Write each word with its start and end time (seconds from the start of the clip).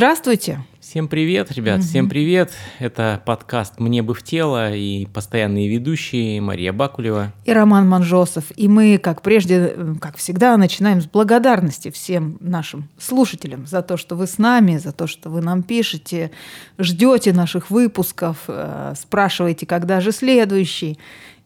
Здравствуйте. 0.00 0.64
Всем 0.80 1.08
привет, 1.08 1.52
ребят, 1.52 1.80
угу. 1.80 1.86
всем 1.86 2.08
привет. 2.08 2.52
Это 2.78 3.20
подкаст 3.26 3.78
«Мне 3.78 4.02
бы 4.02 4.14
в 4.14 4.22
тело» 4.22 4.74
и 4.74 5.04
постоянные 5.04 5.68
ведущие 5.68 6.40
Мария 6.40 6.72
Бакулева. 6.72 7.34
И 7.44 7.52
Роман 7.52 7.86
Манжосов. 7.86 8.44
И 8.56 8.66
мы, 8.66 8.96
как 8.96 9.20
прежде, 9.20 9.76
как 10.00 10.16
всегда, 10.16 10.56
начинаем 10.56 11.02
с 11.02 11.04
благодарности 11.04 11.90
всем 11.90 12.38
нашим 12.40 12.88
слушателям 12.98 13.66
за 13.66 13.82
то, 13.82 13.98
что 13.98 14.16
вы 14.16 14.26
с 14.26 14.38
нами, 14.38 14.78
за 14.78 14.92
то, 14.92 15.06
что 15.06 15.28
вы 15.28 15.42
нам 15.42 15.62
пишете, 15.62 16.30
ждете 16.78 17.34
наших 17.34 17.70
выпусков, 17.70 18.44
э, 18.48 18.94
спрашиваете, 18.98 19.66
когда 19.66 20.00
же 20.00 20.12
следующий. 20.12 20.98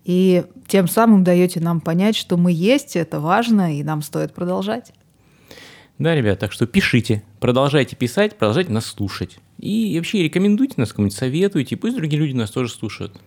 И 0.04 0.44
тем 0.68 0.86
самым 0.86 1.24
даете 1.24 1.58
нам 1.58 1.80
понять, 1.80 2.14
что 2.14 2.36
мы 2.36 2.52
есть, 2.52 2.94
это 2.94 3.18
важно, 3.18 3.76
и 3.76 3.82
нам 3.82 4.00
стоит 4.00 4.32
продолжать. 4.32 4.92
Да, 5.98 6.14
ребят, 6.14 6.40
так 6.40 6.52
что 6.52 6.66
пишите, 6.66 7.22
продолжайте 7.44 7.94
писать, 7.94 8.38
продолжайте 8.38 8.72
нас 8.72 8.86
слушать. 8.86 9.36
И 9.58 9.94
вообще 9.98 10.22
рекомендуйте 10.22 10.76
нас 10.78 10.94
кому-нибудь, 10.94 11.14
советуйте, 11.14 11.76
пусть 11.76 11.94
другие 11.94 12.18
люди 12.18 12.34
нас 12.34 12.50
тоже 12.50 12.72
слушают. 12.72 13.20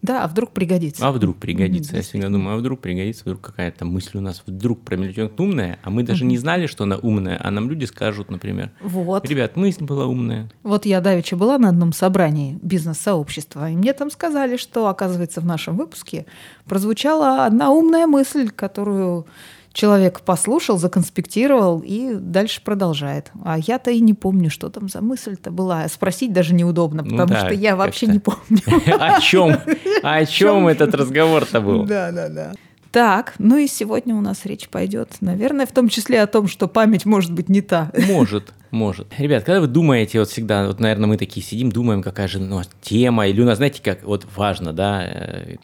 Да, 0.00 0.22
а 0.22 0.28
вдруг 0.28 0.52
пригодится. 0.52 1.04
А 1.04 1.10
вдруг 1.10 1.38
пригодится. 1.38 1.96
Я 1.96 2.02
всегда 2.02 2.28
думаю, 2.28 2.54
а 2.54 2.58
вдруг 2.58 2.80
пригодится, 2.80 3.24
вдруг 3.24 3.40
какая-то 3.40 3.84
мысль 3.84 4.18
у 4.18 4.20
нас 4.20 4.44
вдруг 4.46 4.82
промелькнет 4.82 5.40
умная, 5.40 5.80
а 5.82 5.90
мы 5.90 6.04
даже 6.04 6.24
не 6.24 6.38
знали, 6.38 6.68
что 6.68 6.84
она 6.84 6.98
умная, 6.98 7.36
а 7.42 7.50
нам 7.50 7.68
люди 7.68 7.84
скажут, 7.84 8.30
например. 8.30 8.70
Вот. 8.80 9.28
Ребят, 9.28 9.56
мысль 9.56 9.82
была 9.82 10.06
умная. 10.06 10.48
Вот 10.62 10.86
я 10.86 11.00
давеча 11.00 11.34
была 11.34 11.58
на 11.58 11.70
одном 11.70 11.92
собрании 11.92 12.60
бизнес-сообщества, 12.62 13.70
и 13.70 13.74
мне 13.74 13.92
там 13.92 14.12
сказали, 14.12 14.56
что, 14.56 14.86
оказывается, 14.86 15.40
в 15.40 15.44
нашем 15.44 15.76
выпуске 15.76 16.26
прозвучала 16.64 17.44
одна 17.44 17.72
умная 17.72 18.06
мысль, 18.06 18.50
которую 18.50 19.26
человек 19.72 20.20
послушал, 20.20 20.78
законспектировал 20.78 21.82
и 21.84 22.14
дальше 22.14 22.62
продолжает. 22.62 23.30
А 23.44 23.58
я-то 23.58 23.90
и 23.90 24.00
не 24.00 24.14
помню, 24.14 24.50
что 24.50 24.68
там 24.68 24.88
за 24.88 25.00
мысль-то 25.00 25.50
была. 25.50 25.88
Спросить 25.88 26.32
даже 26.32 26.54
неудобно, 26.54 27.02
потому 27.02 27.20
ну, 27.22 27.26
да, 27.28 27.40
что 27.40 27.54
я 27.54 27.76
вообще 27.76 28.06
не 28.06 28.18
помню. 28.18 28.60
О 28.98 29.20
чем? 29.20 29.56
О 30.02 30.24
чем 30.26 30.68
этот 30.68 30.94
разговор-то 30.94 31.60
был? 31.60 31.84
Да, 31.84 32.12
да, 32.12 32.28
да. 32.28 32.52
Так, 32.92 33.34
ну 33.38 33.56
и 33.56 33.66
сегодня 33.66 34.14
у 34.14 34.20
нас 34.20 34.44
речь 34.44 34.68
пойдет, 34.68 35.16
наверное, 35.22 35.64
в 35.64 35.72
том 35.72 35.88
числе 35.88 36.20
о 36.20 36.26
том, 36.26 36.46
что 36.46 36.68
память 36.68 37.06
может 37.06 37.32
быть 37.32 37.48
не 37.48 37.62
та. 37.62 37.90
Может, 38.06 38.52
может. 38.70 39.08
Ребят, 39.16 39.44
когда 39.44 39.62
вы 39.62 39.66
думаете, 39.66 40.18
вот 40.18 40.28
всегда, 40.28 40.66
вот, 40.66 40.78
наверное, 40.78 41.06
мы 41.06 41.16
такие 41.16 41.44
сидим, 41.44 41.72
думаем, 41.72 42.02
какая 42.02 42.28
же 42.28 42.38
ну, 42.38 42.60
тема, 42.82 43.26
или 43.26 43.40
у 43.40 43.46
нас, 43.46 43.56
знаете, 43.56 43.80
как 43.82 44.04
вот 44.04 44.26
важно, 44.36 44.74
да, 44.74 45.04
э, 45.04 45.56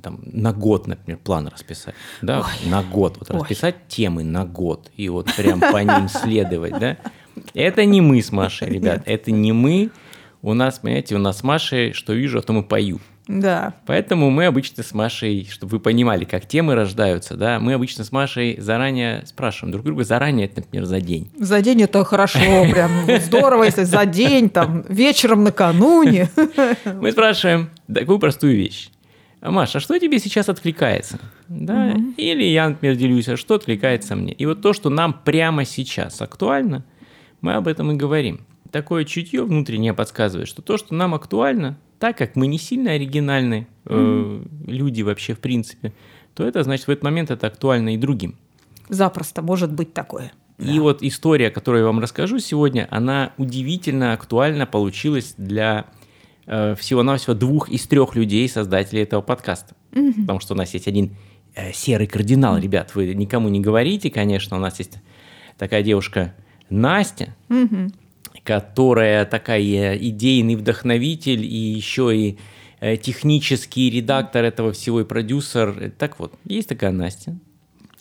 там, 0.00 0.20
на 0.22 0.52
год, 0.52 0.86
например, 0.86 1.18
план 1.18 1.48
расписать, 1.48 1.96
да, 2.22 2.40
Ой. 2.40 2.70
на 2.70 2.84
год, 2.84 3.16
вот 3.18 3.30
Ой. 3.30 3.40
расписать 3.40 3.88
темы 3.88 4.22
на 4.22 4.44
год, 4.44 4.92
и 4.96 5.08
вот 5.08 5.28
прям 5.36 5.60
по 5.60 5.78
ним 5.82 6.08
следовать, 6.08 6.78
да. 6.78 6.98
Это 7.52 7.84
не 7.84 8.00
мы 8.00 8.22
с 8.22 8.30
Машей, 8.30 8.68
ребят, 8.68 9.02
это 9.06 9.32
не 9.32 9.52
мы. 9.52 9.90
У 10.42 10.54
нас, 10.54 10.78
понимаете, 10.78 11.16
у 11.16 11.18
нас 11.18 11.38
с 11.38 11.42
Машей, 11.42 11.92
что 11.94 12.12
вижу, 12.12 12.38
а 12.38 12.42
то 12.42 12.52
мы 12.52 12.62
пою. 12.62 13.00
Да. 13.38 13.74
Поэтому 13.86 14.28
мы 14.30 14.46
обычно 14.46 14.82
с 14.82 14.92
Машей, 14.92 15.48
чтобы 15.50 15.72
вы 15.72 15.80
понимали, 15.80 16.24
как 16.24 16.46
темы 16.46 16.74
рождаются, 16.74 17.36
да, 17.36 17.60
мы 17.60 17.74
обычно 17.74 18.02
с 18.02 18.10
Машей 18.10 18.58
заранее 18.58 19.24
спрашиваем 19.24 19.70
друг 19.72 19.84
друга, 19.84 20.02
заранее, 20.02 20.46
это, 20.46 20.60
например, 20.60 20.86
за 20.86 21.00
день. 21.00 21.30
За 21.38 21.60
день 21.60 21.82
это 21.82 22.04
хорошо, 22.04 22.40
прям 22.70 22.90
здорово, 23.20 23.64
если 23.64 23.84
за 23.84 24.04
день, 24.04 24.50
там, 24.50 24.84
вечером 24.88 25.44
накануне. 25.44 26.28
Мы 27.00 27.12
спрашиваем 27.12 27.70
такую 27.92 28.18
простую 28.18 28.56
вещь. 28.56 28.90
Маша, 29.40 29.78
а 29.78 29.80
что 29.80 29.98
тебе 29.98 30.18
сейчас 30.18 30.48
откликается? 30.48 31.18
Да? 31.48 31.94
Угу. 31.94 32.14
Или 32.16 32.44
я, 32.44 32.68
например, 32.68 32.96
делюсь, 32.96 33.28
а 33.28 33.36
что 33.36 33.54
откликается 33.54 34.16
мне? 34.16 34.32
И 34.32 34.44
вот 34.44 34.60
то, 34.60 34.72
что 34.72 34.90
нам 34.90 35.18
прямо 35.24 35.64
сейчас 35.64 36.20
актуально, 36.20 36.84
мы 37.40 37.54
об 37.54 37.68
этом 37.68 37.92
и 37.92 37.96
говорим. 37.96 38.40
Такое 38.70 39.04
чутье 39.04 39.44
внутреннее 39.44 39.94
подсказывает, 39.94 40.46
что 40.46 40.62
то, 40.62 40.76
что 40.76 40.94
нам 40.94 41.14
актуально, 41.14 41.78
так 42.00 42.16
как 42.16 42.34
мы 42.34 42.48
не 42.48 42.58
сильно 42.58 42.92
оригинальные 42.92 43.68
э, 43.84 43.94
mm-hmm. 43.94 44.66
люди 44.66 45.02
вообще 45.02 45.34
в 45.34 45.38
принципе, 45.38 45.92
то 46.34 46.44
это 46.44 46.64
значит 46.64 46.86
в 46.86 46.90
этот 46.90 47.04
момент 47.04 47.30
это 47.30 47.46
актуально 47.46 47.94
и 47.94 47.98
другим. 47.98 48.36
Запросто 48.88 49.42
может 49.42 49.72
быть 49.72 49.92
такое. 49.92 50.32
И 50.58 50.76
да. 50.76 50.80
вот 50.80 51.02
история, 51.02 51.50
которую 51.50 51.82
я 51.82 51.86
вам 51.86 52.00
расскажу 52.00 52.38
сегодня, 52.38 52.88
она 52.90 53.32
удивительно 53.36 54.14
актуальна 54.14 54.66
получилась 54.66 55.34
для 55.36 55.86
э, 56.46 56.74
всего-навсего 56.74 57.34
двух 57.34 57.68
из 57.68 57.86
трех 57.86 58.16
людей, 58.16 58.48
создателей 58.48 59.02
этого 59.02 59.20
подкаста. 59.20 59.74
Mm-hmm. 59.92 60.22
Потому 60.22 60.40
что 60.40 60.54
у 60.54 60.56
нас 60.56 60.72
есть 60.72 60.88
один 60.88 61.16
э, 61.54 61.72
серый 61.74 62.06
кардинал, 62.06 62.56
mm-hmm. 62.56 62.62
ребят, 62.62 62.94
вы 62.94 63.14
никому 63.14 63.50
не 63.50 63.60
говорите, 63.60 64.10
конечно, 64.10 64.56
у 64.56 64.60
нас 64.60 64.78
есть 64.78 64.98
такая 65.58 65.82
девушка 65.82 66.34
Настя, 66.70 67.36
mm-hmm 67.50 67.92
которая 68.44 69.24
такая 69.24 69.96
идейный 69.96 70.56
вдохновитель 70.56 71.44
и 71.44 71.56
еще 71.56 72.16
и 72.16 72.38
э, 72.80 72.96
технический 72.96 73.90
редактор 73.90 74.44
этого 74.44 74.72
всего 74.72 75.00
и 75.00 75.04
продюсер. 75.04 75.92
Так 75.98 76.18
вот, 76.18 76.34
есть 76.44 76.68
такая 76.68 76.92
Настя. 76.92 77.36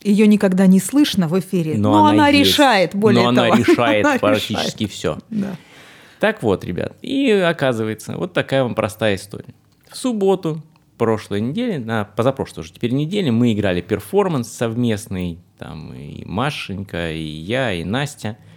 Ее 0.01 0.27
никогда 0.27 0.65
не 0.65 0.79
слышно 0.79 1.27
в 1.27 1.37
эфире, 1.39 1.77
но, 1.77 1.91
но 1.91 2.05
она, 2.05 2.09
она 2.09 2.31
решает, 2.31 2.95
более 2.95 3.29
но 3.29 3.35
того. 3.35 3.53
она 3.53 3.63
решает 3.63 4.05
она 4.05 4.17
практически 4.17 4.83
решает. 4.83 4.91
все. 4.91 5.17
Да. 5.29 5.55
Так 6.19 6.41
вот, 6.43 6.63
ребят, 6.63 6.95
и 7.01 7.29
оказывается, 7.31 8.17
вот 8.17 8.33
такая 8.33 8.63
вам 8.63 8.75
простая 8.75 9.15
история. 9.15 9.53
В 9.89 9.97
субботу 9.97 10.61
прошлой 10.97 11.41
недели, 11.41 11.77
на 11.77 12.05
позапрошлой 12.05 12.63
уже 12.63 12.73
теперь 12.73 12.91
неделе, 12.91 13.31
мы 13.31 13.53
играли 13.53 13.81
перформанс 13.81 14.49
совместный, 14.49 15.39
там 15.57 15.93
и 15.93 16.23
Машенька, 16.25 17.11
и 17.11 17.23
я, 17.23 17.73
и 17.73 17.83
Настя– 17.83 18.37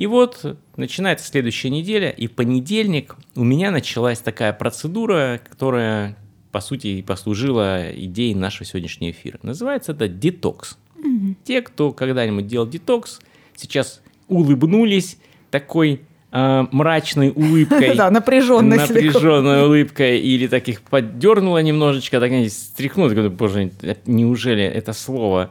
и 0.00 0.06
вот 0.06 0.56
начинается 0.76 1.26
следующая 1.26 1.68
неделя, 1.68 2.08
и 2.08 2.26
в 2.26 2.32
понедельник 2.32 3.16
у 3.36 3.44
меня 3.44 3.70
началась 3.70 4.18
такая 4.18 4.54
процедура, 4.54 5.38
которая, 5.46 6.16
по 6.52 6.62
сути, 6.62 6.86
и 6.86 7.02
послужила 7.02 7.92
идеей 7.94 8.34
нашего 8.34 8.64
сегодняшнего 8.64 9.10
эфира. 9.10 9.38
Называется 9.42 9.92
это 9.92 10.08
детокс. 10.08 10.78
Угу. 10.96 11.36
Те, 11.44 11.60
кто 11.60 11.92
когда-нибудь 11.92 12.46
делал 12.46 12.66
детокс, 12.66 13.20
сейчас 13.54 14.00
улыбнулись 14.26 15.18
такой 15.50 16.00
э, 16.32 16.66
мрачной 16.70 17.30
улыбкой. 17.30 17.94
Да, 18.00 18.10
напряженной. 18.10 18.78
Напряженной 18.78 19.64
улыбкой. 19.64 20.20
Или 20.20 20.46
таких 20.46 20.80
поддернула 20.82 21.58
немножечко, 21.58 22.20
так 22.20 22.30
стряхнула. 22.50 23.10
Такой, 23.10 23.28
боже, 23.28 23.72
неужели 24.06 24.64
это 24.64 24.92
слово? 24.92 25.50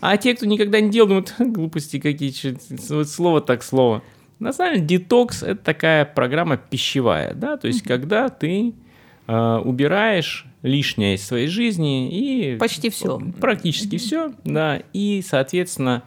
А 0.00 0.16
те, 0.16 0.34
кто 0.34 0.46
никогда 0.46 0.80
не 0.80 0.90
делал, 0.90 1.08
думают, 1.08 1.34
глупости 1.38 1.98
какие 1.98 2.32
вот 2.90 3.08
слово 3.08 3.40
так 3.40 3.62
слово. 3.62 4.02
На 4.38 4.52
самом 4.52 4.74
деле, 4.74 4.86
детокс– 4.86 5.42
это 5.44 5.56
такая 5.56 6.04
программа 6.04 6.56
пищевая, 6.56 7.34
да, 7.34 7.56
то 7.56 7.66
есть, 7.66 7.82
когда 7.82 8.28
ты 8.28 8.72
э, 9.26 9.60
убираешь 9.64 10.46
лишнее 10.62 11.16
из 11.16 11.26
своей 11.26 11.48
жизни 11.48 12.08
и... 12.52 12.56
Почти 12.56 12.88
все. 12.90 13.20
Практически 13.40 13.98
все, 13.98 14.32
да, 14.44 14.80
и, 14.92 15.24
соответственно, 15.26 16.04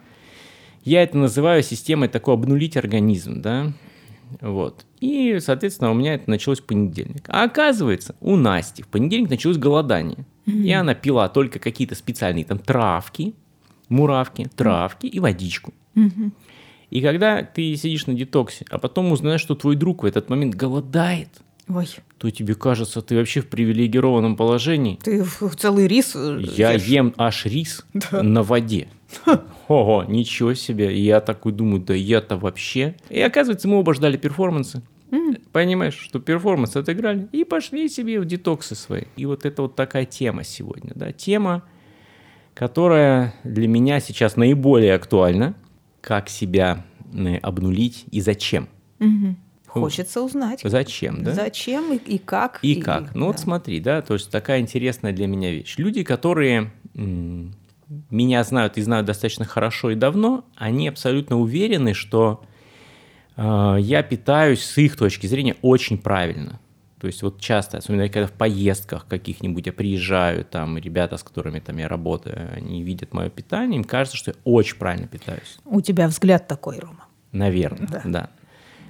я 0.84 1.02
это 1.02 1.18
называю 1.18 1.62
системой 1.62 2.08
такой 2.08 2.34
обнулить 2.34 2.76
организм, 2.76 3.42
да, 3.42 3.72
вот. 4.40 4.86
И, 5.00 5.38
соответственно, 5.40 5.90
у 5.90 5.94
меня 5.94 6.14
это 6.14 6.30
началось 6.30 6.60
в 6.60 6.64
понедельник. 6.64 7.24
А 7.28 7.44
оказывается, 7.44 8.14
у 8.20 8.36
Насти 8.36 8.82
в 8.82 8.88
понедельник 8.88 9.30
началось 9.30 9.58
голодание. 9.58 10.24
Mm-hmm. 10.46 10.62
И 10.64 10.72
она 10.72 10.94
пила 10.94 11.28
только 11.28 11.58
какие-то 11.58 11.94
специальные 11.94 12.44
там 12.44 12.58
травки, 12.58 13.34
муравки, 13.88 14.48
травки 14.56 15.06
mm-hmm. 15.06 15.10
и 15.10 15.20
водичку. 15.20 15.74
Mm-hmm. 15.94 16.30
И 16.90 17.00
когда 17.00 17.42
ты 17.42 17.74
сидишь 17.76 18.06
на 18.06 18.14
детоксе, 18.14 18.66
а 18.70 18.78
потом 18.78 19.12
узнаешь, 19.12 19.40
что 19.40 19.54
твой 19.54 19.76
друг 19.76 20.02
в 20.02 20.06
этот 20.06 20.28
момент 20.28 20.54
голодает, 20.54 21.28
Ой. 21.68 21.88
то 22.18 22.30
тебе 22.30 22.54
кажется, 22.54 23.02
ты 23.02 23.16
вообще 23.16 23.40
в 23.40 23.48
привилегированном 23.48 24.36
положении. 24.36 24.98
Ты 25.02 25.24
целый 25.56 25.86
рис 25.86 26.12
э, 26.14 26.40
Я 26.56 26.72
ешь. 26.72 26.84
ем 26.84 27.14
аж 27.16 27.46
рис 27.46 27.84
да. 27.94 28.22
на 28.22 28.42
воде. 28.42 28.88
Ого, 29.68 30.04
ничего 30.04 30.54
себе. 30.54 30.94
И 30.96 31.00
я 31.02 31.20
такой 31.20 31.52
думаю, 31.52 31.82
да 31.82 31.94
я-то 31.94 32.36
вообще. 32.36 32.96
И 33.10 33.20
оказывается, 33.20 33.68
мы 33.68 33.78
оба 33.78 33.94
ждали 33.94 34.16
перформанса. 34.16 34.82
Mm. 35.10 35.42
Понимаешь, 35.52 35.94
что 35.98 36.18
перформанс 36.20 36.74
отыграли 36.74 37.28
и 37.32 37.44
пошли 37.44 37.88
себе 37.88 38.18
в 38.18 38.24
детоксы 38.24 38.74
свои. 38.74 39.04
И 39.16 39.26
вот 39.26 39.44
это 39.44 39.62
вот 39.62 39.76
такая 39.76 40.06
тема 40.06 40.42
сегодня, 40.42 40.92
да, 40.94 41.12
тема, 41.12 41.62
которая 42.54 43.34
для 43.44 43.68
меня 43.68 44.00
сейчас 44.00 44.36
наиболее 44.36 44.94
актуальна, 44.94 45.54
как 46.00 46.28
себя 46.28 46.84
э, 47.12 47.36
обнулить 47.36 48.06
и 48.10 48.20
зачем. 48.20 48.68
Mm-hmm. 49.00 49.34
Хочется 49.80 50.22
узнать. 50.22 50.60
Зачем, 50.62 51.22
да? 51.22 51.32
Зачем 51.32 51.92
и, 51.92 51.96
и 51.96 52.18
как. 52.18 52.58
И, 52.62 52.74
и 52.74 52.80
как. 52.80 53.14
Ну 53.14 53.20
да. 53.20 53.26
вот 53.26 53.40
смотри, 53.40 53.80
да, 53.80 54.02
то 54.02 54.14
есть 54.14 54.30
такая 54.30 54.60
интересная 54.60 55.12
для 55.12 55.26
меня 55.26 55.50
вещь. 55.50 55.76
Люди, 55.78 56.02
которые 56.04 56.70
меня 58.10 58.44
знают 58.44 58.78
и 58.78 58.82
знают 58.82 59.06
достаточно 59.06 59.44
хорошо 59.44 59.90
и 59.90 59.94
давно, 59.94 60.44
они 60.56 60.88
абсолютно 60.88 61.38
уверены, 61.38 61.94
что 61.94 62.44
э, 63.36 63.76
я 63.80 64.02
питаюсь 64.02 64.62
с 64.62 64.78
их 64.78 64.96
точки 64.96 65.26
зрения 65.26 65.56
очень 65.62 65.98
правильно. 65.98 66.60
То 67.00 67.08
есть 67.08 67.22
вот 67.22 67.40
часто, 67.40 67.78
особенно 67.78 68.08
когда 68.08 68.28
в 68.28 68.32
поездках 68.32 69.06
каких-нибудь 69.08 69.66
я 69.66 69.72
приезжаю, 69.72 70.44
там 70.44 70.78
ребята, 70.78 71.16
с 71.16 71.24
которыми 71.24 71.58
там 71.58 71.76
я 71.78 71.88
работаю, 71.88 72.50
они 72.54 72.82
видят 72.82 73.12
мое 73.12 73.28
питание, 73.28 73.76
им 73.76 73.84
кажется, 73.84 74.16
что 74.16 74.30
я 74.30 74.36
очень 74.44 74.76
правильно 74.76 75.08
питаюсь. 75.08 75.58
У 75.64 75.80
тебя 75.80 76.06
взгляд 76.06 76.46
такой, 76.46 76.78
Рома. 76.78 77.06
Наверное, 77.32 77.88
да. 77.88 78.02
да. 78.04 78.30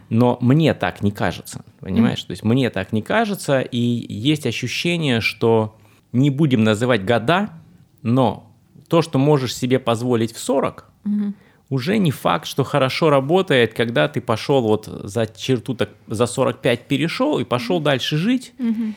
Но 0.09 0.39
мне 0.41 0.75
так 0.75 1.03
не 1.03 1.11
кажется, 1.11 1.65
понимаешь? 1.81 2.21
Mm. 2.21 2.27
То 2.27 2.31
есть 2.33 2.43
мне 2.43 2.71
так 2.71 2.93
не 2.93 3.03
кажется, 3.03 3.61
и 3.61 3.79
есть 3.79 4.47
ощущение, 4.47 5.21
что 5.21 5.77
не 6.13 6.31
будем 6.31 6.65
называть 6.65 7.05
года, 7.05 7.51
но 8.03 8.51
то, 8.89 9.03
что 9.03 9.19
можешь 9.19 9.55
себе 9.57 9.79
позволить 9.79 10.33
в 10.33 10.39
40, 10.39 10.91
mm 11.05 11.33
уже 11.71 11.97
не 11.97 12.11
факт, 12.11 12.47
что 12.47 12.65
хорошо 12.65 13.09
работает, 13.09 13.73
когда 13.73 14.07
ты 14.07 14.21
пошел 14.21 14.61
вот 14.61 14.85
за 15.05 15.27
черту, 15.27 15.75
так, 15.75 15.89
за 16.07 16.27
45 16.27 16.87
перешел 16.87 17.39
и 17.39 17.45
пошел 17.45 17.81
mm 17.81 17.83
дальше 17.83 18.19
жить. 18.19 18.53
mm 18.59 18.93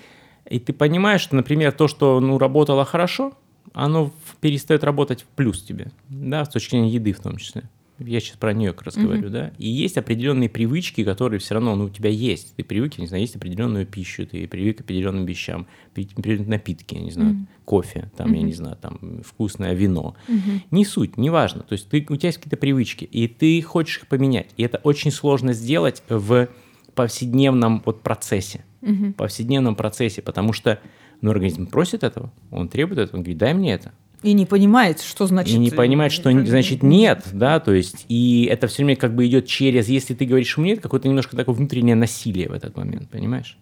И 0.49 0.59
ты 0.59 0.73
понимаешь, 0.73 1.21
что, 1.21 1.37
например, 1.37 1.71
то, 1.71 1.87
что 1.87 2.19
ну, 2.19 2.37
работало 2.37 2.83
хорошо, 2.83 3.31
оно 3.73 4.11
перестает 4.41 4.83
работать 4.83 5.21
в 5.23 5.25
плюс 5.37 5.63
тебе, 5.63 5.91
да, 6.09 6.43
с 6.43 6.49
точки 6.49 6.71
зрения 6.71 6.89
еды 6.89 7.13
в 7.13 7.21
том 7.21 7.37
числе 7.37 7.63
я 8.00 8.19
сейчас 8.19 8.38
про 8.38 8.53
нее 8.53 8.74
как 8.74 8.88
раз 8.88 8.97
говорю, 8.97 9.27
mm-hmm. 9.27 9.31
да, 9.31 9.51
и 9.57 9.69
есть 9.69 9.97
определенные 9.97 10.50
привычки, 10.50 11.03
которые 11.03 11.39
все 11.39 11.53
равно, 11.53 11.75
ну, 11.75 11.86
у 11.86 11.89
тебя 11.89 12.09
есть, 12.09 12.56
ты 12.56 12.63
привык, 12.63 12.97
не 12.97 13.07
знаю, 13.07 13.21
есть 13.21 13.36
определенную 13.36 13.86
пищу, 13.86 14.27
ты 14.27 14.47
привык 14.47 14.80
к 14.80 14.81
определенным 14.81 15.25
вещам, 15.25 15.65
определенные 15.92 16.50
напитки, 16.50 16.95
я 16.95 17.01
не 17.01 17.12
знаю, 17.12 17.31
mm-hmm. 17.31 17.47
кофе, 17.63 18.12
там, 18.18 18.31
mm-hmm. 18.31 18.38
я 18.38 18.42
не 18.42 18.53
знаю, 18.53 18.77
там, 18.81 19.21
вкусное 19.24 19.74
вино, 19.74 20.15
mm-hmm. 20.27 20.62
не 20.71 20.86
суть, 20.86 21.18
не 21.18 21.30
важно, 21.30 21.62
то 21.63 21.74
есть 21.74 21.88
ты, 21.88 22.06
у 22.09 22.15
тебя 22.15 22.27
есть 22.27 22.38
какие-то 22.38 22.57
привычки, 22.57 23.06
и 23.06 23.27
ты 23.27 23.62
хочешь 23.62 24.00
их 24.00 24.07
поменять, 24.07 24.50
и 24.57 24.63
это 24.63 24.80
очень 24.83 25.12
сложно 25.12 25.53
сделать 25.53 26.03
в 26.09 26.50
повседневном 26.95 27.81
вот 27.86 28.01
процессе, 28.01 28.65
mm-hmm. 28.81 29.13
повседневном 29.13 29.75
процессе, 29.75 30.21
потому 30.21 30.51
что, 30.51 30.80
ну, 31.21 31.31
организм 31.31 31.68
просит 31.68 32.03
этого, 32.03 32.31
он 32.51 32.68
требует 32.68 33.00
этого, 33.00 33.18
он 33.18 33.24
говорит, 33.24 33.38
дай 33.38 33.53
мне 33.53 33.74
это, 33.74 33.94
и 34.25 34.33
не 34.33 34.48
понимает, 34.48 35.01
что 35.01 35.27
значит... 35.27 35.54
И 35.54 35.60
не 35.60 35.69
понимает, 35.69 36.12
что 36.12 36.31
значит 36.31 36.81
нет, 36.81 37.24
да, 37.31 37.60
то 37.60 37.72
есть, 37.72 38.06
и 38.10 38.50
это 38.51 38.68
все 38.68 38.77
время 38.77 38.95
как 38.95 39.16
бы 39.16 39.27
идет 39.27 39.45
через, 39.45 39.88
если 39.88 40.16
ты 40.16 40.25
говоришь 40.25 40.57
нет, 40.57 40.81
какое-то 40.81 41.07
немножко 41.07 41.38
такое 41.38 41.54
внутреннее 41.54 41.95
насилие 41.95 42.50
в 42.50 42.54
этот 42.54 42.75
момент, 42.75 43.07
понимаешь? 43.10 43.56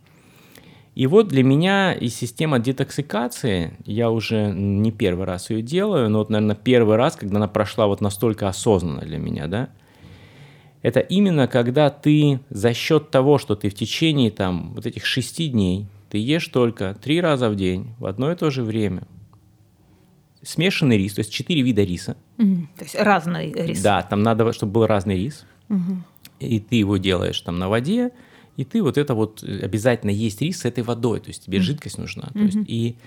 И 0.96 1.06
вот 1.06 1.28
для 1.28 1.44
меня 1.44 1.92
и 1.92 2.08
система 2.08 2.60
детоксикации, 2.60 3.74
я 3.86 4.10
уже 4.10 4.54
не 4.54 4.92
первый 4.94 5.26
раз 5.26 5.50
ее 5.50 5.62
делаю, 5.62 6.10
но 6.10 6.20
вот, 6.20 6.30
наверное, 6.30 6.56
первый 6.56 6.96
раз, 6.96 7.18
когда 7.18 7.38
она 7.38 7.50
прошла 7.50 7.88
вот 7.88 8.00
настолько 8.00 8.48
осознанно 8.48 9.02
для 9.02 9.18
меня, 9.18 9.48
да, 9.48 9.70
это 10.82 11.02
именно 11.02 11.48
когда 11.48 11.90
ты 11.90 12.40
за 12.50 12.74
счет 12.74 13.10
того, 13.10 13.38
что 13.38 13.56
ты 13.56 13.70
в 13.70 13.74
течение 13.74 14.32
там 14.32 14.74
вот 14.76 14.86
этих 14.86 15.06
шести 15.06 15.50
дней, 15.50 15.88
ты 16.10 16.20
ешь 16.20 16.48
только 16.48 16.96
три 17.02 17.20
раза 17.20 17.50
в 17.50 17.56
день 17.58 17.96
в 18.00 18.06
одно 18.06 18.32
и 18.32 18.36
то 18.36 18.50
же 18.50 18.64
время, 18.64 19.04
смешанный 20.44 20.98
рис, 20.98 21.14
то 21.14 21.20
есть 21.20 21.32
четыре 21.32 21.62
вида 21.62 21.84
риса. 21.84 22.18
Угу. 22.38 22.68
То 22.78 22.84
есть 22.84 22.96
разный 22.96 23.52
рис. 23.52 23.82
Да, 23.82 24.02
там 24.04 24.24
надо, 24.24 24.52
чтобы 24.54 24.74
был 24.74 24.88
разный 24.88 25.18
рис. 25.18 25.46
Угу. 25.70 26.04
И 26.40 26.60
ты 26.60 26.76
его 26.76 26.98
делаешь 26.98 27.40
там 27.42 27.58
на 27.58 27.70
воде, 27.70 28.12
и 28.58 28.66
ты 28.66 28.84
вот 28.84 28.98
это 28.98 29.16
вот 29.16 29.44
э, 29.44 29.60
обязательно 29.64 30.12
есть 30.12 30.42
рис 30.42 30.60
с 30.60 30.66
этой 30.66 30.84
водой, 30.84 31.20
то 31.20 31.30
есть 31.30 31.46
тебе 31.46 31.60
угу. 31.60 31.66
жидкость 31.66 31.98
нужна. 31.98 32.30
То 32.34 32.40
есть, 32.40 32.58
и 32.68 32.98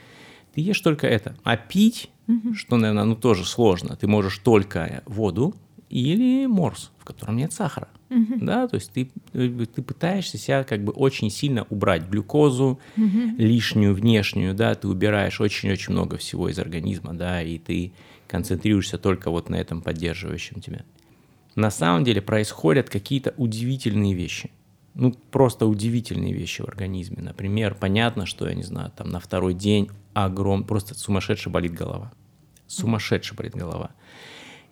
ты 0.55 0.61
ешь 0.61 0.81
только 0.81 1.07
это. 1.07 1.37
А 1.45 1.57
пить, 1.57 2.11
угу. 2.27 2.55
что, 2.55 2.77
наверное, 2.77 3.05
ну 3.05 3.15
тоже 3.15 3.45
сложно, 3.45 3.97
ты 3.97 4.07
можешь 4.07 4.39
только 4.39 5.03
воду 5.07 5.55
или 5.89 6.47
морс, 6.47 6.91
в 6.99 7.05
котором 7.05 7.37
нет 7.37 7.53
сахара. 7.53 7.89
Угу. 8.09 8.39
Да, 8.41 8.69
то 8.69 8.77
есть 8.77 8.93
ты, 8.93 9.11
э, 9.33 9.67
ты 9.75 9.83
пытаешься 9.83 10.39
себя 10.39 10.65
как 10.65 10.85
бы 10.85 10.93
очень 10.93 11.31
сильно 11.31 11.67
убрать 11.71 12.09
глюкозу 12.09 12.79
угу. 12.97 13.19
лишнюю, 13.37 13.95
внешнюю, 13.95 14.55
да, 14.55 14.75
ты 14.75 14.87
убираешь 14.87 15.41
очень-очень 15.41 15.93
много 15.93 16.17
всего 16.17 16.49
из 16.49 16.59
организма, 16.59 17.15
да, 17.15 17.43
и 17.43 17.59
ты 17.59 17.93
концентрируешься 18.29 18.99
только 18.99 19.31
вот 19.31 19.49
на 19.49 19.57
этом 19.57 19.83
поддерживающем 19.83 20.61
тебя. 20.61 20.85
На 21.57 21.71
самом 21.71 22.05
деле 22.05 22.21
происходят 22.21 22.91
какие-то 22.91 23.35
удивительные 23.37 24.15
вещи. 24.15 24.51
Ну, 24.95 25.13
просто 25.31 25.67
удивительные 25.67 26.33
вещи 26.33 26.63
в 26.63 26.69
организме. 26.69 27.19
Например, 27.21 27.75
понятно, 27.75 28.25
что, 28.25 28.49
я 28.49 28.55
не 28.55 28.63
знаю, 28.63 28.93
там 28.97 29.11
на 29.11 29.21
второй 29.21 29.53
день 29.53 29.91
огром, 30.15 30.65
просто 30.65 30.95
сумасшедше 30.95 31.51
болит 31.51 31.75
голова. 31.75 32.13
Сумасшедше 32.67 33.35
болит 33.35 33.55
голова. 33.55 33.91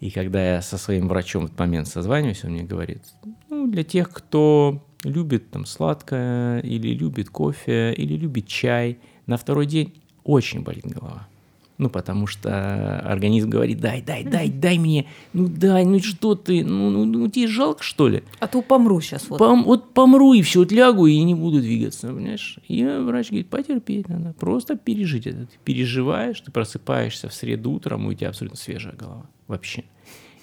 И 0.05 0.11
когда 0.11 0.57
я 0.57 0.61
со 0.61 0.77
своим 0.77 1.09
врачом 1.09 1.45
в 1.45 1.47
этот 1.47 1.59
момент 1.59 1.89
созваниваюсь, 1.89 2.45
он 2.45 2.51
мне 2.51 2.63
говорит, 2.63 3.01
ну, 3.49 3.67
для 3.67 3.85
тех, 3.85 4.11
кто 4.11 4.85
любит 5.03 5.51
там 5.51 5.65
сладкое, 5.65 6.61
или 6.61 6.89
любит 6.89 7.31
кофе, 7.31 7.95
или 7.95 8.13
любит 8.15 8.47
чай, 8.47 8.99
на 9.25 9.39
второй 9.39 9.65
день 9.65 9.95
очень 10.23 10.61
болит 10.61 10.85
голова. 10.85 11.27
Ну, 11.77 11.91
потому 11.91 12.29
что 12.29 13.01
организм 13.01 13.51
говорит, 13.51 13.81
дай, 13.81 14.01
дай, 14.01 14.23
дай, 14.23 14.49
дай 14.49 14.79
мне, 14.79 15.07
ну 15.33 15.49
дай, 15.49 15.85
ну 15.85 15.99
что 16.01 16.37
ты, 16.37 16.65
ну, 16.65 16.91
ну, 16.91 17.05
ну 17.05 17.29
тебе 17.29 17.49
жалко, 17.49 17.83
что 17.83 18.07
ли? 18.07 18.23
А 18.39 18.47
то 18.47 18.63
помру 18.63 19.01
сейчас. 19.01 19.29
Вот. 19.29 19.39
Пом, 19.39 19.65
вот 19.65 19.93
помру 19.93 20.35
и 20.35 20.43
все, 20.43 20.61
вот 20.61 20.71
лягу 20.71 21.07
и 21.07 21.21
не 21.21 21.35
буду 21.35 21.61
двигаться, 21.61 22.09
понимаешь? 22.09 22.61
И 22.69 22.85
врач 22.85 23.31
говорит, 23.31 23.49
потерпеть 23.49 24.09
надо, 24.09 24.35
просто 24.35 24.77
пережить 24.77 25.27
это. 25.27 25.47
Ты 25.47 25.59
переживаешь, 25.65 26.41
ты 26.41 26.53
просыпаешься 26.53 27.29
в 27.29 27.35
среду 27.35 27.73
утром, 27.73 28.07
и 28.09 28.13
у 28.13 28.15
тебя 28.15 28.29
абсолютно 28.29 28.57
свежая 28.57 28.95
голова 28.95 29.27
вообще. 29.49 29.83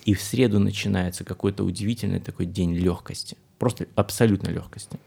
И 0.04 0.14
в 0.14 0.22
среду 0.22 0.60
начинается 0.60 1.24
какой-то 1.24 1.64
удивительный 1.64 2.20
такой 2.20 2.46
день 2.46 2.76
легкости, 2.76 3.38
просто 3.58 3.88
абсолютно 3.96 4.50
легкости. 4.50 5.00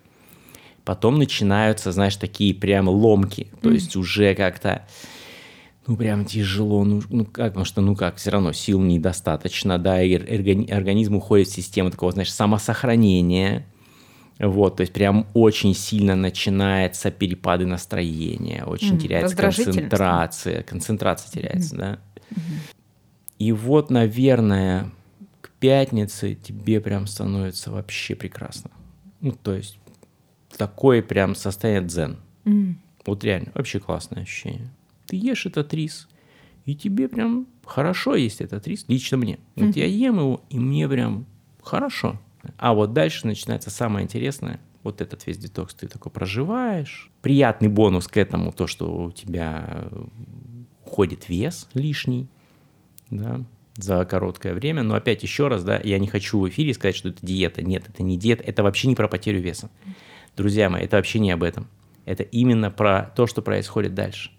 Потом 0.86 1.18
начинаются, 1.18 1.92
знаешь, 1.92 2.16
такие 2.16 2.54
прям 2.54 2.88
ломки, 2.88 3.48
то 3.60 3.70
mm. 3.70 3.74
есть 3.74 3.96
уже 3.96 4.34
как-то 4.34 4.86
ну, 5.86 5.96
прям 5.96 6.24
тяжело, 6.24 6.84
ну, 6.84 7.02
ну 7.10 7.24
как, 7.24 7.52
потому 7.52 7.64
что, 7.64 7.80
ну 7.80 7.94
как, 7.94 8.16
все 8.16 8.30
равно 8.30 8.52
сил 8.52 8.80
недостаточно, 8.80 9.78
да, 9.78 10.02
и 10.02 10.14
организм 10.70 11.16
уходит 11.16 11.48
в 11.48 11.52
систему 11.52 11.90
такого, 11.90 12.12
знаешь, 12.12 12.32
самосохранения, 12.32 13.66
вот, 14.38 14.76
то 14.76 14.80
есть 14.80 14.92
прям 14.92 15.26
очень 15.34 15.74
сильно 15.74 16.16
начинается 16.16 17.10
перепады 17.10 17.66
настроения, 17.66 18.64
очень 18.64 18.96
mm, 18.96 18.98
теряется 18.98 19.36
концентрация, 19.36 20.62
концентрация 20.62 21.30
теряется, 21.30 21.74
mm-hmm. 21.74 21.78
да. 21.78 21.98
Mm-hmm. 22.30 22.74
И 23.38 23.52
вот, 23.52 23.90
наверное, 23.90 24.90
к 25.40 25.50
пятнице 25.60 26.34
тебе 26.34 26.80
прям 26.80 27.06
становится 27.06 27.70
вообще 27.70 28.14
прекрасно. 28.14 28.70
Ну, 29.20 29.32
то 29.32 29.54
есть 29.54 29.78
такое 30.56 31.02
прям 31.02 31.34
состояние 31.34 31.88
дзен. 31.88 32.16
Mm. 32.44 32.74
Вот 33.06 33.22
реально, 33.22 33.52
вообще 33.54 33.80
классное 33.80 34.22
ощущение 34.22 34.70
ты 35.06 35.16
ешь 35.16 35.46
этот 35.46 35.72
рис, 35.74 36.08
и 36.64 36.74
тебе 36.74 37.08
прям 37.08 37.46
хорошо 37.64 38.14
есть 38.14 38.40
этот 38.40 38.66
рис, 38.66 38.84
лично 38.88 39.16
мне. 39.16 39.38
Вот 39.56 39.66
mm-hmm. 39.66 39.78
я 39.78 39.86
ем 39.86 40.18
его, 40.18 40.42
и 40.50 40.58
мне 40.58 40.88
прям 40.88 41.26
хорошо. 41.62 42.20
А 42.58 42.74
вот 42.74 42.92
дальше 42.92 43.26
начинается 43.26 43.70
самое 43.70 44.04
интересное. 44.04 44.60
Вот 44.82 45.00
этот 45.00 45.26
весь 45.26 45.38
детокс 45.38 45.74
ты 45.74 45.88
такой 45.88 46.12
проживаешь. 46.12 47.10
Приятный 47.22 47.68
бонус 47.68 48.06
к 48.06 48.18
этому 48.18 48.52
то, 48.52 48.66
что 48.66 49.04
у 49.04 49.12
тебя 49.12 49.88
уходит 50.84 51.28
вес 51.28 51.68
лишний, 51.72 52.28
да, 53.10 53.40
за 53.76 54.04
короткое 54.04 54.52
время. 54.52 54.82
Но 54.82 54.94
опять 54.94 55.22
еще 55.22 55.48
раз, 55.48 55.64
да, 55.64 55.80
я 55.82 55.98
не 55.98 56.06
хочу 56.06 56.38
в 56.38 56.48
эфире 56.48 56.74
сказать, 56.74 56.96
что 56.96 57.08
это 57.08 57.24
диета. 57.26 57.62
Нет, 57.62 57.88
это 57.88 58.02
не 58.02 58.18
диета, 58.18 58.44
это 58.44 58.62
вообще 58.62 58.88
не 58.88 58.94
про 58.94 59.08
потерю 59.08 59.40
веса. 59.40 59.70
Друзья 60.36 60.68
мои, 60.68 60.84
это 60.84 60.96
вообще 60.96 61.18
не 61.18 61.30
об 61.30 61.42
этом. 61.42 61.66
Это 62.04 62.22
именно 62.22 62.70
про 62.70 63.12
то, 63.16 63.26
что 63.26 63.40
происходит 63.40 63.94
дальше. 63.94 64.30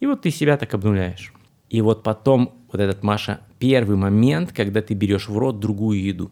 И 0.00 0.06
вот 0.06 0.22
ты 0.22 0.30
себя 0.30 0.56
так 0.56 0.72
обнуляешь. 0.74 1.32
И 1.68 1.80
вот 1.82 2.02
потом, 2.02 2.54
вот 2.72 2.80
этот, 2.80 3.02
Маша, 3.02 3.40
первый 3.58 3.96
момент, 3.96 4.52
когда 4.52 4.82
ты 4.82 4.94
берешь 4.94 5.28
в 5.28 5.38
рот 5.38 5.60
другую 5.60 6.02
еду. 6.02 6.30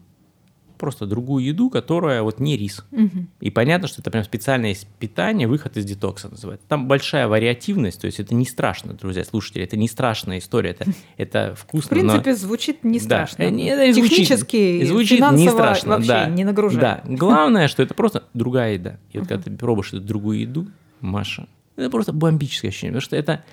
Просто 0.77 1.05
другую 1.05 1.43
еду, 1.43 1.69
которая 1.69 2.21
вот 2.23 2.39
не 2.39 2.55
рис. 2.55 2.85
Угу. 2.91 3.27
И 3.41 3.49
понятно, 3.49 3.89
что 3.89 4.01
это 4.01 4.11
прям 4.11 4.23
специальное 4.23 4.75
питание, 4.97 5.47
выход 5.47 5.75
из 5.75 5.83
детокса 5.83 6.29
называется. 6.29 6.65
Там 6.69 6.87
большая 6.87 7.27
вариативность, 7.27 7.99
то 7.99 8.05
есть 8.05 8.19
это 8.21 8.33
не 8.33 8.45
страшно, 8.45 8.93
друзья, 8.93 9.25
слушатели, 9.25 9.63
это 9.63 9.75
не 9.75 9.89
страшная 9.89 10.39
история, 10.39 10.71
это, 10.71 10.85
это 11.17 11.55
вкусно. 11.55 11.87
В 11.87 11.89
принципе, 11.89 12.31
но... 12.31 12.37
звучит 12.37 12.83
не 12.85 12.99
страшно. 12.99 13.37
Да, 13.39 13.45
это 13.45 13.93
Технически, 13.93 14.85
звучит, 14.85 15.19
звучит 15.19 15.31
не 15.31 15.49
страшно, 15.49 15.89
вообще 15.95 16.07
да. 16.07 16.25
не 16.29 16.45
нагружает. 16.45 16.81
Да, 16.81 17.01
главное, 17.05 17.67
что 17.69 17.83
это 17.83 17.93
просто 17.93 18.23
другая 18.33 18.73
еда. 18.73 18.99
И 19.11 19.19
вот 19.19 19.27
когда 19.27 19.43
ты 19.43 19.51
пробуешь 19.51 19.89
эту 19.89 20.01
другую 20.01 20.39
еду, 20.39 20.67
Маша, 21.01 21.47
это 21.79 21.89
просто 21.89 22.13
бомбическое 22.13 22.69
ощущение, 22.69 22.93
потому 22.93 23.01
что 23.01 23.15
это 23.15 23.43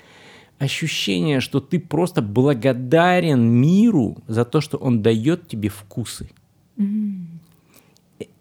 ощущение, 0.59 1.41
что 1.41 1.61
ты 1.61 1.79
просто 1.79 2.23
благодарен 2.23 3.43
миру 3.43 4.19
за 4.27 4.45
то, 4.45 4.61
что 4.61 4.79
он 4.79 5.03
дает 5.03 5.49
тебе 5.49 5.69
вкусы. 5.69 6.31
Mm. 6.77 7.27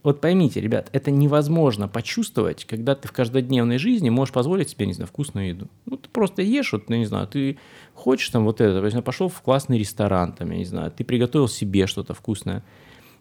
Вот 0.04 0.22
поймите, 0.22 0.62
ребят, 0.62 0.90
это 0.94 1.12
невозможно 1.12 1.88
почувствовать, 1.88 2.64
когда 2.66 2.96
ты 2.96 3.08
в 3.08 3.12
каждодневной 3.12 3.80
жизни 3.80 4.10
можешь 4.10 4.34
позволить 4.34 4.70
себе, 4.70 4.86
не 4.86 4.94
знаю, 4.94 5.08
вкусную 5.08 5.50
еду. 5.50 5.68
Ну, 5.86 5.98
ты 5.98 6.08
просто 6.10 6.42
ешь, 6.42 6.72
вот, 6.74 6.90
ну, 6.90 6.96
не 6.96 7.06
знаю, 7.06 7.28
ты 7.28 7.58
хочешь 7.96 8.30
там 8.30 8.46
вот 8.46 8.62
это, 8.62 9.02
пошел 9.02 9.28
в 9.28 9.42
классный 9.42 9.80
ресторан, 9.80 10.34
там, 10.34 10.52
я 10.52 10.58
не 10.58 10.66
знаю, 10.66 10.92
ты 10.92 11.04
приготовил 11.04 11.48
себе 11.48 11.88
что-то 11.88 12.14
вкусное– 12.14 12.64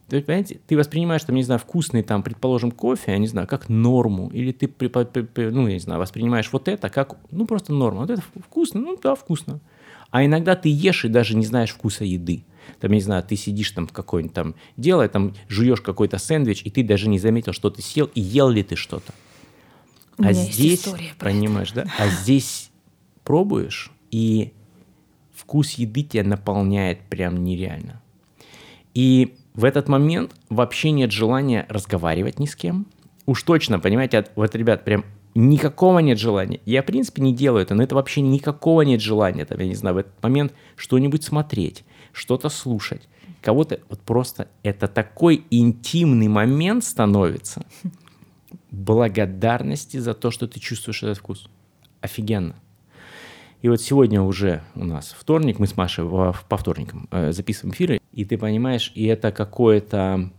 то 0.09 0.17
есть, 0.17 0.27
понимаете, 0.27 0.61
ты 0.67 0.77
воспринимаешь, 0.77 1.25
там, 1.25 1.35
не 1.35 1.43
знаю, 1.43 1.59
вкусный, 1.59 2.03
там, 2.03 2.23
предположим, 2.23 2.71
кофе, 2.71 3.13
я 3.13 3.19
не 3.19 3.27
знаю, 3.27 3.47
как 3.47 3.71
норму, 3.71 4.29
или 4.33 4.53
ты, 4.53 4.71
ну, 5.51 5.67
я 5.67 5.75
не 5.75 5.81
знаю, 5.81 5.99
воспринимаешь 5.99 6.51
вот 6.53 6.69
это 6.69 6.91
как, 6.91 7.17
ну, 7.31 7.47
просто 7.47 7.73
норму. 7.73 8.01
Вот 8.01 8.11
это 8.11 8.23
вкусно, 8.45 8.81
ну, 8.81 8.99
да, 9.03 9.15
вкусно. 9.15 9.61
А 10.11 10.25
иногда 10.25 10.57
ты 10.57 10.69
ешь 10.69 11.05
и 11.05 11.09
даже 11.09 11.35
не 11.37 11.47
знаешь 11.47 11.71
вкуса 11.71 12.05
еды. 12.05 12.45
Там, 12.81 12.91
я 12.91 12.97
не 12.97 13.01
знаю, 13.01 13.23
ты 13.23 13.35
сидишь 13.35 13.71
там 13.71 13.87
в 13.87 13.93
какой-нибудь 13.93 14.35
там 14.35 14.55
дело, 14.77 15.09
там 15.09 15.35
жуешь 15.49 15.81
какой-то 15.81 16.19
сэндвич, 16.19 16.63
и 16.65 16.71
ты 16.71 16.85
даже 16.85 17.09
не 17.09 17.19
заметил, 17.19 17.53
что 17.53 17.71
ты 17.71 17.81
съел, 17.81 18.11
и 18.15 18.21
ел 18.21 18.51
ли 18.51 18.63
ты 18.63 18.77
что-то. 18.77 19.13
А 20.19 20.33
здесь, 20.33 20.83
про 20.83 20.97
это. 20.97 21.15
понимаешь, 21.19 21.73
да? 21.73 21.87
А 21.99 22.09
здесь 22.09 22.71
пробуешь, 23.25 23.91
и 24.11 24.53
вкус 25.35 25.73
еды 25.73 26.03
тебя 26.03 26.25
наполняет 26.25 27.01
прям 27.09 27.43
нереально. 27.43 28.01
И 28.93 29.35
в 29.55 29.65
этот 29.65 29.89
момент 29.89 30.35
вообще 30.49 30.91
нет 30.91 31.13
желания 31.13 31.67
разговаривать 31.69 32.39
ни 32.39 32.47
с 32.47 32.57
кем. 32.57 32.87
Уж 33.27 33.43
точно, 33.45 33.79
понимаете, 33.79 34.19
от- 34.19 34.33
вот, 34.35 34.55
ребят, 34.55 34.85
прям 34.85 35.05
никакого 35.35 36.01
нет 36.01 36.19
желания. 36.19 36.61
Я, 36.67 36.83
в 36.83 36.87
принципе, 36.87 37.23
не 37.23 37.35
делаю 37.35 37.63
это, 37.63 37.75
но 37.75 37.83
это 37.83 37.95
вообще 37.95 38.21
никакого 38.21 38.83
нет 38.83 39.01
желания, 39.01 39.45
там, 39.45 39.59
я 39.59 39.67
не 39.67 39.75
знаю, 39.75 39.97
в 39.97 39.99
этот 39.99 40.23
момент 40.23 40.53
что-нибудь 40.77 41.25
смотреть, 41.25 41.85
что-то 42.13 42.49
слушать. 42.49 43.09
Кого-то, 43.41 43.81
вот 43.89 44.01
просто 44.01 44.49
это 44.63 44.89
такой 44.89 45.45
интимный 45.51 46.29
момент 46.29 46.85
становится 46.85 47.63
благодарности 48.71 49.99
за 49.99 50.15
то, 50.15 50.31
что 50.31 50.47
ты 50.47 50.61
чувствуешь 50.61 51.03
этот 51.03 51.19
вкус. 51.19 51.49
Офигенно. 52.01 52.57
И 53.63 53.69
вот 53.69 53.81
сегодня 53.81 54.21
уже 54.21 54.63
у 54.75 54.85
нас 54.85 55.15
вторник, 55.19 55.59
мы 55.59 55.67
с 55.67 55.77
Машей 55.77 56.05
по 56.05 56.57
вторникам 56.57 57.09
э, 57.11 57.33
записываем 57.33 57.75
эфиры, 57.75 58.01
и 58.15 58.25
ты 58.25 58.39
понимаешь, 58.39 58.93
и 58.95 59.07
это 59.07 59.33
какое-то 59.33 60.31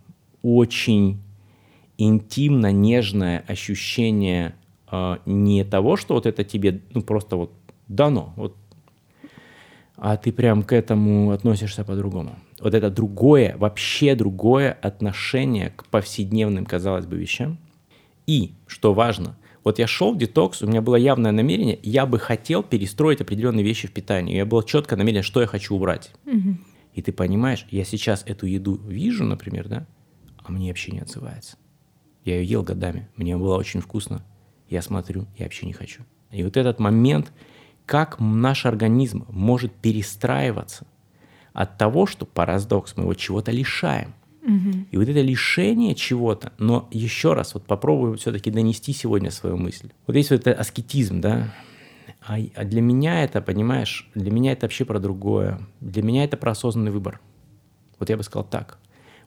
очень 0.41 1.20
интимно 1.98 2.72
нежное 2.72 3.44
ощущение 3.48 4.55
э, 4.91 5.17
не 5.25 5.63
того, 5.63 5.98
что 5.98 6.13
вот 6.13 6.25
это 6.25 6.44
тебе 6.44 6.82
ну 6.94 7.01
просто 7.01 7.36
вот 7.36 7.51
дано, 7.88 8.34
вот, 8.38 8.55
а 9.98 10.17
ты 10.17 10.32
прям 10.32 10.63
к 10.63 10.74
этому 10.74 11.32
относишься 11.32 11.84
по-другому. 11.84 12.36
Вот 12.60 12.74
это 12.74 12.89
другое, 12.89 13.55
вообще 13.58 14.15
другое 14.15 14.72
отношение 14.82 15.72
к 15.75 15.86
повседневным, 15.86 16.65
казалось 16.65 17.05
бы, 17.05 17.17
вещам. 17.17 17.58
И, 18.25 18.53
что 18.67 18.94
важно, 18.94 19.38
вот 19.63 19.79
я 19.79 19.88
шел 19.88 20.13
в 20.13 20.17
детокс, 20.17 20.62
у 20.62 20.67
меня 20.67 20.82
было 20.82 20.96
явное 20.96 21.32
намерение, 21.32 21.79
я 21.84 22.05
бы 22.05 22.20
хотел 22.20 22.63
перестроить 22.63 23.22
определенные 23.22 23.63
вещи 23.63 23.88
в 23.88 23.91
питании. 23.91 24.36
Я 24.36 24.46
было 24.46 24.63
четко 24.63 24.96
намерение, 24.96 25.24
что 25.24 25.41
я 25.41 25.48
хочу 25.48 25.75
убрать. 25.75 26.12
И 26.96 27.02
ты 27.02 27.12
понимаешь, 27.12 27.68
я 27.70 27.84
сейчас 27.84 28.24
эту 28.25 28.46
еду 28.46 28.78
вижу, 28.78 29.25
например, 29.25 29.68
да, 29.68 29.86
а 30.38 30.52
мне 30.52 30.70
вообще 30.70 30.94
не 30.94 31.00
отзывается. 31.00 31.58
Я 32.24 32.40
ее 32.40 32.50
ел 32.50 32.64
годами, 32.64 33.10
мне 33.18 33.38
было 33.38 33.58
очень 33.58 33.82
вкусно. 33.82 34.24
Я 34.70 34.82
смотрю, 34.82 35.28
я 35.38 35.46
вообще 35.46 35.68
не 35.68 35.74
хочу. 35.74 36.04
И 36.32 36.42
вот 36.44 36.56
этот 36.56 36.80
момент, 36.80 37.34
как 37.86 38.20
наш 38.20 38.66
организм 38.66 39.25
может 39.30 39.74
перестраиваться 39.74 40.88
от 41.54 41.78
того, 41.78 42.06
что 42.06 42.25
парадокс 42.25 42.96
мы 42.96 43.04
его 43.04 43.14
чего-то 43.14 43.52
лишаем. 43.52 44.16
И 44.92 44.98
вот 44.98 45.10
это 45.10 45.22
лишение 45.22 45.96
чего-то, 45.96 46.54
но 46.60 46.88
еще 46.92 47.34
раз, 47.34 47.56
вот 47.56 47.66
попробую 47.66 48.16
все-таки 48.18 48.52
донести 48.52 48.94
сегодня 48.94 49.32
свою 49.32 49.58
мысль. 49.58 49.90
Вот 50.08 50.16
есть 50.16 50.30
вот 50.30 50.42
это 50.42 50.54
аскетизм, 50.54 51.20
да, 51.20 51.54
а, 52.27 52.38
а 52.55 52.63
для 52.63 52.82
меня 52.82 53.24
это, 53.24 53.41
понимаешь, 53.41 54.10
для 54.15 54.32
меня 54.32 54.51
это 54.51 54.65
вообще 54.65 54.84
про 54.84 55.00
другое. 55.00 55.60
Для 55.79 56.01
меня 56.01 56.24
это 56.24 56.38
про 56.38 56.51
осознанный 56.51 56.91
выбор. 56.91 57.22
Вот 58.00 58.10
я 58.10 58.17
бы 58.17 58.24
сказал 58.24 58.48
так. 58.48 58.79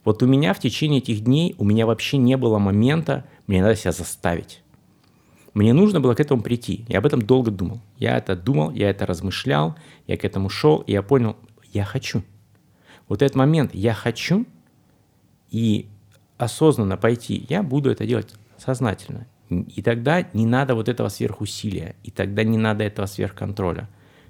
Вот 0.03 0.21
у 0.21 0.27
меня 0.27 0.53
в 0.53 0.59
течение 0.59 0.99
этих 0.99 1.21
дней, 1.21 1.55
у 1.57 1.63
меня 1.63 1.85
вообще 1.85 2.17
не 2.17 2.35
было 2.37 2.59
момента, 2.59 3.25
мне 3.47 3.61
надо 3.61 3.75
себя 3.75 3.91
заставить. 3.91 4.61
Мне 5.53 5.73
нужно 5.73 5.99
было 5.99 6.13
к 6.13 6.19
этому 6.19 6.41
прийти. 6.41 6.85
Я 6.87 6.99
об 6.99 7.05
этом 7.05 7.21
долго 7.21 7.51
думал. 7.51 7.81
Я 7.97 8.17
это 8.17 8.35
думал, 8.35 8.71
я 8.71 8.89
это 8.89 9.05
размышлял, 9.05 9.75
я 10.07 10.17
к 10.17 10.25
этому 10.25 10.49
шел, 10.49 10.79
и 10.79 10.91
я 10.91 11.01
понял, 11.01 11.35
я 11.71 11.85
хочу. 11.85 12.23
Вот 13.07 13.21
этот 13.21 13.35
момент 13.35 13.73
«я 13.73 13.93
хочу» 13.93 14.45
и 15.49 15.87
осознанно 16.37 16.95
пойти, 16.95 17.45
я 17.49 17.63
буду 17.63 17.89
это 17.89 18.05
делать 18.05 18.33
сознательно. 18.57 19.25
И 19.49 19.81
тогда 19.81 20.27
не 20.33 20.45
надо 20.45 20.75
вот 20.75 20.89
этого 20.89 21.09
сверхусилия, 21.09 21.95
и 22.03 22.11
тогда 22.11 22.43
не 22.43 22.57
надо 22.57 22.83
этого 22.83 23.07
сверхконтроля. 23.07 23.89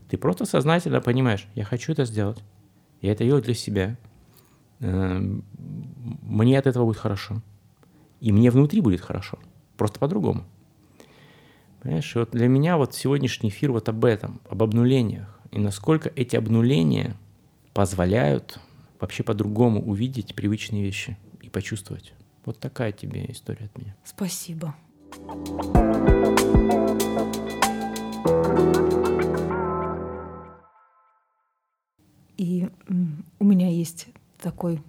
Ты 0.10 0.18
просто 0.18 0.46
сознательно 0.46 1.02
понимаешь, 1.02 1.48
я 1.56 1.66
хочу 1.66 1.92
это 1.92 2.06
сделать, 2.06 2.42
я 3.02 3.12
это 3.12 3.24
делаю 3.26 3.44
для 3.44 3.54
себя, 3.54 3.98
Эм, 4.80 5.44
мне 6.22 6.58
от 6.58 6.68
этого 6.68 6.86
будет 6.86 6.98
хорошо. 6.98 7.42
И 8.22 8.32
мне 8.32 8.50
внутри 8.52 8.82
будет 8.82 9.02
хорошо. 9.02 9.40
Просто 9.78 10.00
по-другому. 10.00 10.46
Понимаешь, 11.82 12.16
и 12.16 12.20
вот 12.20 12.32
для 12.32 12.48
меня 12.48 12.78
вот 12.78 12.94
сегодняшний 12.94 13.50
эфир 13.50 13.72
вот 13.72 13.88
об 13.88 14.04
этом, 14.04 14.42
об 14.50 14.64
обнулениях. 14.64 15.40
И 15.52 15.60
насколько 15.60 16.12
эти 16.16 16.36
обнуления 16.36 17.16
позволяют 17.74 18.60
вообще 19.00 19.24
по-другому 19.24 19.82
увидеть 19.82 20.36
привычные 20.36 20.84
вещи 20.84 21.18
и 21.42 21.50
почувствовать. 21.50 22.14
Вот 22.44 22.60
такая 22.60 22.92
тебе 22.92 23.26
история 23.30 23.66
от 23.66 23.78
меня. 23.78 23.96
Спасибо. 24.04 24.76
И 32.38 32.70
у 33.40 33.44
меня 33.44 33.70
есть 33.70 34.08
такой 34.42 34.82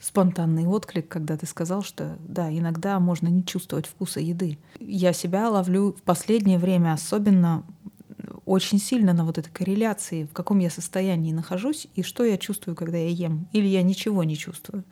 спонтанный 0.00 0.66
отклик, 0.66 1.08
когда 1.08 1.36
ты 1.36 1.46
сказал, 1.46 1.82
что 1.82 2.16
да, 2.26 2.50
иногда 2.50 2.98
можно 3.00 3.28
не 3.28 3.44
чувствовать 3.44 3.86
вкуса 3.86 4.20
еды. 4.20 4.58
Я 4.80 5.12
себя 5.12 5.48
ловлю 5.50 5.92
в 5.92 6.02
последнее 6.02 6.58
время 6.58 6.92
особенно 6.92 7.64
очень 8.46 8.78
сильно 8.78 9.12
на 9.12 9.24
вот 9.24 9.38
этой 9.38 9.50
корреляции, 9.50 10.24
в 10.24 10.32
каком 10.32 10.58
я 10.60 10.70
состоянии 10.70 11.32
нахожусь 11.32 11.88
и 11.96 12.02
что 12.02 12.24
я 12.24 12.38
чувствую, 12.38 12.76
когда 12.76 12.96
я 12.96 13.08
ем, 13.08 13.48
или 13.52 13.66
я 13.66 13.82
ничего 13.82 14.24
не 14.24 14.36
чувствую. 14.36 14.84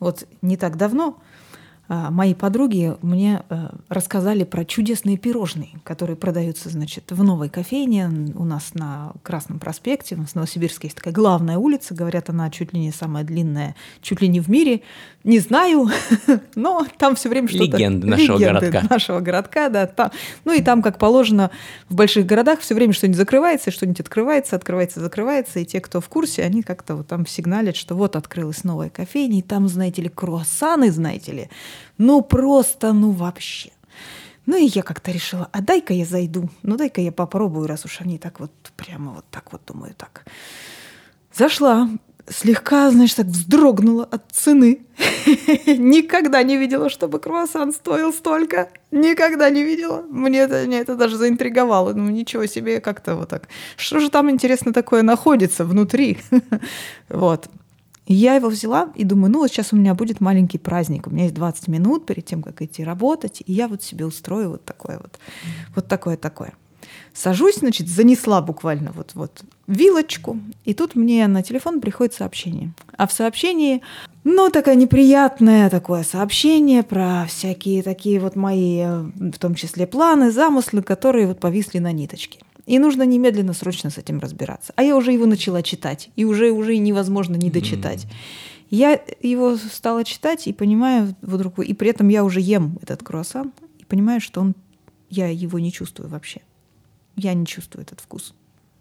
Вот 0.00 0.26
не 0.42 0.56
так 0.56 0.76
давно 0.76 1.22
мои 1.88 2.34
подруги 2.34 2.96
мне 3.02 3.42
э, 3.48 3.68
рассказали 3.88 4.42
про 4.44 4.64
чудесные 4.64 5.16
пирожные, 5.16 5.70
которые 5.84 6.16
продаются, 6.16 6.68
значит, 6.68 7.10
в 7.10 7.22
новой 7.22 7.48
кофейне 7.48 8.10
у 8.34 8.44
нас 8.44 8.74
на 8.74 9.12
Красном 9.22 9.60
проспекте. 9.60 10.16
У 10.16 10.18
нас 10.18 10.30
в 10.30 10.34
Новосибирске 10.34 10.88
есть 10.88 10.96
такая 10.96 11.14
главная 11.14 11.58
улица, 11.58 11.94
говорят, 11.94 12.28
она 12.28 12.50
чуть 12.50 12.72
ли 12.72 12.80
не 12.80 12.90
самая 12.90 13.22
длинная, 13.22 13.76
чуть 14.02 14.20
ли 14.20 14.28
не 14.28 14.40
в 14.40 14.48
мире. 14.48 14.82
Не 15.22 15.38
знаю, 15.38 15.88
но 16.56 16.86
там 16.98 17.14
все 17.14 17.28
время 17.28 17.48
что-то... 17.48 17.76
Легенды 17.76 18.06
нашего 18.06 18.38
Легенды 18.38 18.70
городка. 18.70 18.86
нашего 18.94 19.20
городка, 19.20 19.68
да. 19.68 19.86
Там. 19.86 20.10
Ну 20.44 20.52
и 20.52 20.62
там, 20.62 20.82
как 20.82 20.98
положено, 20.98 21.50
в 21.88 21.94
больших 21.94 22.26
городах 22.26 22.60
все 22.60 22.74
время 22.74 22.92
что-нибудь 22.92 23.18
закрывается, 23.18 23.70
что-нибудь 23.70 24.00
открывается, 24.00 24.56
открывается, 24.56 25.00
закрывается. 25.00 25.60
И 25.60 25.64
те, 25.64 25.80
кто 25.80 26.00
в 26.00 26.08
курсе, 26.08 26.42
они 26.42 26.62
как-то 26.62 26.96
вот 26.96 27.06
там 27.06 27.26
сигналят, 27.26 27.76
что 27.76 27.94
вот 27.94 28.16
открылась 28.16 28.64
новая 28.64 28.88
кофейня, 28.88 29.38
и 29.38 29.42
там, 29.42 29.68
знаете 29.68 30.02
ли, 30.02 30.08
круассаны, 30.08 30.90
знаете 30.90 31.32
ли, 31.32 31.50
ну 31.98 32.22
просто, 32.22 32.92
ну 32.92 33.10
вообще. 33.10 33.70
Ну 34.46 34.56
и 34.56 34.66
я 34.66 34.82
как-то 34.82 35.10
решила, 35.10 35.48
а 35.52 35.60
дай-ка 35.60 35.92
я 35.92 36.04
зайду, 36.04 36.48
ну 36.62 36.76
дай-ка 36.76 37.00
я 37.00 37.10
попробую, 37.10 37.66
раз 37.66 37.84
уж 37.84 38.00
они 38.00 38.18
так 38.18 38.38
вот 38.38 38.52
прямо 38.76 39.12
вот 39.12 39.24
так 39.30 39.52
вот 39.52 39.62
думаю, 39.66 39.94
так. 39.96 40.24
Зашла, 41.32 41.88
слегка, 42.28 42.90
знаешь, 42.90 43.14
так 43.14 43.26
вздрогнула 43.26 44.04
от 44.04 44.30
цены. 44.32 44.80
Никогда 45.66 46.42
не 46.42 46.56
видела, 46.56 46.88
чтобы 46.88 47.18
круассан 47.18 47.72
стоил 47.72 48.12
столько. 48.12 48.68
Никогда 48.90 49.50
не 49.50 49.62
видела. 49.62 50.02
Мне 50.08 50.40
это, 50.40 50.66
меня 50.66 50.80
это 50.80 50.96
даже 50.96 51.16
заинтриговало. 51.16 51.92
Ну, 51.92 52.10
ничего 52.10 52.46
себе, 52.46 52.80
как-то 52.80 53.16
вот 53.16 53.28
так. 53.28 53.48
Что 53.76 54.00
же 54.00 54.10
там, 54.10 54.30
интересно, 54.30 54.72
такое 54.72 55.02
находится 55.02 55.64
внутри? 55.64 56.18
Вот. 57.08 57.48
И 58.06 58.14
я 58.14 58.34
его 58.34 58.48
взяла 58.48 58.92
и 58.94 59.04
думаю, 59.04 59.32
ну 59.32 59.40
вот 59.40 59.48
сейчас 59.50 59.72
у 59.72 59.76
меня 59.76 59.94
будет 59.94 60.20
маленький 60.20 60.58
праздник. 60.58 61.06
У 61.06 61.10
меня 61.10 61.24
есть 61.24 61.34
20 61.34 61.68
минут 61.68 62.06
перед 62.06 62.24
тем, 62.24 62.42
как 62.42 62.62
идти 62.62 62.84
работать. 62.84 63.42
И 63.44 63.52
я 63.52 63.68
вот 63.68 63.82
себе 63.82 64.06
устрою 64.06 64.50
вот 64.50 64.64
такое 64.64 64.98
вот. 64.98 65.18
Вот 65.74 65.88
такое-такое. 65.88 66.54
Сажусь, 67.12 67.56
значит, 67.56 67.88
занесла 67.88 68.42
буквально 68.42 68.92
вот, 68.92 69.12
вот 69.14 69.42
вилочку, 69.66 70.38
и 70.64 70.74
тут 70.74 70.94
мне 70.94 71.26
на 71.26 71.42
телефон 71.42 71.80
приходит 71.80 72.14
сообщение. 72.14 72.72
А 72.96 73.06
в 73.06 73.12
сообщении, 73.12 73.82
ну, 74.22 74.50
такое 74.50 74.74
неприятное 74.74 75.70
такое 75.70 76.04
сообщение 76.04 76.82
про 76.82 77.24
всякие 77.26 77.82
такие 77.82 78.20
вот 78.20 78.36
мои, 78.36 78.80
э, 78.80 79.00
в 79.00 79.38
том 79.38 79.54
числе 79.54 79.86
планы, 79.86 80.30
замыслы, 80.30 80.82
которые 80.82 81.26
вот 81.26 81.40
повисли 81.40 81.78
на 81.78 81.90
ниточке. 81.90 82.40
И 82.66 82.78
нужно 82.78 83.04
немедленно, 83.04 83.52
срочно 83.52 83.90
с 83.90 83.98
этим 83.98 84.18
разбираться. 84.18 84.72
А 84.76 84.82
я 84.82 84.96
уже 84.96 85.12
его 85.12 85.26
начала 85.26 85.62
читать, 85.62 86.10
и 86.16 86.24
уже, 86.24 86.50
уже 86.50 86.76
невозможно 86.76 87.36
не 87.36 87.50
дочитать. 87.50 88.06
Я 88.70 89.00
его 89.20 89.56
стала 89.56 90.04
читать 90.04 90.48
и 90.48 90.52
понимаю 90.52 91.14
вдруг, 91.22 91.60
и 91.60 91.72
при 91.72 91.90
этом 91.90 92.08
я 92.08 92.24
уже 92.24 92.40
ем 92.40 92.78
этот 92.82 93.04
круассан, 93.04 93.52
и 93.78 93.84
понимаю, 93.84 94.20
что 94.20 94.40
он, 94.40 94.54
я 95.08 95.28
его 95.28 95.60
не 95.60 95.72
чувствую 95.72 96.08
вообще 96.08 96.42
я 97.16 97.34
не 97.34 97.46
чувствую 97.46 97.82
этот 97.82 98.00
вкус. 98.00 98.34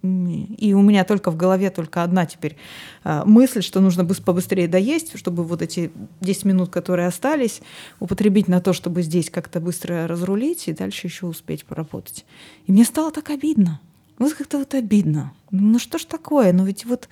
И 0.06 0.74
у 0.74 0.82
меня 0.82 1.04
только 1.04 1.32
в 1.32 1.38
голове 1.38 1.70
только 1.70 2.04
одна 2.04 2.26
теперь 2.26 2.58
а, 3.04 3.26
мысль, 3.26 3.62
что 3.62 3.82
нужно 3.82 4.02
быс- 4.02 4.24
побыстрее 4.24 4.68
доесть, 4.68 5.18
чтобы 5.18 5.44
вот 5.44 5.62
эти 5.62 5.92
10 6.22 6.46
минут, 6.46 6.70
которые 6.70 7.08
остались, 7.08 7.62
употребить 8.00 8.48
на 8.48 8.62
то, 8.62 8.74
чтобы 8.74 9.02
здесь 9.02 9.30
как-то 9.30 9.60
быстро 9.60 10.08
разрулить 10.08 10.68
и 10.68 10.74
дальше 10.74 11.08
еще 11.08 11.26
успеть 11.26 11.66
поработать. 11.66 12.26
И 12.68 12.72
мне 12.72 12.84
стало 12.86 13.12
так 13.12 13.30
обидно. 13.30 13.80
Вот 14.18 14.34
как-то 14.34 14.58
вот 14.58 14.74
обидно. 14.74 15.34
Ну 15.52 15.80
что 15.80 15.98
ж 15.98 16.06
такое? 16.06 16.54
Ну 16.54 16.66
ведь 16.66 16.86
вот 16.86 17.10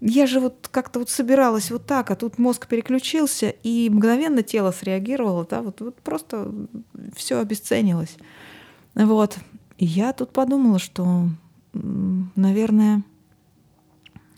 я 0.00 0.26
же 0.26 0.40
вот 0.40 0.68
как-то 0.70 0.98
вот 0.98 1.10
собиралась 1.10 1.70
вот 1.70 1.86
так, 1.86 2.10
а 2.10 2.16
тут 2.16 2.38
мозг 2.38 2.66
переключился, 2.66 3.48
и 3.48 3.88
мгновенно 3.90 4.42
тело 4.42 4.70
среагировало, 4.70 5.46
да, 5.48 5.62
вот, 5.62 5.80
вот 5.80 5.96
просто 5.96 6.52
все 7.14 7.38
обесценилось. 7.40 8.16
Вот. 8.94 9.38
И 9.78 9.86
я 9.86 10.12
тут 10.12 10.32
подумала, 10.32 10.78
что, 10.78 11.28
наверное, 12.34 13.02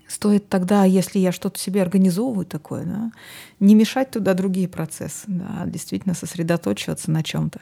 стоит 0.07 0.49
тогда, 0.49 0.85
если 0.85 1.19
я 1.19 1.33
что-то 1.33 1.59
себе 1.59 1.83
организовываю 1.83 2.47
такое, 2.47 2.85
да, 2.85 3.13
не 3.61 3.75
мешать 3.75 4.11
туда 4.11 4.35
другие 4.35 4.69
процессы, 4.69 5.25
да, 5.27 5.61
а 5.63 5.67
действительно 5.67 6.15
сосредоточиваться 6.15 7.11
на 7.11 7.23
чем-то. 7.23 7.61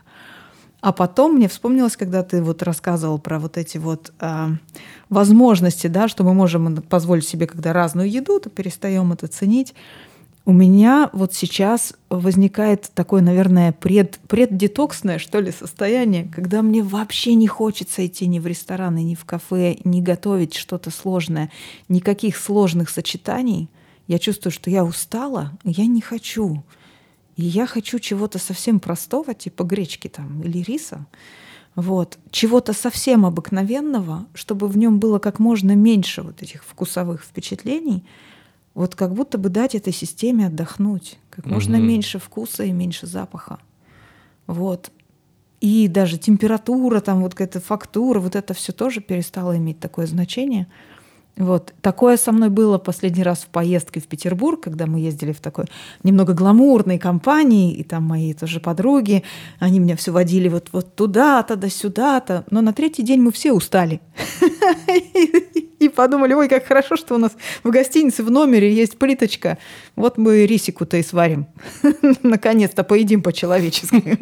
А 0.80 0.92
потом 0.92 1.34
мне 1.34 1.48
вспомнилось, 1.48 1.96
когда 1.96 2.22
ты 2.22 2.42
вот 2.42 2.62
рассказывал 2.62 3.18
про 3.18 3.38
вот 3.38 3.56
эти 3.56 3.78
вот 3.78 4.12
э, 4.20 4.48
возможности, 5.08 5.86
да, 5.88 6.06
что 6.06 6.22
мы 6.22 6.34
можем 6.34 6.76
позволить 6.82 7.26
себе, 7.26 7.46
когда 7.46 7.72
разную 7.72 8.10
еду, 8.10 8.38
то 8.38 8.50
перестаем 8.50 9.12
это 9.12 9.26
ценить. 9.26 9.74
У 10.48 10.52
меня 10.52 11.10
вот 11.12 11.34
сейчас 11.34 11.92
возникает 12.08 12.88
такое, 12.94 13.20
наверное, 13.20 13.72
пред, 13.72 14.20
преддетоксное, 14.28 15.18
что 15.18 15.40
ли, 15.40 15.50
состояние, 15.50 16.30
когда 16.32 16.62
мне 16.62 16.84
вообще 16.84 17.34
не 17.34 17.48
хочется 17.48 18.06
идти 18.06 18.28
ни 18.28 18.38
в 18.38 18.46
рестораны, 18.46 19.02
ни 19.02 19.16
в 19.16 19.24
кафе, 19.24 19.78
ни 19.82 20.00
готовить 20.00 20.54
что-то 20.54 20.92
сложное, 20.92 21.50
никаких 21.88 22.36
сложных 22.36 22.90
сочетаний. 22.90 23.68
Я 24.06 24.20
чувствую, 24.20 24.52
что 24.52 24.70
я 24.70 24.84
устала, 24.84 25.50
я 25.64 25.86
не 25.86 26.00
хочу. 26.00 26.62
И 27.34 27.42
я 27.42 27.66
хочу 27.66 27.98
чего-то 27.98 28.38
совсем 28.38 28.78
простого, 28.78 29.34
типа 29.34 29.64
гречки 29.64 30.06
там 30.06 30.42
или 30.42 30.58
риса. 30.58 31.06
Вот. 31.74 32.18
Чего-то 32.30 32.72
совсем 32.72 33.26
обыкновенного, 33.26 34.26
чтобы 34.32 34.68
в 34.68 34.78
нем 34.78 35.00
было 35.00 35.18
как 35.18 35.40
можно 35.40 35.74
меньше 35.74 36.22
вот 36.22 36.40
этих 36.40 36.62
вкусовых 36.62 37.24
впечатлений, 37.24 38.04
вот 38.76 38.94
как 38.94 39.14
будто 39.14 39.38
бы 39.38 39.48
дать 39.48 39.74
этой 39.74 39.92
системе 39.92 40.48
отдохнуть, 40.48 41.18
как 41.30 41.46
можно 41.46 41.76
меньше 41.76 42.18
вкуса 42.18 42.62
и 42.62 42.72
меньше 42.72 43.06
запаха. 43.06 43.58
Вот. 44.46 44.92
И 45.62 45.88
даже 45.88 46.18
температура, 46.18 47.00
там 47.00 47.22
вот 47.22 47.32
какая-то 47.34 47.60
фактура, 47.60 48.20
вот 48.20 48.36
это 48.36 48.52
все 48.52 48.72
тоже 48.72 49.00
перестало 49.00 49.56
иметь 49.56 49.80
такое 49.80 50.06
значение. 50.06 50.66
Вот. 51.36 51.74
Такое 51.82 52.16
со 52.16 52.32
мной 52.32 52.48
было 52.48 52.78
последний 52.78 53.22
раз 53.22 53.40
в 53.40 53.48
поездке 53.48 54.00
в 54.00 54.06
Петербург, 54.06 54.62
когда 54.62 54.86
мы 54.86 55.00
ездили 55.00 55.32
в 55.32 55.40
такой 55.40 55.66
немного 56.02 56.32
гламурной 56.32 56.98
компании, 56.98 57.74
и 57.74 57.82
там 57.82 58.04
мои 58.04 58.32
тоже 58.32 58.58
подруги, 58.58 59.22
они 59.58 59.78
меня 59.78 59.96
все 59.96 60.12
водили 60.12 60.48
вот, 60.48 60.68
вот 60.72 60.94
туда-то, 60.94 61.56
да 61.56 61.68
сюда-то. 61.68 62.44
Но 62.50 62.62
на 62.62 62.72
третий 62.72 63.02
день 63.02 63.20
мы 63.20 63.32
все 63.32 63.52
устали. 63.52 64.00
И 65.78 65.90
подумали, 65.90 66.32
ой, 66.32 66.48
как 66.48 66.66
хорошо, 66.66 66.96
что 66.96 67.14
у 67.14 67.18
нас 67.18 67.32
в 67.62 67.68
гостинице 67.70 68.22
в 68.22 68.30
номере 68.30 68.72
есть 68.72 68.98
плиточка. 68.98 69.58
Вот 69.94 70.16
мы 70.16 70.46
рисику-то 70.46 70.96
и 70.96 71.02
сварим. 71.02 71.48
Наконец-то 72.22 72.82
поедим 72.82 73.22
по-человечески. 73.22 74.18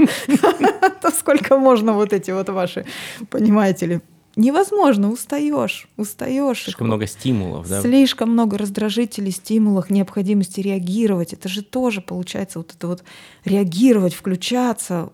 Сколько 1.16 1.56
можно 1.56 1.92
вот 1.92 2.12
эти 2.12 2.32
вот 2.32 2.48
ваши, 2.48 2.84
понимаете 3.30 3.86
ли, 3.86 4.00
невозможно, 4.36 5.10
устаешь, 5.10 5.88
устаешь. 5.96 6.64
Слишком 6.64 6.86
много 6.88 7.06
стимулов, 7.06 7.68
да? 7.68 7.80
Слишком 7.80 8.30
много 8.30 8.58
раздражителей, 8.58 9.30
стимулов, 9.30 9.90
необходимости 9.90 10.60
реагировать. 10.60 11.32
Это 11.32 11.48
же 11.48 11.62
тоже 11.62 12.00
получается 12.00 12.58
вот 12.58 12.72
это 12.76 12.86
вот 12.86 13.04
реагировать, 13.44 14.14
включаться. 14.14 15.10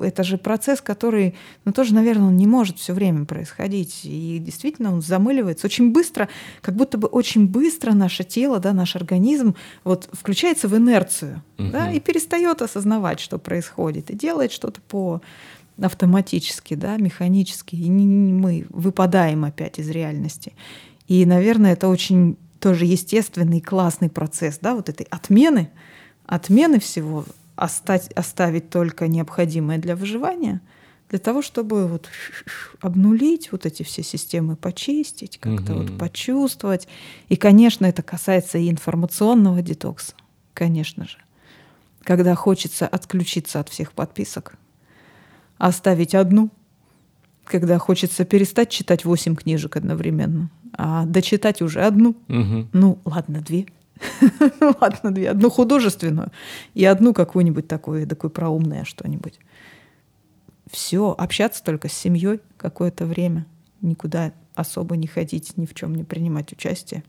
Это 0.00 0.24
же 0.24 0.38
процесс, 0.38 0.80
который, 0.80 1.34
ну 1.64 1.72
тоже, 1.72 1.94
наверное, 1.94 2.28
он 2.28 2.36
не 2.36 2.48
может 2.48 2.78
все 2.78 2.92
время 2.92 3.24
происходить. 3.26 4.00
И 4.04 4.38
действительно 4.38 4.92
он 4.92 5.02
замыливается 5.02 5.66
очень 5.66 5.92
быстро, 5.92 6.28
как 6.62 6.74
будто 6.74 6.98
бы 6.98 7.06
очень 7.06 7.46
быстро 7.46 7.92
наше 7.92 8.24
тело, 8.24 8.58
да, 8.58 8.72
наш 8.72 8.96
организм 8.96 9.54
вот 9.84 10.08
включается 10.12 10.66
в 10.66 10.76
инерцию, 10.76 11.42
угу. 11.58 11.68
да, 11.70 11.92
и 11.92 12.00
перестает 12.00 12.62
осознавать, 12.62 13.20
что 13.20 13.38
происходит, 13.38 14.10
и 14.10 14.16
делает 14.16 14.50
что-то 14.50 14.80
по 14.80 15.20
автоматически, 15.80 16.74
да, 16.74 16.96
механически, 16.96 17.74
и 17.76 17.90
мы 17.90 18.66
выпадаем 18.68 19.44
опять 19.44 19.78
из 19.78 19.88
реальности. 19.88 20.52
И, 21.08 21.26
наверное, 21.26 21.72
это 21.72 21.88
очень 21.88 22.36
тоже 22.60 22.86
естественный, 22.86 23.60
классный 23.60 24.08
процесс, 24.08 24.58
да, 24.60 24.74
вот 24.74 24.88
этой 24.88 25.06
отмены, 25.10 25.70
отмены 26.26 26.80
всего, 26.80 27.24
остать, 27.56 28.10
оставить 28.12 28.70
только 28.70 29.08
необходимое 29.08 29.78
для 29.78 29.96
выживания, 29.96 30.60
для 31.10 31.18
того, 31.18 31.42
чтобы 31.42 31.86
вот 31.86 32.08
обнулить 32.80 33.52
вот 33.52 33.66
эти 33.66 33.82
все 33.82 34.02
системы, 34.02 34.56
почистить, 34.56 35.38
как-то 35.38 35.74
угу. 35.74 35.82
вот 35.82 35.98
почувствовать. 35.98 36.88
И, 37.28 37.36
конечно, 37.36 37.84
это 37.84 38.02
касается 38.02 38.58
и 38.58 38.70
информационного 38.70 39.60
детокса, 39.60 40.14
конечно 40.54 41.04
же. 41.06 41.18
Когда 42.02 42.34
хочется 42.34 42.86
отключиться 42.86 43.60
от 43.60 43.68
всех 43.68 43.92
подписок, 43.92 44.56
оставить 45.58 46.14
одну, 46.14 46.50
когда 47.44 47.78
хочется 47.78 48.24
перестать 48.24 48.70
читать 48.70 49.04
восемь 49.04 49.36
книжек 49.36 49.76
одновременно, 49.76 50.50
а 50.72 51.04
дочитать 51.04 51.62
уже 51.62 51.82
одну. 51.82 52.16
Угу. 52.28 52.68
Ну, 52.72 52.98
ладно, 53.04 53.40
две. 53.40 53.66
ладно, 54.80 55.10
две. 55.10 55.30
Одну 55.30 55.50
художественную 55.50 56.32
и 56.74 56.84
одну 56.84 57.12
какую-нибудь 57.12 57.68
такую, 57.68 58.06
такую 58.06 58.30
проумное 58.30 58.84
что-нибудь. 58.84 59.38
Все, 60.70 61.14
общаться 61.16 61.62
только 61.62 61.88
с 61.88 61.92
семьей 61.92 62.40
какое-то 62.56 63.06
время, 63.06 63.46
никуда 63.80 64.32
особо 64.54 64.96
не 64.96 65.06
ходить, 65.06 65.56
ни 65.56 65.66
в 65.66 65.74
чем 65.74 65.94
не 65.94 66.04
принимать 66.04 66.52
участие. 66.52 67.04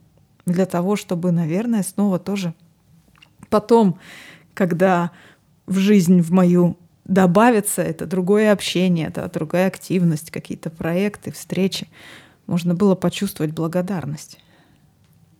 Для 0.45 0.65
того, 0.65 0.95
чтобы, 0.95 1.31
наверное, 1.31 1.81
снова 1.81 2.19
тоже 2.19 2.53
потом, 3.49 3.99
когда 4.53 5.11
в 5.65 5.77
жизнь 5.77 6.21
в 6.21 6.31
мою 6.31 6.77
добавится 7.05 7.81
это 7.81 8.05
другое 8.05 8.51
общение, 8.51 9.07
это 9.07 9.29
другая 9.31 9.67
активность, 9.67 10.31
какие-то 10.31 10.69
проекты, 10.69 11.31
встречи. 11.31 11.87
Можно 12.47 12.75
было 12.75 12.95
почувствовать 12.95 13.53
благодарность. 13.53 14.39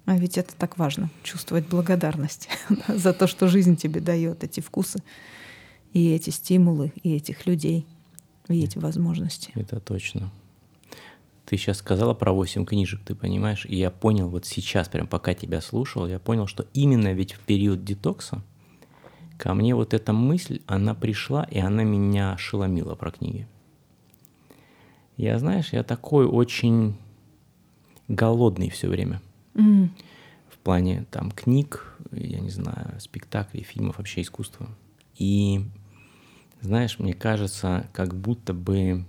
А 0.06 0.17
ведь 0.17 0.38
это 0.38 0.54
так 0.56 0.78
важно, 0.78 1.10
чувствовать 1.23 1.67
благодарность 1.67 2.47
за 2.88 3.12
то, 3.12 3.25
что 3.25 3.47
жизнь 3.47 3.75
тебе 3.75 3.99
дает, 4.01 4.43
эти 4.43 4.60
вкусы, 4.60 4.99
и 5.93 6.12
эти 6.12 6.30
стимулы, 6.30 6.93
и 7.01 7.15
этих 7.15 7.47
людей, 7.47 7.88
и 8.47 8.63
эти 8.63 8.78
возможности. 8.78 9.51
Это 9.56 9.80
точно. 9.80 10.32
Ты 11.45 11.58
сейчас 11.58 11.78
сказала 11.78 12.13
про 12.13 12.34
8 12.34 12.65
книжек, 12.65 13.01
ты 13.04 13.15
понимаешь, 13.15 13.65
и 13.65 13.75
я 13.78 13.89
понял 13.89 14.30
вот 14.30 14.45
сейчас, 14.45 14.89
прям 14.89 15.08
пока 15.08 15.34
тебя 15.34 15.62
слушал, 15.62 16.08
я 16.08 16.19
понял, 16.19 16.47
что 16.47 16.67
именно 16.73 17.13
ведь 17.13 17.34
в 17.34 17.39
период 17.39 17.84
детокса, 17.84 18.43
ко 19.38 19.54
мне 19.54 19.76
вот 19.76 19.93
эта 19.93 20.13
мысль, 20.13 20.62
она 20.65 20.93
пришла, 20.93 21.43
и 21.43 21.60
она 21.60 21.84
меня 21.84 22.34
ошеломила 22.34 22.95
про 22.95 23.12
книги. 23.12 23.48
Я, 25.17 25.39
знаешь, 25.39 25.71
я 25.71 25.84
такой 25.84 26.26
очень 26.26 26.95
голодный 28.08 28.69
все 28.69 28.89
время. 28.89 29.21
Mm. 29.54 29.89
В 30.50 30.58
плане 30.58 31.06
там 31.12 31.32
книг, 31.32 31.98
я 32.12 32.39
не 32.39 32.50
знаю, 32.50 33.00
спектаклей, 33.00 33.63
фильмов, 33.63 33.98
вообще 33.98 34.21
искусства. 34.21 34.67
И, 35.17 35.62
знаешь, 36.62 37.00
мне 37.00 37.13
кажется, 37.13 37.88
как 37.93 38.13
будто 38.15 38.54
бы 38.54 39.06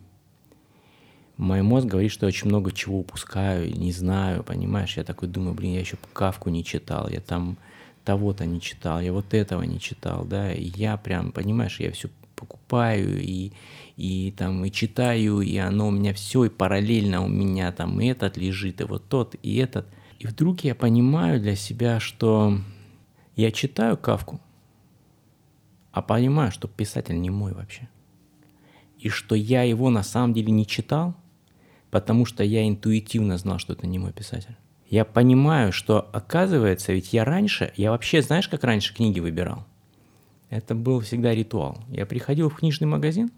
мой 1.37 1.63
мозг 1.63 1.87
говорит, 1.87 2.13
что 2.13 2.27
я 2.27 2.29
очень 2.29 2.49
много 2.49 2.73
чего 2.73 3.01
упускаю, 3.01 3.71
не 3.77 3.93
знаю, 3.93 4.43
понимаешь? 4.43 4.97
Я 4.97 5.05
такой 5.05 5.29
думаю, 5.29 5.55
блин, 5.55 5.75
я 5.75 5.81
еще 5.81 5.99
Кавку 6.13 6.49
не 6.51 6.65
читал, 6.65 7.09
я 7.09 7.21
там 7.21 7.59
того-то 8.07 8.47
не 8.47 8.61
читал, 8.61 9.01
я 9.01 9.13
вот 9.13 9.35
этого 9.35 9.63
не 9.63 9.81
читал, 9.81 10.25
да, 10.25 10.53
и 10.53 10.71
я 10.77 10.97
прям, 10.97 11.33
понимаешь, 11.33 11.81
я 11.81 11.91
все 11.91 12.09
покупаю 12.37 13.21
и, 13.21 13.51
и 13.97 14.31
там 14.31 14.65
и 14.65 14.71
читаю, 14.71 15.41
и 15.41 15.57
оно 15.57 15.89
у 15.89 15.91
меня 15.91 16.15
все, 16.15 16.45
и 16.45 16.49
параллельно 16.49 17.25
у 17.25 17.29
меня 17.29 17.73
там 17.73 18.01
и 18.01 18.07
этот 18.07 18.37
лежит, 18.37 18.81
и 18.81 18.85
вот 18.85 19.09
тот, 19.09 19.35
и 19.43 19.57
этот. 19.57 19.89
И 20.21 20.27
вдруг 20.27 20.61
я 20.61 20.77
понимаю 20.77 21.41
для 21.41 21.57
себя, 21.57 21.99
что 21.99 22.59
я 23.35 23.51
читаю 23.51 23.97
Кавку, 23.97 24.41
а 25.91 26.01
понимаю, 26.01 26.53
что 26.53 26.69
писатель 26.69 27.21
не 27.21 27.31
мой 27.31 27.55
вообще. 27.55 27.89
И 29.01 29.09
что 29.09 29.35
я 29.35 29.65
его 29.65 29.91
на 29.91 30.05
самом 30.05 30.33
деле 30.33 30.53
не 30.53 30.65
читал, 30.65 31.17
потому 31.91 32.25
что 32.25 32.45
я 32.45 32.69
интуитивно 32.69 33.37
знал, 33.37 33.59
что 33.59 33.73
это 33.73 33.89
не 33.89 33.99
мой 33.99 34.13
писатель 34.13 34.57
я 34.89 35.05
понимаю, 35.05 35.73
что 35.73 36.09
оказывается, 36.13 36.93
ведь 36.93 37.13
я 37.13 37.25
раньше, 37.25 37.73
я 37.77 37.91
вообще, 37.91 38.23
знаешь, 38.23 38.49
как 38.49 38.65
раньше 38.65 38.95
книги 38.95 39.21
выбирал? 39.21 39.65
Это 40.49 40.75
был 40.75 41.01
всегда 41.01 41.35
ритуал. 41.35 41.79
Я 41.89 42.07
приходил 42.07 42.49
в 42.49 42.57
книжный 42.57 42.87
магазин, 42.87 43.31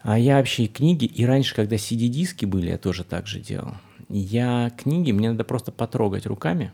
а 0.00 0.18
я 0.18 0.36
вообще 0.36 0.66
книги, 0.66 1.04
и 1.04 1.24
раньше, 1.24 1.54
когда 1.54 1.76
CD-диски 1.76 2.46
были, 2.46 2.70
я 2.70 2.78
тоже 2.78 3.04
так 3.04 3.26
же 3.26 3.38
делал. 3.38 3.74
Я 4.08 4.70
книги, 4.76 5.12
мне 5.12 5.30
надо 5.30 5.44
просто 5.44 5.72
потрогать 5.72 6.26
руками, 6.26 6.72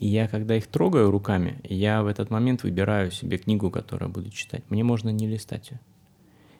и 0.00 0.08
я, 0.08 0.26
когда 0.26 0.56
их 0.56 0.66
трогаю 0.66 1.10
руками, 1.10 1.60
я 1.64 2.02
в 2.02 2.06
этот 2.06 2.30
момент 2.30 2.62
выбираю 2.62 3.10
себе 3.10 3.38
книгу, 3.38 3.70
которую 3.70 4.10
буду 4.10 4.30
читать. 4.30 4.64
Мне 4.70 4.82
можно 4.84 5.10
не 5.10 5.28
листать 5.28 5.70
ее. 5.70 5.80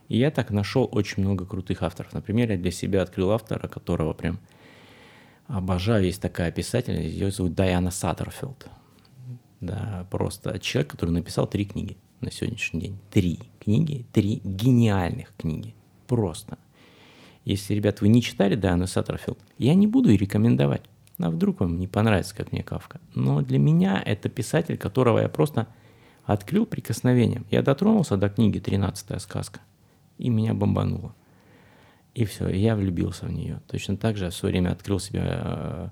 И 0.08 0.18
я 0.18 0.30
так 0.30 0.50
нашел 0.50 0.88
очень 0.92 1.22
много 1.22 1.46
крутых 1.46 1.82
авторов. 1.82 2.12
Например, 2.12 2.50
я 2.50 2.58
для 2.58 2.70
себя 2.70 3.02
открыл 3.02 3.32
автора, 3.32 3.68
которого 3.68 4.12
прям 4.12 4.38
Обожаю, 5.46 6.04
есть 6.04 6.22
такая 6.22 6.50
писательница, 6.50 7.02
ее 7.02 7.30
зовут 7.30 7.54
Дайана 7.54 7.90
Саттерфилд. 7.90 8.66
Да, 9.60 10.06
просто 10.10 10.58
человек, 10.58 10.92
который 10.92 11.10
написал 11.10 11.46
три 11.46 11.64
книги 11.64 11.96
на 12.20 12.30
сегодняшний 12.30 12.80
день. 12.80 12.98
Три 13.10 13.38
книги, 13.60 14.06
три 14.12 14.40
гениальных 14.44 15.32
книги. 15.36 15.74
Просто. 16.06 16.58
Если, 17.44 17.74
ребят, 17.74 18.00
вы 18.00 18.08
не 18.08 18.22
читали 18.22 18.54
Дайану 18.54 18.86
Саттерфилд, 18.86 19.38
я 19.58 19.74
не 19.74 19.86
буду 19.86 20.10
и 20.10 20.16
рекомендовать. 20.16 20.82
А 21.18 21.30
вдруг 21.30 21.60
вам 21.60 21.78
не 21.78 21.86
понравится, 21.86 22.34
как 22.34 22.50
мне 22.50 22.62
Кавка. 22.62 23.00
Но 23.14 23.40
для 23.42 23.58
меня 23.58 24.02
это 24.04 24.28
писатель, 24.28 24.76
которого 24.76 25.20
я 25.20 25.28
просто 25.28 25.68
открыл 26.24 26.66
прикосновением. 26.66 27.46
Я 27.50 27.62
дотронулся 27.62 28.16
до 28.16 28.28
книги 28.28 28.58
«Тринадцатая 28.58 29.18
сказка», 29.18 29.60
и 30.18 30.28
меня 30.28 30.54
бомбануло. 30.54 31.14
И 32.14 32.24
все, 32.24 32.48
я 32.48 32.76
влюбился 32.76 33.26
в 33.26 33.32
нее. 33.32 33.60
Точно 33.68 33.96
так 33.96 34.16
же 34.16 34.30
в 34.30 34.34
свое 34.34 34.52
время 34.52 34.70
открыл 34.70 35.00
себе 35.00 35.22
э, 35.24 35.88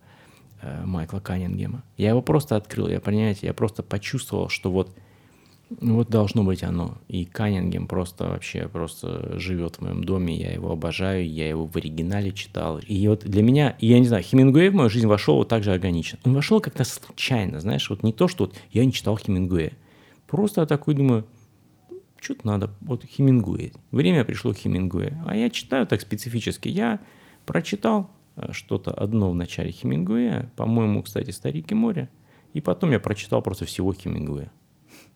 э, 0.62 0.84
Майкла 0.84 1.18
Каннингема. 1.18 1.82
Я 1.96 2.10
его 2.10 2.22
просто 2.22 2.54
открыл, 2.54 2.88
я, 2.88 3.00
понимаете, 3.00 3.48
я 3.48 3.54
просто 3.54 3.82
почувствовал, 3.82 4.48
что 4.48 4.70
вот, 4.70 4.94
вот 5.80 6.10
должно 6.10 6.44
быть 6.44 6.62
оно. 6.62 6.98
И 7.08 7.24
Каннингем 7.24 7.88
просто 7.88 8.28
вообще 8.28 8.68
просто 8.68 9.36
живет 9.40 9.76
в 9.76 9.80
моем 9.80 10.04
доме, 10.04 10.36
я 10.36 10.52
его 10.52 10.70
обожаю, 10.70 11.28
я 11.28 11.48
его 11.48 11.66
в 11.66 11.76
оригинале 11.76 12.30
читал. 12.30 12.78
И 12.78 13.08
вот 13.08 13.24
для 13.24 13.42
меня, 13.42 13.76
я 13.80 13.98
не 13.98 14.06
знаю, 14.06 14.22
Хемингуэй 14.22 14.68
в 14.68 14.74
мою 14.74 14.90
жизнь 14.90 15.08
вошел 15.08 15.38
вот 15.38 15.48
так 15.48 15.64
же 15.64 15.72
органично. 15.72 16.20
Он 16.24 16.34
вошел 16.34 16.60
как-то 16.60 16.84
случайно, 16.84 17.58
знаешь, 17.58 17.90
вот 17.90 18.04
не 18.04 18.12
то, 18.12 18.28
что 18.28 18.44
вот 18.44 18.54
я 18.70 18.84
не 18.84 18.92
читал 18.92 19.16
Хемингуэя. 19.16 19.72
Просто 20.28 20.60
я 20.60 20.66
такой 20.68 20.94
думаю, 20.94 21.26
что-то 22.22 22.46
надо, 22.46 22.70
вот 22.80 23.04
Хемингуэй. 23.04 23.72
Время 23.90 24.24
пришло 24.24 24.52
Хемингуэя. 24.52 25.22
А 25.26 25.36
я 25.36 25.50
читаю 25.50 25.86
так 25.86 26.00
специфически. 26.00 26.68
Я 26.68 27.00
прочитал 27.46 28.10
э, 28.36 28.52
что-то 28.52 28.92
одно 28.92 29.30
в 29.30 29.34
начале 29.34 29.72
Хемингуэя, 29.72 30.52
по-моему, 30.56 31.02
кстати, 31.02 31.30
«Старик 31.30 31.72
и 31.72 31.74
море», 31.74 32.08
и 32.52 32.60
потом 32.60 32.92
я 32.92 33.00
прочитал 33.00 33.42
просто 33.42 33.64
всего 33.64 33.92
Хемингуэя. 33.92 34.52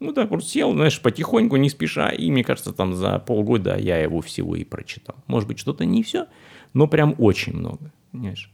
Ну 0.00 0.12
так 0.12 0.30
вот 0.30 0.44
сел, 0.44 0.72
знаешь, 0.72 1.00
потихоньку, 1.00 1.56
не 1.56 1.70
спеша, 1.70 2.10
и 2.10 2.30
мне 2.30 2.44
кажется, 2.44 2.72
там 2.72 2.94
за 2.94 3.18
полгода 3.18 3.78
я 3.78 3.98
его 3.98 4.20
всего 4.20 4.56
и 4.56 4.64
прочитал. 4.64 5.16
Может 5.26 5.48
быть, 5.48 5.58
что-то 5.58 5.84
не 5.84 6.02
все, 6.02 6.26
но 6.74 6.86
прям 6.86 7.14
очень 7.18 7.54
много, 7.54 7.92
понимаешь? 8.10 8.50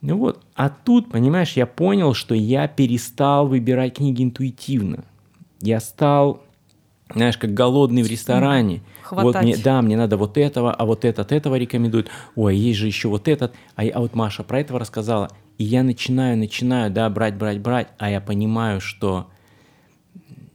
Ну 0.00 0.16
вот, 0.16 0.44
а 0.54 0.68
тут, 0.68 1.10
понимаешь, 1.10 1.52
я 1.52 1.66
понял, 1.66 2.14
что 2.14 2.34
я 2.34 2.66
перестал 2.68 3.46
выбирать 3.46 3.96
книги 3.96 4.22
интуитивно. 4.22 5.04
Я 5.60 5.78
стал 5.78 6.42
знаешь, 7.14 7.36
как 7.38 7.54
голодный 7.54 8.02
в 8.02 8.06
ресторане. 8.06 8.82
Хватать. 9.02 9.24
Вот 9.24 9.42
мне, 9.42 9.56
да, 9.56 9.82
мне 9.82 9.96
надо 9.96 10.16
вот 10.16 10.38
этого, 10.38 10.72
а 10.72 10.84
вот 10.84 11.04
этот 11.04 11.32
этого 11.32 11.56
рекомендует. 11.56 12.08
Ой, 12.36 12.56
есть 12.56 12.78
же 12.78 12.86
еще 12.86 13.08
вот 13.08 13.28
этот. 13.28 13.52
А, 13.76 13.82
а 13.82 14.00
вот 14.00 14.14
Маша 14.14 14.44
про 14.44 14.60
этого 14.60 14.78
рассказала. 14.78 15.30
И 15.58 15.64
я 15.64 15.82
начинаю, 15.82 16.38
начинаю, 16.38 16.90
да, 16.90 17.08
брать, 17.10 17.36
брать, 17.36 17.60
брать. 17.60 17.88
А 17.98 18.10
я 18.10 18.20
понимаю, 18.20 18.80
что 18.80 19.28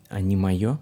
они 0.09 0.35
мое, 0.35 0.79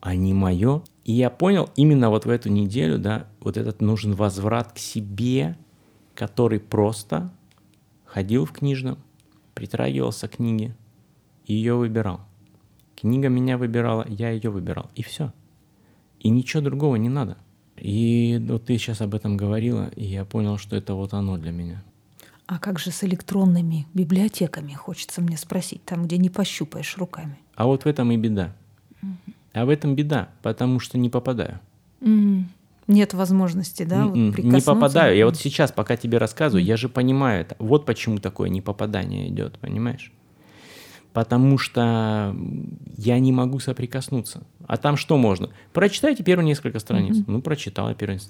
они 0.00 0.34
мое. 0.34 0.82
И 1.04 1.12
я 1.12 1.30
понял 1.30 1.70
именно 1.76 2.10
вот 2.10 2.26
в 2.26 2.30
эту 2.30 2.48
неделю, 2.48 2.98
да, 2.98 3.26
вот 3.40 3.56
этот 3.56 3.80
нужен 3.80 4.14
возврат 4.14 4.72
к 4.72 4.78
себе, 4.78 5.56
который 6.14 6.60
просто 6.60 7.30
ходил 8.04 8.44
в 8.44 8.52
книжном, 8.52 8.98
притрагивался 9.54 10.28
к 10.28 10.36
книге 10.36 10.76
и 11.46 11.54
ее 11.54 11.74
выбирал. 11.74 12.20
Книга 13.02 13.28
меня 13.28 13.58
выбирала, 13.58 14.06
я 14.08 14.30
ее 14.30 14.48
выбирал. 14.50 14.88
И 14.94 15.02
все. 15.02 15.32
И 16.20 16.28
ничего 16.28 16.62
другого 16.62 16.94
не 16.94 17.08
надо. 17.08 17.36
И 17.76 18.40
вот 18.48 18.66
ты 18.66 18.78
сейчас 18.78 19.00
об 19.00 19.16
этом 19.16 19.36
говорила, 19.36 19.88
и 19.96 20.04
я 20.04 20.24
понял, 20.24 20.56
что 20.56 20.76
это 20.76 20.94
вот 20.94 21.12
оно 21.12 21.36
для 21.36 21.50
меня. 21.50 21.82
А 22.46 22.60
как 22.60 22.78
же 22.78 22.92
с 22.92 23.02
электронными 23.02 23.88
библиотеками, 23.92 24.74
хочется 24.74 25.20
мне 25.20 25.36
спросить, 25.36 25.84
там, 25.84 26.04
где 26.04 26.16
не 26.16 26.30
пощупаешь 26.30 26.96
руками? 26.96 27.36
А 27.56 27.66
вот 27.66 27.82
в 27.82 27.86
этом 27.88 28.12
и 28.12 28.16
беда. 28.16 28.54
А 29.52 29.64
в 29.64 29.68
этом 29.68 29.96
беда, 29.96 30.28
потому 30.42 30.78
что 30.78 30.96
не 30.96 31.10
попадаю. 31.10 31.58
М, 32.02 32.48
Нет 32.86 33.14
возможности, 33.14 33.82
да, 33.82 34.06
вот 34.06 34.16
М-м, 34.16 34.34
не 34.48 34.60
попадаю. 34.60 35.16
Я 35.16 35.26
вот 35.26 35.36
сейчас, 35.36 35.72
пока 35.72 35.96
тебе 35.96 36.18
рассказываю, 36.18 36.64
я 36.64 36.76
же 36.76 36.88
понимаю 36.88 37.40
это. 37.40 37.56
Вот 37.58 37.84
почему 37.84 38.18
такое 38.18 38.48
непопадание 38.48 39.28
идет, 39.28 39.58
понимаешь? 39.58 40.12
Потому 41.12 41.58
что 41.58 42.34
я 42.96 43.18
не 43.18 43.32
могу 43.32 43.58
соприкоснуться. 43.58 44.44
А 44.66 44.76
там 44.78 44.96
что 44.96 45.18
можно? 45.18 45.50
Прочитайте 45.72 46.22
первые 46.22 46.46
несколько 46.46 46.78
страниц. 46.78 47.22
Ну, 47.26 47.42
прочитал 47.42 47.88
я 47.90 47.94
первые. 47.94 48.20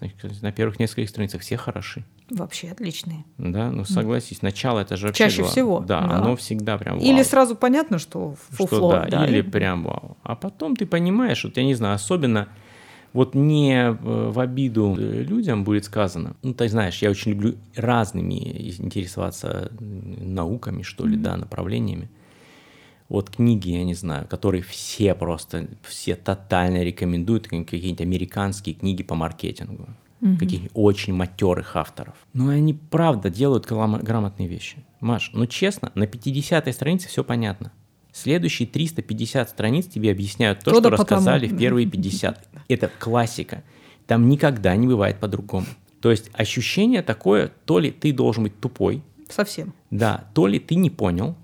На 0.41 0.51
первых 0.51 0.81
нескольких 0.81 1.09
страницах 1.09 1.43
все 1.43 1.57
хороши. 1.57 2.05
Вообще 2.31 2.71
отличные. 2.71 3.25
Да, 3.39 3.71
ну 3.71 3.85
согласись, 3.85 4.43
начало 4.43 4.81
это 4.81 4.97
же 4.97 5.07
вообще 5.07 5.25
Чаще 5.25 5.45
всего, 5.45 5.81
Да, 5.81 6.01
да. 6.01 6.17
оно 6.17 6.35
всегда 6.37 6.79
прям 6.79 6.99
вау. 6.99 7.05
Или 7.05 7.23
сразу 7.23 7.55
понятно, 7.55 7.99
что 7.99 8.35
Что 8.53 8.67
фуфло, 8.67 9.05
да, 9.09 9.27
или 9.27 9.43
прям 9.43 9.85
вау. 9.85 10.17
А 10.23 10.35
потом 10.35 10.75
ты 10.75 10.87
понимаешь, 10.87 11.45
вот 11.45 11.57
я 11.57 11.65
не 11.65 11.75
знаю, 11.75 11.95
особенно 11.95 12.49
вот 13.13 13.35
не 13.35 13.75
э, 13.75 13.93
в 13.93 14.41
обиду 14.41 14.97
э, 14.99 15.23
людям 15.23 15.65
будет 15.65 15.85
сказано. 15.85 16.35
Ну, 16.43 16.55
ты 16.55 16.69
знаешь, 16.69 17.03
я 17.03 17.11
очень 17.11 17.33
люблю 17.33 17.55
разными 17.77 18.35
интересоваться 18.79 19.71
науками, 19.79 20.83
что 20.83 21.07
ли, 21.07 21.17
да, 21.17 21.37
направлениями. 21.37 22.09
Вот 23.13 23.29
книги, 23.29 23.69
я 23.69 23.85
не 23.85 23.93
знаю, 23.93 24.27
которые 24.27 24.63
все 24.63 25.15
просто, 25.15 25.69
все 25.83 26.17
тотально 26.17 26.83
рекомендуют, 26.83 27.47
как- 27.47 27.67
какие-нибудь 27.67 28.01
американские 28.01 28.75
книги 28.75 29.03
по 29.03 29.15
маркетингу, 29.15 29.87
каких-нибудь 30.39 30.71
очень 30.73 31.13
матерых 31.13 31.77
авторов. 31.77 32.15
Но 32.33 32.49
они 32.49 32.73
правда 32.73 33.29
делают 33.29 33.67
грамотные 33.67 34.49
вещи. 34.49 34.79
Маш, 35.01 35.31
ну 35.35 35.45
честно, 35.47 35.93
на 35.95 36.05
50-й 36.05 36.73
странице 36.73 37.09
все 37.09 37.23
понятно. 37.23 37.71
Следующие 38.13 38.67
350 38.67 39.51
страниц 39.51 39.87
тебе 39.89 40.11
объясняют 40.11 40.61
то, 40.61 40.71
То 40.71 40.77
что 40.81 40.83
потому. 40.91 41.03
рассказали 41.03 41.49
в 41.49 41.59
первые 41.59 41.87
50. 41.91 42.49
Это 42.69 42.91
классика. 42.99 43.63
Там 44.07 44.29
никогда 44.31 44.75
не 44.75 44.87
бывает 44.87 45.19
по-другому. 45.19 45.67
То 46.01 46.11
есть 46.11 46.31
ощущение 46.33 47.03
такое, 47.03 47.53
то 47.67 47.79
ли 47.79 47.91
ты 47.91 48.13
должен 48.15 48.45
быть 48.45 48.59
тупой, 48.59 49.03
Совсем. 49.29 49.75
да, 49.91 50.25
то 50.35 50.47
ли 50.47 50.59
ты 50.59 50.77
не 50.77 50.89
понял, 50.89 51.37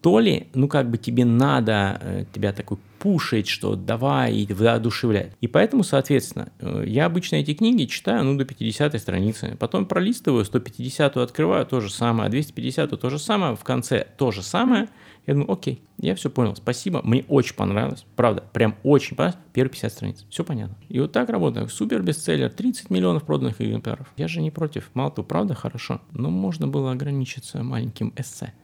то 0.00 0.20
ли, 0.20 0.48
ну, 0.54 0.68
как 0.68 0.90
бы 0.90 0.96
тебе 0.96 1.24
надо 1.24 1.98
э, 2.00 2.24
тебя 2.32 2.52
такой 2.52 2.78
пушить, 2.98 3.48
что 3.48 3.74
давай 3.74 4.34
и 4.34 4.52
воодушевлять. 4.52 5.32
И 5.40 5.48
поэтому, 5.48 5.82
соответственно, 5.82 6.48
э, 6.60 6.84
я 6.86 7.06
обычно 7.06 7.36
эти 7.36 7.54
книги 7.54 7.84
читаю, 7.84 8.24
ну, 8.24 8.36
до 8.36 8.44
50 8.44 9.00
страницы. 9.00 9.56
Потом 9.58 9.86
пролистываю, 9.86 10.44
150 10.44 11.16
открываю, 11.16 11.66
то 11.66 11.80
же 11.80 11.90
самое, 11.90 12.28
а 12.28 12.30
250 12.30 13.00
то 13.00 13.10
же 13.10 13.18
самое, 13.18 13.56
в 13.56 13.64
конце 13.64 14.06
то 14.16 14.30
же 14.30 14.42
самое. 14.42 14.88
Я 15.26 15.34
думаю, 15.34 15.52
окей, 15.52 15.82
я 15.98 16.14
все 16.14 16.30
понял, 16.30 16.56
спасибо, 16.56 17.02
мне 17.04 17.22
очень 17.28 17.54
понравилось, 17.54 18.06
правда, 18.16 18.42
прям 18.54 18.76
очень 18.82 19.14
понравилось, 19.14 19.38
первые 19.52 19.72
50 19.72 19.92
страниц, 19.92 20.26
все 20.30 20.42
понятно. 20.42 20.74
И 20.88 20.98
вот 21.00 21.12
так 21.12 21.28
работаю, 21.28 21.68
супер 21.68 22.00
бестселлер, 22.00 22.48
30 22.48 22.88
миллионов 22.88 23.24
проданных 23.24 23.60
экземпляров. 23.60 24.06
Я 24.16 24.26
же 24.26 24.40
не 24.40 24.50
против, 24.50 24.88
мало 24.94 25.10
того, 25.10 25.28
правда, 25.28 25.54
хорошо, 25.54 26.00
но 26.12 26.30
можно 26.30 26.66
было 26.66 26.92
ограничиться 26.92 27.62
маленьким 27.62 28.14
эссе. 28.16 28.54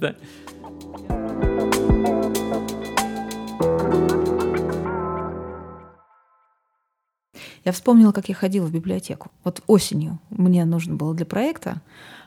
Да? 0.00 0.14
Я 7.64 7.72
вспомнила, 7.72 8.12
как 8.12 8.28
я 8.30 8.34
ходила 8.34 8.66
в 8.66 8.72
библиотеку. 8.72 9.30
Вот 9.44 9.62
осенью 9.66 10.18
мне 10.30 10.64
нужно 10.64 10.94
было 10.94 11.14
для 11.14 11.26
проекта 11.26 11.82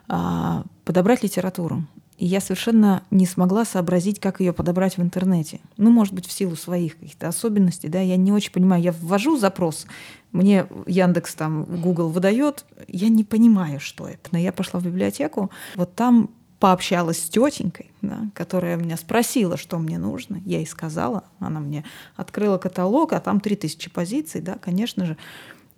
а, 0.07 0.63
подобрать 0.85 1.23
литературу. 1.23 1.83
И 2.19 2.27
я 2.27 2.39
совершенно 2.39 3.01
не 3.09 3.25
смогла 3.25 3.65
сообразить, 3.65 4.19
как 4.19 4.39
ее 4.39 4.53
подобрать 4.53 4.97
в 4.97 5.01
интернете. 5.01 5.59
Ну, 5.77 5.89
может 5.89 6.13
быть, 6.13 6.27
в 6.27 6.31
силу 6.31 6.55
своих 6.55 6.99
каких-то 6.99 7.27
особенностей, 7.27 7.87
да, 7.87 7.99
я 7.99 8.17
не 8.17 8.31
очень 8.31 8.51
понимаю. 8.51 8.83
Я 8.83 8.91
ввожу 8.91 9.39
запрос, 9.39 9.87
мне 10.31 10.67
Яндекс 10.85 11.33
там, 11.33 11.63
Google 11.63 12.09
выдает, 12.09 12.65
я 12.87 13.09
не 13.09 13.23
понимаю, 13.23 13.79
что 13.79 14.07
это. 14.07 14.29
Но 14.31 14.37
я 14.37 14.51
пошла 14.51 14.79
в 14.79 14.85
библиотеку, 14.85 15.49
вот 15.75 15.95
там 15.95 16.29
пообщалась 16.61 17.17
с 17.17 17.27
тетенькой, 17.27 17.89
да, 18.03 18.27
которая 18.35 18.77
меня 18.77 18.95
спросила, 18.95 19.57
что 19.57 19.79
мне 19.79 19.97
нужно. 19.97 20.39
Я 20.45 20.59
ей 20.59 20.67
сказала, 20.67 21.23
она 21.39 21.59
мне 21.59 21.83
открыла 22.15 22.59
каталог, 22.59 23.13
а 23.13 23.19
там 23.19 23.39
3000 23.39 23.89
позиций, 23.89 24.41
да, 24.41 24.59
конечно 24.61 25.05
же. 25.07 25.17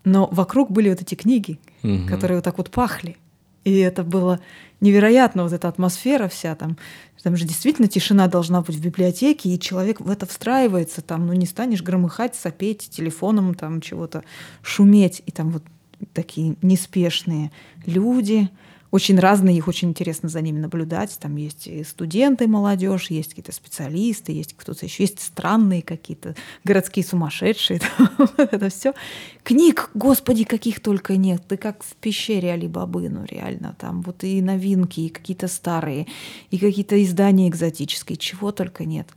Но 0.03 0.27
вокруг 0.31 0.69
были 0.71 0.89
вот 0.89 1.01
эти 1.01 1.15
книги, 1.15 1.57
Мгм. 1.83 2.05
которые 2.07 2.37
вот 2.37 2.43
так 2.43 2.57
вот 2.57 2.69
пахли. 2.69 3.15
И 3.63 3.77
это 3.77 4.03
было 4.03 4.41
невероятно, 4.81 5.43
вот 5.43 5.53
эта 5.53 5.69
атмосфера 5.69 6.27
вся 6.27 6.53
там. 6.55 6.77
Там 7.23 7.37
же 7.37 7.45
действительно 7.45 7.87
тишина 7.87 8.27
должна 8.27 8.61
быть 8.61 8.75
в 8.75 8.83
библиотеке, 8.83 9.47
и 9.47 9.57
человек 9.57 10.01
в 10.01 10.09
это 10.09 10.25
встраивается, 10.25 11.01
там, 11.01 11.25
ну 11.27 11.31
не 11.31 11.45
станешь 11.45 11.81
громыхать, 11.81 12.35
сопеть 12.35 12.89
телефоном, 12.89 13.53
там 13.53 13.79
чего-то 13.79 14.25
шуметь. 14.61 15.23
И 15.25 15.31
там 15.31 15.51
вот 15.51 15.63
такие 16.11 16.57
неспешные 16.61 17.53
люди, 17.85 18.49
очень 18.93 19.17
разные, 19.17 19.57
их 19.57 19.67
очень 19.67 19.89
интересно 19.89 20.29
за 20.29 20.39
ними 20.41 20.59
наблюдать. 20.59 21.17
Там 21.19 21.35
есть 21.35 21.65
и 21.65 21.83
студенты, 21.83 22.47
молодежь, 22.47 23.09
есть 23.09 23.29
какие-то 23.29 23.51
специалисты, 23.51 24.33
есть 24.33 24.55
кто-то 24.55 24.85
еще, 24.85 25.01
есть 25.01 25.19
странные 25.19 25.81
какие-то 25.81 26.35
городские 26.63 27.03
сумасшедшие. 27.03 27.81
Это 28.37 28.69
все. 28.69 28.93
Книг, 29.41 29.89
господи, 29.95 30.43
каких 30.43 30.79
только 30.79 31.17
нет. 31.17 31.41
Ты 31.47 31.57
как 31.57 31.81
в 31.81 31.95
пещере 31.95 32.53
Али-Бабы, 32.53 33.09
ну 33.09 33.25
реально. 33.25 33.75
Там 33.79 34.03
вот 34.03 34.23
и 34.23 34.43
новинки, 34.43 34.99
и 34.99 35.09
какие-то 35.09 35.47
старые, 35.47 36.05
и 36.51 36.59
какие-то 36.59 37.01
издания 37.03 37.49
экзотические, 37.49 38.17
чего 38.17 38.51
только 38.51 38.85
нет. 38.85 39.07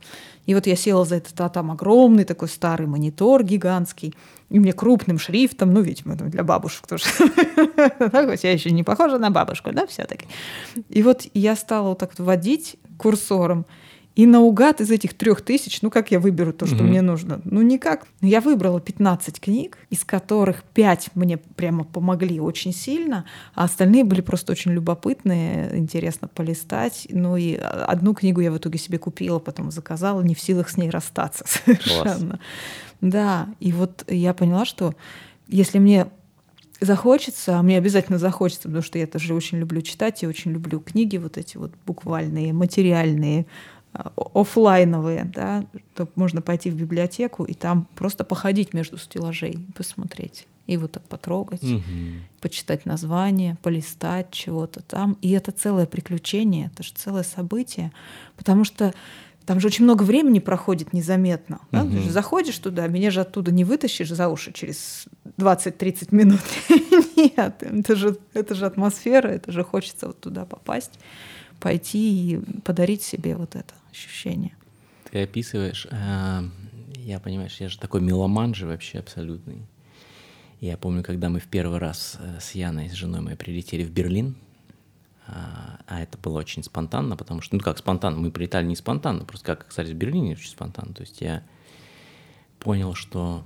И 0.47 0.55
вот 0.55 0.65
я 0.65 0.75
села 0.75 1.05
за 1.05 1.17
этот, 1.17 1.39
а 1.41 1.49
там 1.49 1.71
огромный 1.71 2.23
такой 2.23 2.47
старый 2.47 2.87
монитор 2.87 3.43
гигантский, 3.43 4.15
и 4.49 4.59
мне 4.59 4.71
крупным 4.71 5.19
шрифтом, 5.19 5.73
ну, 5.73 5.81
видимо, 5.81 6.15
для 6.15 6.43
бабушек 6.43 6.87
тоже. 6.87 7.03
Хоть 7.09 8.43
я 8.43 8.53
еще 8.53 8.71
не 8.71 8.83
похожа 8.83 9.19
на 9.19 9.29
бабушку, 9.29 9.71
да, 9.73 9.85
все-таки. 9.85 10.25
И 10.87 11.03
вот 11.03 11.27
я 11.33 11.55
стала 11.57 11.89
вот 11.89 11.99
так 11.99 12.17
вот 12.17 12.25
водить 12.25 12.77
курсором, 12.97 13.65
и 14.17 14.25
наугад 14.25 14.81
из 14.81 14.89
этих 14.89 15.13
трех 15.13 15.41
тысяч, 15.41 15.83
ну 15.83 15.91
как 15.91 16.09
я 16.09 16.19
выберу 16.19 16.51
то, 16.51 16.65
что 16.65 16.77
mm 16.77 16.87
мне 16.87 17.01
нужно? 17.03 17.39
Ну 17.43 17.61
никак. 17.61 18.07
Я 18.19 18.41
выбрала 18.41 18.81
15 18.81 19.39
книг, 19.39 19.77
из 19.91 20.03
которых 20.03 20.63
5 20.63 21.11
мне 21.13 21.37
прямо 21.37 21.83
помогли 21.83 22.39
очень 22.39 22.73
сильно, 22.73 23.25
а 23.53 23.65
остальные 23.65 24.05
были 24.05 24.21
просто 24.21 24.53
очень 24.53 24.71
любопытные, 24.71 25.77
интересно 25.77 26.27
полистать. 26.27 27.07
Ну 27.11 27.37
и 27.37 27.53
одну 27.57 28.15
книгу 28.15 28.41
я 28.41 28.51
в 28.51 28.57
итоге 28.57 28.79
себе 28.79 28.97
купила, 28.97 29.37
потом 29.37 29.69
заказала, 29.69 30.23
не 30.23 30.33
в 30.33 30.39
силах 30.39 30.69
с 30.69 30.77
ней 30.77 30.89
расстаться 30.89 31.45
совершенно. 31.47 32.29
Класс. 32.29 32.39
Да, 33.01 33.49
и 33.59 33.71
вот 33.71 34.03
я 34.07 34.33
поняла, 34.33 34.65
что 34.65 34.95
если 35.47 35.77
мне 35.77 36.07
захочется, 36.79 37.57
а 37.57 37.61
мне 37.61 37.77
обязательно 37.77 38.17
захочется, 38.17 38.63
потому 38.63 38.81
что 38.81 38.97
я 38.97 39.05
тоже 39.05 39.35
очень 39.35 39.59
люблю 39.59 39.81
читать 39.83 40.23
и 40.23 40.27
очень 40.27 40.51
люблю 40.51 40.79
книги 40.79 41.17
вот 41.17 41.37
эти 41.37 41.57
вот 41.57 41.71
буквальные, 41.85 42.53
материальные, 42.53 43.45
офлайновые, 44.33 45.25
да, 45.25 45.65
то 45.95 46.07
можно 46.15 46.41
пойти 46.41 46.69
в 46.69 46.75
библиотеку 46.75 47.43
и 47.43 47.53
там 47.53 47.87
просто 47.95 48.23
походить 48.23 48.73
между 48.73 48.97
стеллажей, 48.97 49.59
посмотреть 49.75 50.47
и 50.67 50.77
вот 50.77 50.91
так 50.91 51.03
потрогать, 51.03 51.63
угу. 51.63 51.81
почитать 52.41 52.85
название, 52.85 53.57
полистать 53.63 54.31
чего-то 54.31 54.81
там. 54.81 55.17
И 55.21 55.31
это 55.31 55.51
целое 55.51 55.85
приключение, 55.85 56.69
это 56.73 56.83
же 56.83 56.91
целое 56.93 57.23
событие, 57.23 57.91
потому 58.35 58.65
что 58.65 58.93
там 59.45 59.61
же 59.61 59.67
очень 59.67 59.85
много 59.85 60.03
времени 60.03 60.39
проходит 60.39 60.91
незаметно. 60.91 61.59
Да? 61.71 61.83
Угу. 61.83 61.91
Ты 61.91 61.99
же 62.01 62.11
заходишь 62.11 62.57
туда, 62.57 62.87
меня 62.87 63.11
же 63.11 63.21
оттуда 63.21 63.51
не 63.51 63.63
вытащишь 63.63 64.09
за 64.09 64.27
уши 64.27 64.51
через 64.51 65.05
20-30 65.37 66.09
минут. 66.11 66.41
Нет, 67.15 67.63
это 67.63 67.95
же, 67.95 68.17
это 68.33 68.53
же 68.55 68.65
атмосфера, 68.65 69.29
это 69.29 69.53
же 69.53 69.63
хочется 69.63 70.07
вот 70.07 70.19
туда 70.19 70.45
попасть 70.45 70.99
пойти 71.59 72.33
и 72.33 72.39
подарить 72.61 73.01
себе 73.01 73.35
вот 73.35 73.55
это 73.55 73.73
ощущение. 73.97 74.55
Ты 75.11 75.23
описываешь, 75.23 75.87
э, 75.89 76.43
я 76.97 77.19
понимаешь, 77.19 77.57
я 77.59 77.69
же 77.69 77.79
такой 77.79 78.01
меломан 78.01 78.53
же 78.53 78.67
вообще 78.67 78.99
абсолютный. 78.99 79.65
Я 80.59 80.77
помню, 80.77 81.03
когда 81.03 81.29
мы 81.29 81.39
в 81.39 81.47
первый 81.47 81.79
раз 81.79 82.17
э, 82.19 82.39
с 82.39 82.51
Яной, 82.51 82.89
с 82.89 82.93
женой 82.93 83.21
моей, 83.21 83.37
прилетели 83.37 83.83
в 83.83 83.91
Берлин, 83.91 84.35
а, 85.27 85.79
а 85.87 86.01
это 86.01 86.17
было 86.17 86.39
очень 86.39 86.63
спонтанно, 86.63 87.17
потому 87.17 87.41
что, 87.41 87.55
ну 87.55 87.61
как 87.61 87.77
спонтанно, 87.77 88.17
мы 88.17 88.31
прилетали 88.31 88.65
не 88.65 88.75
спонтанно, 88.75 89.25
просто 89.25 89.45
как 89.45 89.61
оказались 89.63 89.91
в 89.91 89.95
Берлине, 89.95 90.33
очень 90.33 90.49
спонтанно. 90.49 90.93
То 90.93 91.01
есть 91.01 91.21
я 91.21 91.43
понял, 92.59 92.93
что 92.93 93.45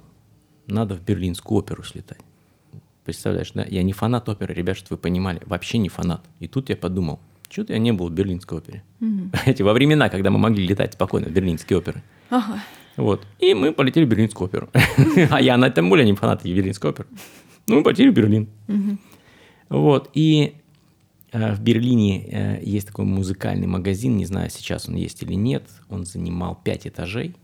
надо 0.68 0.96
в 0.96 1.04
Берлинскую 1.04 1.60
оперу 1.60 1.84
слетать. 1.84 2.22
Представляешь, 3.04 3.52
да? 3.54 3.66
Я 3.66 3.84
не 3.84 3.94
фанат 3.94 4.30
оперы, 4.30 4.54
ребят, 4.54 4.78
что 4.78 4.94
вы 4.94 4.98
понимали, 4.98 5.42
вообще 5.46 5.80
не 5.80 5.90
фанат. 5.90 6.24
И 6.40 6.48
тут 6.48 6.70
я 6.70 6.78
подумал, 6.78 7.20
что-то 7.52 7.74
я 7.74 7.80
не 7.80 7.92
был 7.92 8.10
в 8.10 8.12
Берлинской 8.12 8.58
опере. 8.58 8.84
Угу. 9.02 9.32
Эти 9.46 9.62
во 9.62 9.74
времена, 9.74 10.10
когда 10.10 10.32
мы 10.32 10.40
могли 10.40 10.66
летать 10.66 10.94
спокойно 10.94 11.28
в 11.28 11.32
Берлинские 11.32 11.80
оперы. 11.80 12.02
Ага. 12.30 12.64
Вот. 12.98 13.26
И 13.40 13.54
мы 13.54 13.74
полетели 13.74 14.06
в 14.06 14.10
Берлинскую 14.10 14.48
оперу. 14.48 14.70
а 15.30 15.42
я 15.42 15.58
на 15.58 15.70
тем 15.70 15.90
более 15.90 16.06
не 16.06 16.14
фанат 16.14 16.44
Берлинской 16.44 16.92
оперы. 16.92 17.08
Ну, 17.68 17.78
мы 17.78 17.84
полетели 17.84 18.10
в 18.10 18.14
Берлин. 18.14 18.48
Вот. 19.70 20.10
И 20.14 20.56
э, 21.32 21.54
в 21.54 21.62
Берлине 21.62 22.28
э, 22.28 22.62
есть 22.64 22.88
такой 22.88 23.06
музыкальный 23.06 23.68
магазин, 23.68 24.18
не 24.18 24.26
знаю, 24.26 24.50
сейчас 24.50 24.90
он 24.90 24.96
есть 24.96 25.24
или 25.24 25.34
нет. 25.34 25.64
Он 25.90 26.06
занимал 26.06 26.60
пять 26.62 26.86
этажей 26.86 27.36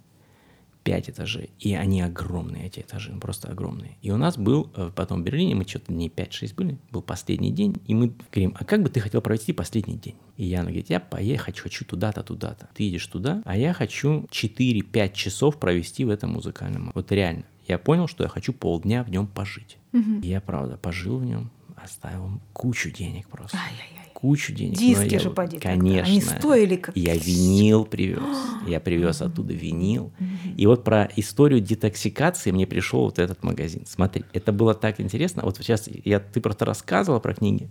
пять 0.88 1.10
этажей, 1.10 1.50
и 1.60 1.76
они 1.76 2.02
огромные, 2.02 2.68
эти 2.68 2.80
этажи, 2.80 3.12
просто 3.20 3.50
огромные. 3.50 3.98
И 4.02 4.10
у 4.10 4.16
нас 4.16 4.38
был 4.38 4.72
э, 4.74 4.90
потом 4.96 5.22
в 5.22 5.26
Берлине, 5.26 5.54
мы 5.54 5.68
что-то 5.68 5.92
дней 5.92 6.08
5-6 6.08 6.56
были, 6.56 6.78
был 6.92 7.02
последний 7.02 7.52
день, 7.52 7.76
и 7.88 7.94
мы 7.94 8.14
говорим, 8.32 8.56
а 8.58 8.64
как 8.64 8.84
бы 8.84 8.90
ты 8.90 9.02
хотел 9.02 9.20
провести 9.20 9.52
последний 9.52 9.98
день? 9.98 10.16
И 10.38 10.46
Яна 10.46 10.68
говорит, 10.68 10.90
я 10.90 11.02
поехать 11.02 11.60
хочу 11.60 11.84
туда-то, 11.84 12.24
туда-то. 12.24 12.70
Ты 12.74 12.84
едешь 12.84 13.06
туда, 13.08 13.42
а 13.44 13.58
я 13.58 13.74
хочу 13.74 14.28
4-5 14.32 15.14
часов 15.14 15.60
провести 15.60 16.06
в 16.06 16.10
этом 16.10 16.32
музыкальном. 16.32 16.94
Вот 16.96 17.12
реально. 17.12 17.44
Я 17.68 17.78
понял, 17.78 18.08
что 18.08 18.24
я 18.24 18.30
хочу 18.30 18.54
полдня 18.54 19.04
в 19.04 19.10
нем 19.10 19.28
пожить. 19.28 19.78
Угу. 19.92 20.22
И 20.24 20.28
я, 20.28 20.40
правда, 20.40 20.78
пожил 20.78 21.18
в 21.18 21.26
нем, 21.26 21.52
оставил 21.76 22.40
кучу 22.54 22.92
денег 22.92 23.28
просто. 23.28 23.58
Ай-яй-яй 23.58 24.07
кучу 24.18 24.52
денег. 24.52 24.80
Диски 24.80 25.14
я, 25.14 25.20
же 25.20 25.30
поди. 25.30 25.60
Конечно. 25.60 26.12
Они 26.12 26.22
стоили 26.22 26.76
как 26.76 26.98
Я 26.98 27.16
винил 27.16 27.86
привез. 27.86 28.24
я 28.66 28.80
привез 28.80 29.22
оттуда 29.22 29.54
винил. 29.54 30.12
И 30.58 30.66
вот 30.66 30.84
про 30.84 31.08
историю 31.16 31.60
детоксикации 31.60 32.50
мне 32.50 32.66
пришел 32.66 33.02
вот 33.02 33.20
этот 33.20 33.44
магазин. 33.44 33.84
Смотри, 33.86 34.24
это 34.34 34.52
было 34.52 34.74
так 34.74 35.00
интересно. 35.00 35.44
Вот 35.44 35.58
сейчас 35.58 35.88
я, 36.04 36.20
ты 36.20 36.42
просто 36.42 36.66
рассказывала 36.66 37.20
про 37.20 37.36
книги 37.36 37.70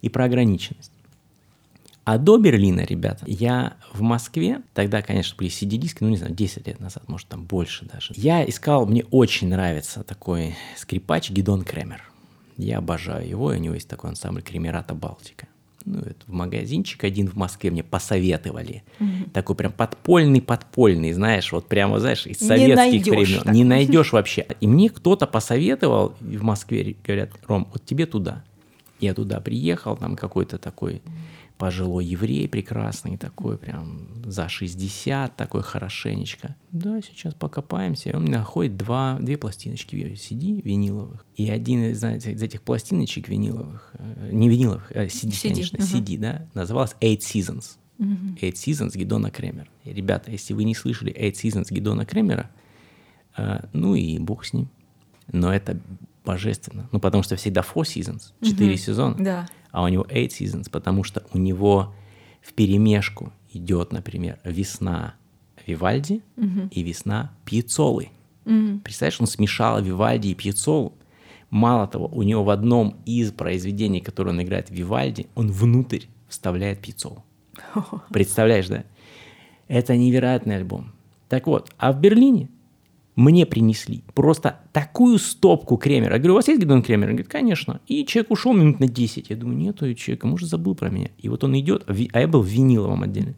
и 0.00 0.08
про 0.08 0.24
ограниченность. 0.24 0.92
А 2.04 2.16
до 2.16 2.38
Берлина, 2.38 2.80
ребята, 2.80 3.24
я 3.26 3.76
в 3.92 4.00
Москве, 4.00 4.62
тогда, 4.72 5.02
конечно, 5.02 5.36
были 5.36 5.50
CD-диски, 5.50 5.98
ну, 6.00 6.08
не 6.08 6.16
знаю, 6.16 6.34
10 6.34 6.66
лет 6.68 6.80
назад, 6.80 7.06
может, 7.08 7.28
там 7.28 7.44
больше 7.44 7.84
даже. 7.84 8.14
Я 8.16 8.48
искал, 8.48 8.86
мне 8.86 9.04
очень 9.10 9.48
нравится 9.48 10.04
такой 10.04 10.54
скрипач 10.76 11.30
Гидон 11.30 11.64
Кремер. 11.64 12.02
Я 12.56 12.78
обожаю 12.78 13.28
его, 13.28 13.52
и 13.52 13.58
у 13.58 13.60
него 13.60 13.74
есть 13.74 13.88
такой 13.88 14.10
ансамбль 14.10 14.40
Кремерата 14.40 14.94
Балтика 14.94 15.48
ну, 15.86 16.00
это 16.00 16.26
в 16.26 16.32
магазинчик 16.32 17.04
один 17.04 17.28
в 17.28 17.36
Москве 17.36 17.70
мне 17.70 17.84
посоветовали. 17.84 18.82
Угу. 18.98 19.30
Такой 19.32 19.54
прям 19.54 19.72
подпольный, 19.72 20.42
подпольный, 20.42 21.12
знаешь, 21.12 21.52
вот 21.52 21.68
прямо, 21.68 22.00
знаешь, 22.00 22.26
из 22.26 22.38
советских 22.38 23.06
времен. 23.06 23.42
Так. 23.42 23.54
Не 23.54 23.64
найдешь 23.64 24.12
вообще. 24.12 24.46
И 24.60 24.66
мне 24.66 24.90
кто-то 24.90 25.28
посоветовал 25.28 26.14
в 26.20 26.42
Москве, 26.42 26.96
говорят, 27.04 27.30
Ром, 27.46 27.68
вот 27.72 27.84
тебе 27.84 28.06
туда. 28.06 28.42
Я 28.98 29.14
туда 29.14 29.40
приехал, 29.40 29.96
там 29.96 30.16
какой-то 30.16 30.58
такой 30.58 31.02
пожилой 31.58 32.04
еврей 32.04 32.48
прекрасный 32.48 33.16
такой, 33.16 33.56
прям 33.56 34.08
за 34.24 34.48
60, 34.48 35.36
такой 35.36 35.62
хорошенечко. 35.62 36.54
Да, 36.70 37.00
сейчас 37.00 37.34
покопаемся. 37.34 38.10
И 38.10 38.14
он 38.14 38.22
мне 38.22 38.38
находит 38.38 38.76
два, 38.76 39.18
две 39.20 39.38
пластиночки 39.38 39.96
CD 40.14 40.60
виниловых. 40.60 41.24
И 41.34 41.48
один 41.50 41.84
из, 41.84 42.00
знаете, 42.00 42.32
из 42.32 42.42
этих 42.42 42.62
пластиночек 42.62 43.28
виниловых, 43.28 43.92
э, 43.94 44.30
не 44.32 44.48
виниловых, 44.48 44.92
а 44.94 45.06
CD, 45.06 45.30
CD 45.30 45.48
конечно, 45.48 45.76
uh-huh. 45.78 46.00
CD, 46.00 46.18
да, 46.18 46.46
называлась 46.54 46.94
Eight 47.00 47.20
Seasons. 47.20 47.78
Uh-huh. 47.98 48.38
Eight 48.40 48.54
Seasons 48.54 48.96
Гидона 48.96 49.30
Кремера. 49.30 49.68
И, 49.84 49.92
ребята, 49.92 50.30
если 50.30 50.52
вы 50.52 50.64
не 50.64 50.74
слышали 50.74 51.12
Eight 51.14 51.34
Seasons 51.34 51.68
Гидона 51.70 52.04
Кремера, 52.04 52.50
э, 53.36 53.60
ну 53.72 53.94
и 53.94 54.18
бог 54.18 54.44
с 54.44 54.52
ним. 54.52 54.68
Но 55.32 55.52
это 55.52 55.78
божественно. 56.24 56.88
Ну, 56.92 57.00
потому 57.00 57.22
что 57.22 57.36
всегда 57.36 57.62
Four 57.62 57.84
Seasons, 57.84 58.32
четыре 58.42 58.74
uh-huh. 58.74 58.78
сезона. 58.78 59.14
Да 59.18 59.48
а 59.70 59.82
у 59.82 59.88
него 59.88 60.04
eight 60.04 60.28
seasons, 60.28 60.70
потому 60.70 61.04
что 61.04 61.24
у 61.32 61.38
него 61.38 61.94
в 62.42 62.52
перемешку 62.52 63.32
идет, 63.52 63.92
например, 63.92 64.38
весна 64.44 65.14
Вивальди 65.66 66.22
угу. 66.36 66.68
и 66.70 66.82
весна 66.82 67.32
Пьяцолы. 67.44 68.10
Угу. 68.44 68.80
Представляешь, 68.84 69.20
он 69.20 69.26
смешал 69.26 69.82
Вивальди 69.82 70.28
и 70.28 70.34
Пьяцолу. 70.34 70.92
Мало 71.50 71.86
того, 71.86 72.08
у 72.08 72.22
него 72.22 72.44
в 72.44 72.50
одном 72.50 72.96
из 73.04 73.32
произведений, 73.32 74.00
которое 74.00 74.30
он 74.30 74.42
играет 74.42 74.68
в 74.68 74.72
Вивальди, 74.72 75.26
он 75.34 75.50
внутрь 75.50 76.04
вставляет 76.28 76.80
Пьяцолу. 76.80 77.24
Представляешь, 78.10 78.68
да? 78.68 78.84
Это 79.68 79.96
невероятный 79.96 80.56
альбом. 80.56 80.92
Так 81.28 81.46
вот, 81.46 81.72
а 81.78 81.92
в 81.92 82.00
Берлине 82.00 82.48
мне 83.16 83.46
принесли 83.46 84.04
просто 84.14 84.60
такую 84.72 85.18
стопку 85.18 85.78
Кремера. 85.78 86.12
Я 86.12 86.18
говорю, 86.18 86.34
у 86.34 86.36
вас 86.36 86.48
есть 86.48 86.60
Гидон 86.60 86.82
Кремер? 86.82 87.08
Он 87.08 87.14
говорит, 87.14 87.32
конечно. 87.32 87.80
И 87.86 88.04
человек 88.04 88.30
ушел 88.30 88.52
минут 88.52 88.78
на 88.78 88.88
10. 88.88 89.30
Я 89.30 89.36
думаю, 89.36 89.56
нету 89.56 89.92
человека, 89.94 90.26
может, 90.26 90.50
забыл 90.50 90.74
про 90.74 90.90
меня. 90.90 91.08
И 91.16 91.30
вот 91.30 91.42
он 91.42 91.58
идет, 91.58 91.84
а 91.88 92.20
я 92.20 92.28
был 92.28 92.42
в 92.42 92.46
виниловом 92.46 93.02
отделе. 93.02 93.34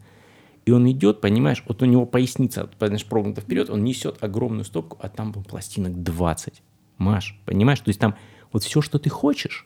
И 0.65 0.71
он 0.71 0.89
идет, 0.91 1.21
понимаешь, 1.21 1.63
вот 1.65 1.81
у 1.81 1.85
него 1.85 2.05
поясница, 2.05 2.69
понимаешь, 2.77 3.05
прогнута 3.05 3.41
вперед, 3.41 3.69
он 3.69 3.83
несет 3.83 4.21
огромную 4.21 4.65
стопку, 4.65 4.97
а 5.01 5.07
там 5.07 5.31
был 5.31 5.43
пластинок 5.43 6.03
20. 6.03 6.61
Маш, 6.97 7.39
понимаешь, 7.45 7.79
то 7.79 7.87
есть 7.89 7.99
там 7.99 8.15
вот 8.51 8.63
все, 8.63 8.81
что 8.81 8.99
ты 8.99 9.09
хочешь, 9.09 9.65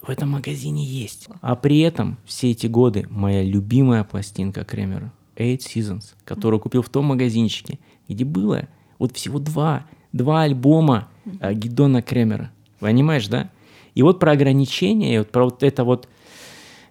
в 0.00 0.08
этом 0.08 0.30
магазине 0.30 0.84
есть. 0.84 1.28
А 1.42 1.56
при 1.56 1.80
этом 1.80 2.16
все 2.24 2.52
эти 2.52 2.66
годы 2.66 3.06
моя 3.10 3.42
любимая 3.42 4.02
пластинка 4.02 4.64
Кремера, 4.64 5.12
Eight 5.36 5.58
Seasons, 5.58 6.14
которую 6.24 6.58
купил 6.58 6.80
в 6.80 6.88
том 6.88 7.04
магазинчике, 7.04 7.78
где 8.08 8.24
было 8.24 8.68
вот 8.98 9.16
всего 9.16 9.38
два, 9.38 9.86
два 10.12 10.42
альбома 10.42 11.08
э, 11.40 11.52
Гидона 11.54 12.02
Кремера. 12.02 12.50
Понимаешь, 12.80 13.28
да? 13.28 13.50
И 13.94 14.02
вот 14.02 14.20
про 14.20 14.32
ограничения, 14.32 15.14
и 15.14 15.18
вот 15.18 15.30
про 15.30 15.44
вот 15.44 15.62
это 15.62 15.84
вот 15.84 16.08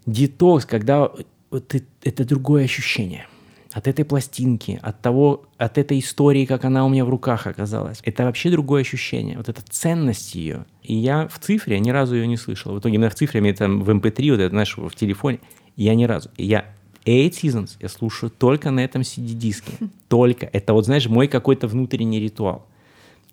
Детокс, 0.05 0.65
когда 0.65 1.11
вот 1.51 1.75
это 2.03 2.25
другое 2.25 2.65
ощущение. 2.65 3.27
От 3.71 3.87
этой 3.87 4.05
пластинки, 4.05 4.79
от 4.81 5.01
того, 5.01 5.45
от 5.57 5.77
этой 5.77 5.99
истории, 5.99 6.45
как 6.45 6.63
она 6.63 6.85
у 6.85 6.89
меня 6.89 7.03
в 7.03 7.09
руках 7.09 7.45
оказалась. 7.45 7.99
Это 8.03 8.23
вообще 8.23 8.49
другое 8.49 8.81
ощущение. 8.81 9.35
Вот 9.35 9.49
эта 9.49 9.61
ценность 9.63 10.33
ее. 10.33 10.65
И 10.81 10.95
я 10.95 11.27
в 11.27 11.39
цифре 11.39 11.79
ни 11.79 11.89
разу 11.89 12.15
ее 12.15 12.25
не 12.25 12.37
слышал. 12.37 12.73
В 12.73 12.79
итоге 12.79 12.95
именно 12.95 13.09
в 13.09 13.15
цифре, 13.15 13.41
мне 13.41 13.53
там 13.53 13.81
в 13.81 13.89
MP3, 13.89 14.31
вот 14.31 14.39
это, 14.39 14.49
знаешь, 14.49 14.77
в 14.77 14.95
телефоне, 14.95 15.39
я 15.75 15.93
ни 15.93 16.05
разу. 16.05 16.29
Я 16.37 16.65
Eight 17.05 17.33
Seasons 17.33 17.77
я 17.79 17.87
слушаю 17.87 18.31
только 18.31 18.71
на 18.71 18.79
этом 18.83 19.03
CD-диске. 19.03 19.73
Только. 20.07 20.47
Это 20.47 20.73
вот, 20.73 20.85
знаешь, 20.85 21.07
мой 21.07 21.27
какой-то 21.27 21.67
внутренний 21.67 22.19
ритуал. 22.19 22.65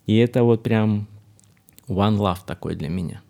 И 0.05 0.15
это 0.17 0.43
вот 0.43 0.61
прям 0.61 1.07
one 1.87 2.17
love 2.17 2.39
такой 2.45 2.75
для 2.75 2.89
меня. 2.89 3.21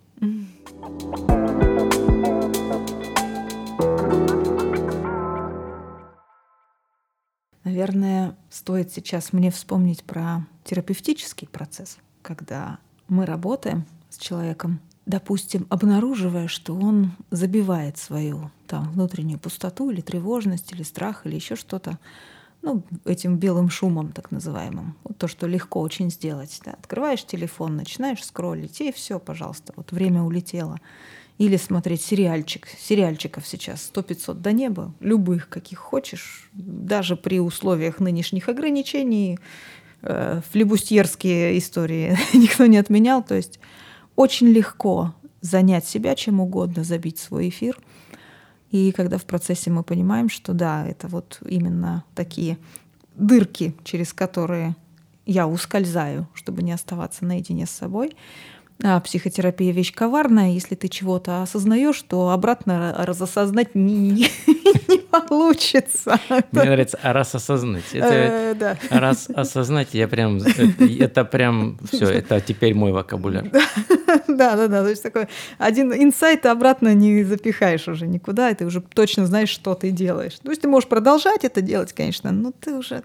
Наверное, 7.64 8.36
стоит 8.50 8.92
сейчас 8.92 9.32
мне 9.32 9.50
вспомнить 9.50 10.04
про 10.04 10.46
терапевтический 10.66 11.48
процесс, 11.48 11.98
когда 12.22 12.80
мы 13.08 13.26
работаем 13.26 13.86
с 14.10 14.18
человеком, 14.18 14.82
допустим, 15.06 15.68
обнаруживая, 15.70 16.48
что 16.48 16.76
он 16.76 17.12
забивает 17.32 17.98
свою 17.98 18.52
там 18.68 18.92
внутреннюю 18.92 19.40
пустоту 19.40 19.90
или 19.90 20.02
тревожность, 20.02 20.72
или 20.72 20.84
страх, 20.84 21.26
или 21.26 21.36
еще 21.36 21.56
что-то, 21.56 22.00
ну, 22.62 22.82
этим 23.04 23.38
белым 23.38 23.70
шумом, 23.70 24.14
так 24.14 24.32
называемым. 24.32 24.96
Вот 25.04 25.18
то, 25.18 25.28
что 25.28 25.48
легко 25.48 25.82
очень 25.82 26.10
сделать. 26.10 26.62
Да. 26.64 26.72
Открываешь 26.72 27.26
телефон, 27.26 27.76
начинаешь 27.76 28.24
скроллить, 28.24 28.80
и 28.80 28.94
все, 28.94 29.20
пожалуйста, 29.20 29.74
вот 29.76 29.92
время 29.92 30.24
улетело. 30.24 30.80
Или 31.40 31.58
смотреть 31.58 32.02
сериальчик. 32.02 32.68
Сериальчиков 32.80 33.46
сейчас 33.46 33.92
100-500 33.94 34.36
до 34.36 34.52
неба, 34.54 34.94
любых, 35.02 35.50
каких 35.50 35.80
хочешь, 35.80 36.50
даже 36.54 37.18
при 37.18 37.42
условиях 37.42 38.00
нынешних 38.00 38.48
ограничений, 38.48 39.40
э, 40.02 40.42
флебустьерские 40.52 41.58
истории 41.58 42.18
никто 42.34 42.66
не 42.68 42.78
отменял. 42.78 43.22
То 43.22 43.36
есть 43.36 43.60
очень 44.16 44.48
легко 44.48 45.14
занять 45.42 45.86
себя 45.86 46.16
чем 46.16 46.40
угодно, 46.40 46.84
забить 46.84 47.20
свой 47.20 47.50
эфир. 47.50 47.78
И 48.72 48.92
когда 48.92 49.18
в 49.18 49.26
процессе 49.26 49.70
мы 49.70 49.84
понимаем, 49.84 50.30
что 50.30 50.54
да, 50.54 50.86
это 50.88 51.08
вот 51.08 51.40
именно 51.46 52.04
такие 52.16 52.58
дырки, 53.16 53.76
через 53.84 54.14
которые 54.14 54.76
я 55.26 55.48
ускользаю, 55.48 56.28
чтобы 56.34 56.64
не 56.64 56.72
оставаться 56.72 57.26
наедине 57.26 57.66
с 57.66 57.72
собой, 57.72 58.16
а 58.82 59.00
психотерапия 59.00 59.72
вещь 59.72 59.94
коварная. 59.94 60.52
Если 60.52 60.76
ты 60.76 60.88
чего-то 60.88 61.44
осознаешь, 61.44 62.02
то 62.02 62.30
обратно 62.30 62.96
разосознать 62.98 63.76
не, 63.76 63.94
не, 63.94 64.28
не 64.88 65.00
получится. 65.00 66.20
Мне 66.52 66.64
нравится 66.64 67.00
а 67.02 67.14
раз 67.14 67.36
осознать. 67.36 67.84
Это, 67.94 68.14
э, 68.14 68.56
да. 68.56 68.78
Раз 68.90 69.30
осознать, 69.34 69.90
я 69.94 70.08
прям 70.08 70.38
это, 70.38 70.64
это 71.00 71.26
прям 71.26 71.78
все, 71.92 72.10
это 72.10 72.42
теперь 72.42 72.74
мой 72.74 72.92
вокабуляр. 72.92 73.50
Да, 74.28 74.56
да, 74.56 74.68
да. 74.68 74.84
То 74.84 74.90
есть 74.90 75.04
такой 75.04 75.28
один 75.58 75.94
инсайт 75.94 76.46
обратно 76.46 76.94
не 76.94 77.24
запихаешь 77.24 77.88
уже 77.88 78.08
никуда, 78.08 78.50
и 78.50 78.56
ты 78.56 78.66
уже 78.66 78.82
точно 78.82 79.26
знаешь, 79.26 79.50
что 79.50 79.76
ты 79.76 79.92
делаешь. 79.92 80.40
То 80.42 80.50
есть 80.50 80.62
ты 80.62 80.68
можешь 80.68 80.88
продолжать 80.88 81.44
это 81.44 81.62
делать, 81.62 81.94
конечно, 81.94 82.32
но 82.32 82.52
ты 82.52 82.74
уже 82.74 83.04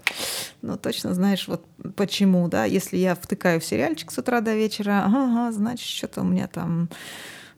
ну, 0.63 0.77
точно 0.77 1.15
знаешь, 1.15 1.47
вот 1.49 1.65
почему, 1.97 2.49
да. 2.49 2.65
Если 2.65 2.97
я 2.97 3.15
втыкаю 3.15 3.61
в 3.61 3.65
сериальчик 3.65 4.11
с 4.11 4.19
утра 4.19 4.41
до 4.41 4.55
вечера, 4.55 5.05
ага, 5.07 5.53
значит, 5.59 5.87
что-то 5.87 6.23
у 6.23 6.25
меня 6.25 6.49
там 6.49 6.89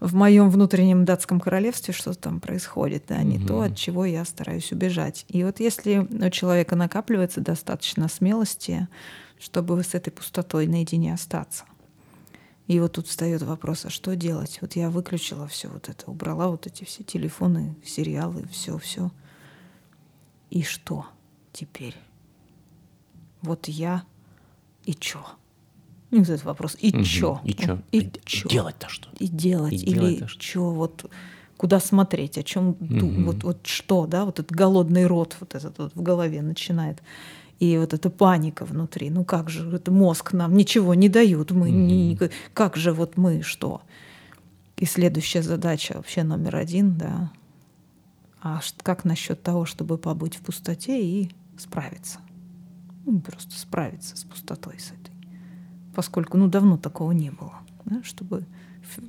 в 0.01 0.15
моем 0.15 0.51
внутреннем 0.51 1.05
датском 1.05 1.41
королевстве 1.41 1.93
что-то 1.95 2.19
там 2.19 2.41
происходит, 2.41 3.05
да, 3.09 3.23
не 3.23 3.37
угу. 3.39 3.47
то, 3.47 3.61
от 3.63 3.77
чего 3.77 4.05
я 4.05 4.25
стараюсь 4.25 4.73
убежать. 4.73 5.27
И 5.29 5.45
вот 5.45 5.61
если 5.61 5.99
у 5.99 6.31
человека 6.31 6.75
накапливается 6.75 7.41
достаточно 7.41 8.09
смелости, 8.09 8.89
чтобы 9.39 9.83
с 9.83 9.95
этой 9.95 10.11
пустотой 10.11 10.67
наедине 10.67 11.15
остаться. 11.15 11.65
И 12.67 12.79
вот 12.79 12.93
тут 12.93 13.09
встает 13.09 13.43
вопрос, 13.43 13.85
а 13.85 13.91
что 13.91 14.15
делать? 14.15 14.59
Вот 14.61 14.77
я 14.77 14.91
выключила 14.91 15.49
все 15.49 15.69
вот 15.69 15.89
это, 15.89 16.11
убрала 16.11 16.49
вот 16.49 16.67
эти 16.67 16.85
все 16.85 17.03
телефоны, 17.03 17.75
сериалы, 17.85 18.47
все, 18.53 18.79
все. 18.79 19.11
И 20.51 20.63
что 20.63 21.07
теперь? 21.53 21.97
Вот 23.43 23.67
я 23.69 24.05
и 24.85 24.95
чё? 24.95 25.27
Ну, 26.11 26.23
этот 26.23 26.45
вопрос. 26.45 26.77
И 26.81 26.95
угу. 26.95 27.05
чё? 27.05 27.41
И 27.45 27.55
чё? 27.55 27.79
И, 27.93 28.01
и 28.01 28.13
чё? 28.25 28.49
Делать-то 28.49 28.89
что? 28.89 29.09
И 29.19 29.29
делать. 29.29 29.73
И 29.73 29.77
Или 29.77 30.17
делать 30.17 30.31
чё? 30.39 30.71
Вот 30.71 31.11
куда 31.57 31.79
смотреть, 31.79 32.39
о 32.39 32.43
чем 32.43 32.71
угу. 32.71 33.07
вот, 33.25 33.45
вот 33.45 33.67
что, 33.67 34.07
да, 34.07 34.25
вот 34.25 34.39
этот 34.39 34.51
голодный 34.51 35.07
рот 35.07 35.37
вот 35.41 35.55
этот 35.55 35.79
вот 35.79 35.95
в 35.95 36.03
голове 36.03 36.41
начинает. 36.43 37.03
И 37.59 37.77
вот 37.77 37.93
эта 37.93 38.09
паника 38.09 38.65
внутри. 38.65 39.11
Ну 39.11 39.25
как 39.25 39.51
же, 39.51 39.71
это 39.77 39.93
мозг 39.93 40.33
нам 40.33 40.57
ничего 40.57 40.95
не 40.95 41.11
дают. 41.11 41.51
Мы 41.51 41.69
угу. 41.69 41.77
не, 41.77 42.19
как 42.55 42.77
же 42.77 42.93
вот 42.93 43.17
мы 43.17 43.43
что? 43.43 43.83
И 44.79 44.87
следующая 44.87 45.43
задача 45.43 45.93
вообще 45.97 46.23
номер 46.23 46.57
один, 46.57 46.97
да. 46.97 47.31
А 48.43 48.61
как 48.83 49.05
насчет 49.05 49.43
того, 49.43 49.67
чтобы 49.67 49.99
побыть 49.99 50.37
в 50.37 50.41
пустоте 50.41 51.03
и 51.03 51.31
справиться? 51.59 52.21
Ну, 53.05 53.21
просто 53.21 53.59
справиться 53.59 54.17
с 54.17 54.25
пустотой 54.25 54.79
с 54.79 54.93
этой 54.93 55.00
поскольку 56.01 56.39
ну, 56.39 56.49
давно 56.49 56.79
такого 56.79 57.13
не 57.13 57.29
было, 57.31 57.53
да, 57.85 58.01
чтобы 58.05 58.45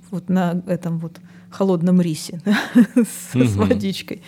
вот 0.10 0.28
на 0.28 0.62
этом 0.68 0.98
вот 1.00 1.22
холодном 1.50 2.02
рисе 2.02 2.42
да, 2.44 2.60
с, 2.96 3.34
угу. 3.34 3.46
с 3.46 3.56
водичкой, 3.56 4.22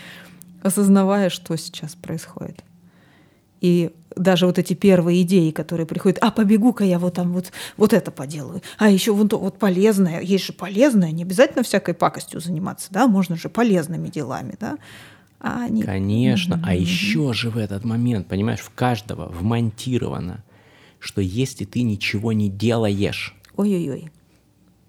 осознавая, 0.62 1.30
что 1.30 1.58
сейчас 1.58 1.96
происходит. 1.96 2.64
И 3.60 3.92
даже 4.16 4.46
вот 4.46 4.60
эти 4.60 4.76
первые 4.76 5.24
идеи, 5.24 5.52
которые 5.52 5.86
приходят, 5.86 6.20
а 6.22 6.32
побегу-ка 6.32 6.86
я 6.86 7.00
вот 7.00 7.16
там 7.16 7.34
вот, 7.34 7.52
вот 7.76 7.92
это 7.92 8.12
поделаю, 8.12 8.62
а 8.78 8.90
еще 8.90 9.12
вот, 9.12 9.34
вот 9.34 9.60
полезное, 9.60 10.22
есть 10.22 10.46
же 10.46 10.54
полезное, 10.54 11.12
не 11.12 11.24
обязательно 11.24 11.64
всякой 11.64 11.96
пакостью 11.96 12.40
заниматься, 12.40 12.88
да, 12.92 13.08
можно 13.10 13.36
же 13.36 13.50
полезными 13.50 14.08
делами, 14.08 14.56
да. 14.58 14.78
А 15.42 15.66
они... 15.66 15.84
Конечно, 15.84 16.54
mm-hmm. 16.54 16.64
а 16.64 16.76
еще 16.76 17.34
же 17.34 17.50
в 17.50 17.58
этот 17.58 17.84
момент, 17.84 18.28
понимаешь, 18.28 18.62
в 18.62 18.70
каждого 18.74 19.28
вмонтировано– 19.28 20.46
что 21.04 21.22
если 21.22 21.66
ты 21.66 21.82
ничего 21.82 22.32
не 22.32 22.50
делаешь, 22.50 23.36
Ой-ой-ой. 23.58 24.10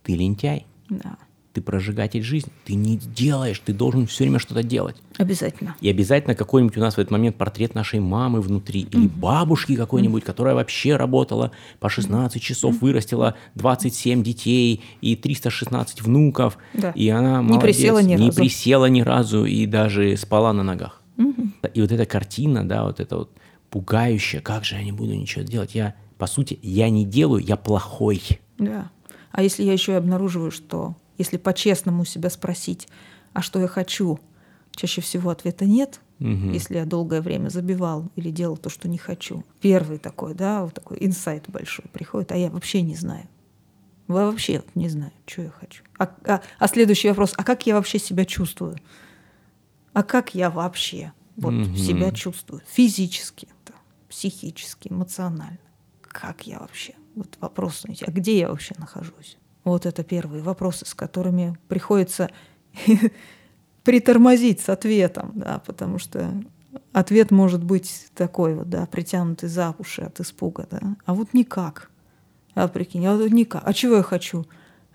ты 0.05 0.15
лентяй. 0.15 0.65
Да. 0.89 1.17
Ты 1.53 1.61
прожигатель 1.61 2.23
жизни. 2.23 2.53
Ты 2.65 2.75
не 2.75 2.97
делаешь, 2.97 3.61
ты 3.65 3.73
должен 3.73 4.07
все 4.07 4.25
время 4.25 4.39
что-то 4.39 4.63
делать. 4.63 4.97
Обязательно. 5.19 5.77
И 5.81 5.89
обязательно 5.89 6.35
какой-нибудь 6.35 6.77
у 6.77 6.81
нас 6.81 6.95
в 6.95 6.99
этот 6.99 7.11
момент 7.11 7.37
портрет 7.37 7.75
нашей 7.75 8.01
мамы 8.01 8.41
внутри, 8.41 8.83
или 8.83 9.07
угу. 9.07 9.19
бабушки 9.21 9.77
какой-нибудь, 9.77 10.23
угу. 10.23 10.27
которая 10.27 10.55
вообще 10.55 10.97
работала 10.97 11.51
по 11.81 11.89
16 11.89 12.41
часов, 12.43 12.77
угу. 12.77 12.87
вырастила 12.87 13.37
27 13.57 14.23
детей 14.23 14.83
и 15.01 15.17
316 15.17 16.03
внуков. 16.03 16.59
Да. 16.75 16.91
И 16.91 17.09
она 17.09 17.43
не 17.43 17.59
присела 17.59 18.01
ни 18.01 18.15
не 18.15 18.27
разу. 18.27 18.41
присела 18.41 18.87
ни 18.87 19.01
разу 19.01 19.45
и 19.45 19.67
даже 19.67 20.17
спала 20.17 20.53
на 20.53 20.63
ногах. 20.63 21.03
Угу. 21.19 21.49
И 21.75 21.81
вот 21.81 21.93
эта 21.93 22.07
картина, 22.07 22.67
да, 22.67 22.85
вот 22.85 23.01
это 23.01 23.17
вот 23.17 23.31
пугающая, 23.71 24.41
как 24.41 24.65
же 24.65 24.77
я 24.77 24.85
не 24.85 24.93
буду 24.93 25.15
ничего 25.15 25.45
делать, 25.45 25.75
я 25.75 25.97
по 26.19 26.27
сути, 26.27 26.59
я 26.63 26.91
не 26.91 27.05
делаю, 27.05 27.43
я 27.43 27.57
плохой. 27.57 28.41
Да. 28.59 28.91
А 29.33 29.43
если 29.43 29.63
я 29.65 29.73
еще 29.73 29.93
и 29.93 29.97
обнаруживаю, 29.97 30.51
что 30.51 30.95
если 31.19 31.37
по-честному 31.37 32.05
себя 32.05 32.31
спросить, 32.31 32.89
а 33.33 33.43
что 33.43 33.59
я 33.61 33.67
хочу, 33.67 34.21
чаще 34.73 35.01
всего 35.01 35.31
ответа 35.31 35.65
нет, 35.65 36.01
угу. 36.21 36.51
если 36.53 36.77
я 36.77 36.85
долгое 36.85 37.21
время 37.21 37.49
забивал 37.49 38.11
или 38.17 38.31
делал 38.31 38.57
то, 38.57 38.71
что 38.71 38.89
не 38.89 38.99
хочу. 38.99 39.45
Первый 39.61 39.99
такой, 39.99 40.35
да, 40.35 40.65
вот 40.65 40.75
такой 40.75 40.99
инсайт 41.01 41.45
большой 41.49 41.87
приходит, 41.93 42.33
а 42.33 42.37
я 42.37 42.51
вообще 42.51 42.83
не 42.83 42.95
знаю. 42.95 43.27
Я 44.09 44.15
вообще 44.15 44.63
не 44.75 44.89
знаю, 44.89 45.13
что 45.27 45.43
я 45.43 45.51
хочу. 45.51 45.83
А, 45.99 46.15
а, 46.27 46.43
а 46.59 46.69
следующий 46.69 47.09
вопрос, 47.09 47.33
а 47.37 47.43
как 47.43 47.67
я 47.67 47.75
вообще 47.75 47.99
себя 47.99 48.25
чувствую? 48.25 48.77
А 49.93 50.03
как 50.03 50.35
я 50.35 50.51
вообще 50.51 51.13
вот 51.37 51.55
угу. 51.55 51.77
себя 51.77 52.11
чувствую? 52.13 52.63
Физически, 52.69 53.49
да, 53.67 53.75
психически, 54.09 54.89
эмоционально 54.89 55.59
как 56.15 56.47
я 56.47 56.61
вообще? 56.61 56.95
Вот 57.17 57.37
вопрос, 57.41 57.85
а 58.07 58.11
где 58.11 58.39
я 58.39 58.49
вообще 58.49 58.75
нахожусь? 58.79 59.37
Вот 59.65 59.85
это 59.85 60.05
первые 60.05 60.43
вопросы, 60.43 60.87
с 60.87 60.95
которыми 60.95 61.59
приходится 61.69 62.31
притормозить 63.85 64.61
с 64.61 64.69
ответом, 64.69 65.33
да, 65.35 65.61
потому 65.67 65.99
что 65.99 66.33
ответ 66.93 67.33
может 67.33 67.65
быть 67.65 68.07
такой 68.15 68.55
вот, 68.55 68.71
да, 68.71 68.87
притянутый 68.87 69.49
за 69.49 69.75
уши 69.79 70.03
от 70.03 70.21
испуга, 70.21 70.69
да, 70.71 70.97
а 71.05 71.15
вот 71.15 71.35
никак. 71.35 71.91
А 72.55 72.69
прикинь, 72.69 73.05
а 73.07 73.17
вот 73.17 73.33
никак. 73.33 73.67
А 73.67 73.73
чего 73.73 73.97
я 73.97 74.03
хочу? 74.03 74.47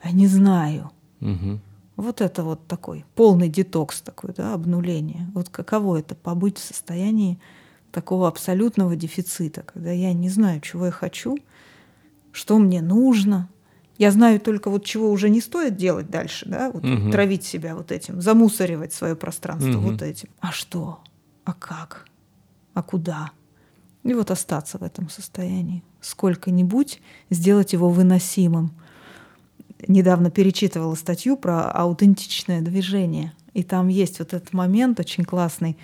А 0.01 0.11
не 0.11 0.27
знаю. 0.27 0.91
Угу. 1.19 1.59
Вот 1.97 2.21
это 2.21 2.43
вот 2.43 2.65
такой 2.67 3.03
полный 3.15 3.49
детокс 3.49 4.01
такой, 4.01 4.33
да, 4.33 4.53
обнуление. 4.53 5.29
Вот 5.33 5.49
каково 5.49 5.97
это 5.97 6.15
побыть 6.15 6.57
в 6.57 6.63
состоянии 6.63 7.37
такого 7.91 8.27
абсолютного 8.27 8.95
дефицита, 8.95 9.61
когда 9.63 9.91
я 9.91 10.13
не 10.13 10.29
знаю, 10.29 10.61
чего 10.61 10.85
я 10.85 10.91
хочу, 10.91 11.37
что 12.31 12.57
мне 12.57 12.81
нужно, 12.81 13.49
Я 14.01 14.11
знаю 14.11 14.39
только 14.39 14.69
вот 14.69 14.85
чего 14.85 15.11
уже 15.11 15.29
не 15.29 15.41
стоит 15.41 15.75
делать 15.75 16.09
дальше, 16.09 16.47
да, 16.47 16.71
вот 16.71 16.83
Мгм. 16.83 17.11
травить 17.11 17.43
себя 17.43 17.75
вот 17.75 17.91
этим, 17.91 18.21
замусоривать 18.21 18.93
свое 18.93 19.13
пространство 19.13 19.71
Мгм. 19.71 19.91
вот 19.91 20.01
этим. 20.01 20.29
А 20.39 20.53
что? 20.53 20.99
А 21.43 21.51
как? 21.51 22.05
А 22.73 22.81
куда? 22.81 23.31
И 24.05 24.13
вот 24.13 24.31
остаться 24.31 24.77
в 24.77 24.83
этом 24.83 25.09
состоянии. 25.09 25.83
Сколько-нибудь 25.99 27.01
сделать 27.29 27.73
его 27.73 27.89
выносимым. 27.89 28.71
Недавно 29.85 30.31
перечитывала 30.31 30.95
статью 30.95 31.35
про 31.35 31.69
аутентичное 31.69 32.61
движение. 32.61 33.33
И 33.53 33.63
там 33.63 33.89
есть 33.89 34.19
вот 34.19 34.33
этот 34.33 34.53
момент 34.53 35.01
очень 35.01 35.25
классный 35.25 35.77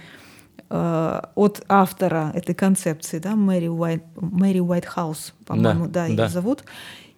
э, 0.69 1.21
от 1.35 1.63
автора 1.67 2.31
этой 2.33 2.55
концепции, 2.55 3.19
да, 3.19 3.35
Мэри, 3.35 3.67
Уайт, 3.67 4.03
Мэри 4.15 4.59
Уайтхаус, 4.59 5.33
по-моему, 5.45 5.85
Да, 5.85 5.91
да, 5.91 6.05
ее 6.07 6.17
да. 6.17 6.27
зовут. 6.29 6.63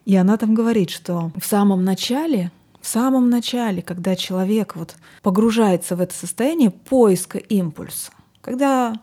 И 0.06 0.16
она 0.16 0.38
там 0.38 0.54
говорит, 0.54 0.90
что 0.90 1.32
в 1.36 1.46
самом 1.46 1.84
начале, 1.84 2.52
в 2.80 2.88
самом 2.88 3.30
начале, 3.30 3.82
когда 3.82 4.16
человек 4.16 4.76
вот 4.76 4.96
погружается 5.22 5.96
в 5.96 6.02
это 6.02 6.14
состояние 6.14 6.72
поиска 6.72 7.38
импульса, 7.38 8.12
когда 8.42 8.94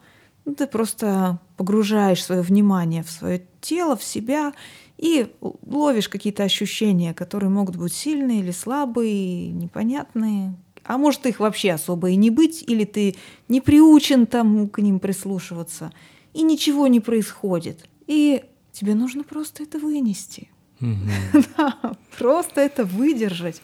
ну, 0.45 0.55
ты 0.55 0.67
просто 0.67 1.39
погружаешь 1.57 2.25
свое 2.25 2.43
внимание 2.43 3.03
в 3.03 3.11
свое 3.11 3.47
тело, 3.61 3.97
в 3.97 4.03
себя 4.03 4.53
и 4.97 5.33
ловишь 5.41 6.09
какие-то 6.09 6.45
ощущения, 6.45 7.15
которые 7.15 7.51
могут 7.51 7.77
быть 7.77 7.93
сильные 7.93 8.41
или 8.41 8.51
слабые, 8.51 9.53
непонятные. 9.53 10.55
А 10.85 10.99
может 10.99 11.27
их 11.27 11.41
вообще 11.41 11.73
особо 11.73 12.11
и 12.11 12.17
не 12.17 12.31
быть, 12.31 12.63
или 12.67 12.85
ты 12.85 13.17
не 13.49 13.61
приучен 13.61 14.27
там 14.27 14.69
к 14.69 14.79
ним 14.81 14.99
прислушиваться, 15.01 15.93
и 16.35 16.43
ничего 16.43 16.87
не 16.87 17.01
происходит. 17.01 17.89
И 18.07 18.45
тебе 18.73 18.95
нужно 18.95 19.25
просто 19.25 19.63
это 19.63 19.79
вынести. 19.79 20.49
Да, 21.57 21.97
просто 22.19 22.61
это 22.61 22.85
выдержать. 22.85 23.61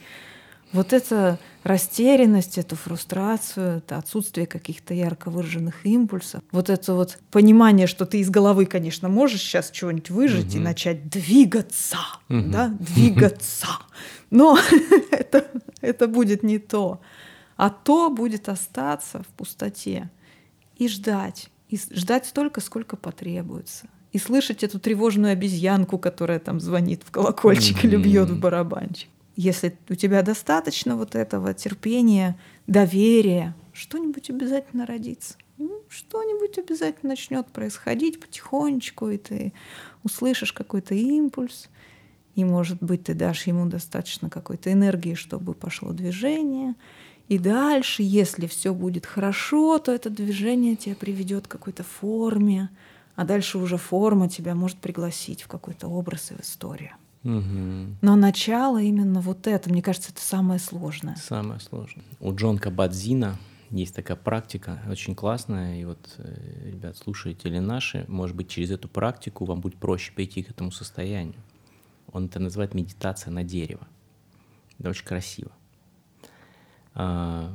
Вот 0.72 0.92
эта 0.92 1.38
растерянность, 1.64 2.56
эту 2.56 2.76
фрустрацию, 2.76 3.78
это 3.78 3.96
отсутствие 3.98 4.46
каких-то 4.46 4.94
ярко 4.94 5.28
выраженных 5.30 5.84
импульсов, 5.84 6.42
вот 6.52 6.70
это 6.70 6.94
вот 6.94 7.18
понимание, 7.32 7.88
что 7.88 8.06
ты 8.06 8.20
из 8.20 8.30
головы, 8.30 8.66
конечно, 8.66 9.08
можешь 9.08 9.40
сейчас 9.42 9.70
чего-нибудь 9.72 10.10
выжать 10.10 10.54
и 10.54 10.58
Мгм. 10.58 10.64
начать 10.64 11.08
двигаться, 11.08 11.98
Мгм. 12.28 12.50
да, 12.52 12.68
двигаться. 12.80 13.66
Но 14.30 14.56
это, 15.10 15.50
это 15.80 16.08
будет 16.08 16.42
не 16.42 16.58
то. 16.58 17.00
А 17.56 17.70
то 17.70 18.10
будет 18.10 18.48
остаться 18.48 19.22
в 19.22 19.26
пустоте 19.28 20.10
и 20.76 20.88
ждать. 20.88 21.50
И 21.68 21.78
ждать 21.78 22.26
столько, 22.26 22.60
сколько 22.60 22.96
потребуется. 22.96 23.86
И 24.12 24.18
слышать 24.18 24.64
эту 24.64 24.80
тревожную 24.80 25.32
обезьянку, 25.32 25.98
которая 25.98 26.40
там 26.40 26.58
звонит 26.58 27.02
в 27.04 27.10
колокольчик 27.10 27.84
или 27.84 27.96
бьет 27.96 28.30
в 28.30 28.40
барабанчик. 28.40 29.08
Если 29.36 29.78
у 29.88 29.94
тебя 29.94 30.22
достаточно 30.22 30.96
вот 30.96 31.14
этого 31.14 31.54
терпения, 31.54 32.38
доверия, 32.66 33.54
что-нибудь 33.72 34.28
обязательно 34.30 34.84
родится. 34.84 35.34
Ну, 35.58 35.82
Что-нибудь 35.88 36.58
обязательно 36.58 37.10
начнет 37.10 37.46
происходить 37.48 38.20
потихонечку, 38.20 39.10
и 39.10 39.18
ты 39.18 39.52
услышишь 40.02 40.52
какой-то 40.52 40.94
импульс, 40.94 41.68
и, 42.34 42.44
может 42.44 42.78
быть, 42.82 43.04
ты 43.04 43.14
дашь 43.14 43.46
ему 43.46 43.66
достаточно 43.66 44.30
какой-то 44.30 44.72
энергии, 44.72 45.14
чтобы 45.14 45.54
пошло 45.54 45.92
движение. 45.92 46.74
И 47.28 47.38
дальше, 47.38 48.02
если 48.02 48.46
все 48.46 48.74
будет 48.74 49.06
хорошо, 49.06 49.78
то 49.78 49.92
это 49.92 50.10
движение 50.10 50.76
тебя 50.76 50.96
приведет 50.96 51.46
к 51.46 51.50
какой-то 51.50 51.84
форме, 51.84 52.70
а 53.14 53.24
дальше 53.24 53.58
уже 53.58 53.76
форма 53.76 54.28
тебя 54.28 54.54
может 54.54 54.78
пригласить 54.78 55.42
в 55.42 55.48
какой-то 55.48 55.88
образ 55.88 56.32
и 56.32 56.34
в 56.34 56.40
историю. 56.40 56.92
Мгм. 57.22 57.98
Но 58.00 58.16
начало 58.16 58.80
именно 58.80 59.20
вот 59.20 59.46
это, 59.46 59.70
мне 59.70 59.82
кажется, 59.82 60.10
это 60.12 60.22
самое 60.22 60.58
сложное. 60.58 61.16
Самое 61.16 61.60
сложное. 61.60 62.04
У 62.18 62.34
Джон 62.34 62.58
Кабадзина 62.58 63.36
есть 63.70 63.94
такая 63.94 64.16
практика, 64.16 64.80
очень 64.90 65.14
классная, 65.14 65.80
и 65.80 65.84
вот, 65.84 66.14
э, 66.18 66.70
ребят, 66.70 66.96
слушатели 66.96 67.58
наши, 67.58 68.04
может 68.08 68.34
быть, 68.34 68.48
через 68.48 68.70
эту 68.70 68.88
практику 68.88 69.44
вам 69.44 69.60
будет 69.60 69.76
проще 69.76 70.12
прийти 70.12 70.42
к 70.42 70.50
этому 70.50 70.72
состоянию. 70.72 71.40
Он 72.12 72.26
это 72.26 72.38
называет 72.40 72.74
медитация 72.74 73.30
на 73.30 73.44
дерево. 73.44 73.86
Это 74.78 74.90
очень 74.90 75.04
красиво. 75.04 75.50
А, 76.94 77.50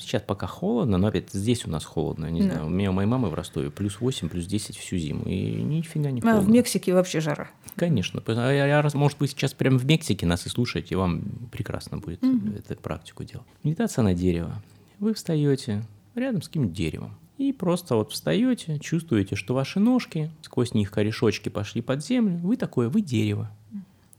Сейчас 0.00 0.22
пока 0.22 0.46
холодно, 0.46 0.96
но 0.96 1.08
опять 1.08 1.32
здесь 1.32 1.66
у 1.66 1.70
нас 1.70 1.84
холодно, 1.84 2.30
не 2.30 2.40
Да. 2.42 2.46
знаю. 2.52 2.66
У 2.66 2.68
меня 2.68 2.90
у 2.90 2.92
моей 2.92 3.08
мамы 3.08 3.30
в 3.30 3.34
Ростове 3.34 3.72
плюс 3.72 4.00
8, 4.00 4.28
плюс 4.28 4.46
10 4.46 4.76
всю 4.76 4.96
зиму, 4.96 5.24
и 5.24 5.60
нифига 5.60 6.12
не 6.12 6.20
А 6.20 6.22
холодно. 6.22 6.40
в 6.42 6.48
Мексике 6.48 6.94
вообще 6.94 7.18
жара. 7.20 7.50
Конечно. 7.74 8.22
А 8.24 8.52
я- 8.52 8.88
может, 8.94 9.18
вы 9.18 9.26
сейчас 9.26 9.54
прямо 9.54 9.76
в 9.76 9.84
Мексике 9.86 10.24
нас 10.24 10.46
и 10.46 10.50
слушаете, 10.50 10.94
вам 10.94 11.22
прекрасно 11.50 11.98
будет 11.98 12.22
Мгм. 12.22 12.54
эту 12.68 12.76
практику 12.80 13.24
делать. 13.24 13.44
Медитация 13.64 14.04
на 14.04 14.14
дерево. 14.14 14.62
Вы 15.00 15.14
встаете 15.14 15.82
рядом 16.14 16.42
с 16.42 16.46
каким-нибудь 16.46 16.76
деревом. 16.76 17.16
И 17.36 17.52
просто 17.52 17.96
вот 17.96 18.12
встаете, 18.12 18.78
чувствуете, 18.78 19.34
что 19.34 19.52
ваши 19.54 19.80
ножки, 19.80 20.30
сквозь 20.42 20.74
них 20.74 20.92
корешочки 20.92 21.48
пошли 21.48 21.82
под 21.82 22.04
землю. 22.04 22.36
Вы 22.38 22.56
такое, 22.56 22.88
вы 22.88 23.00
дерево. 23.00 23.50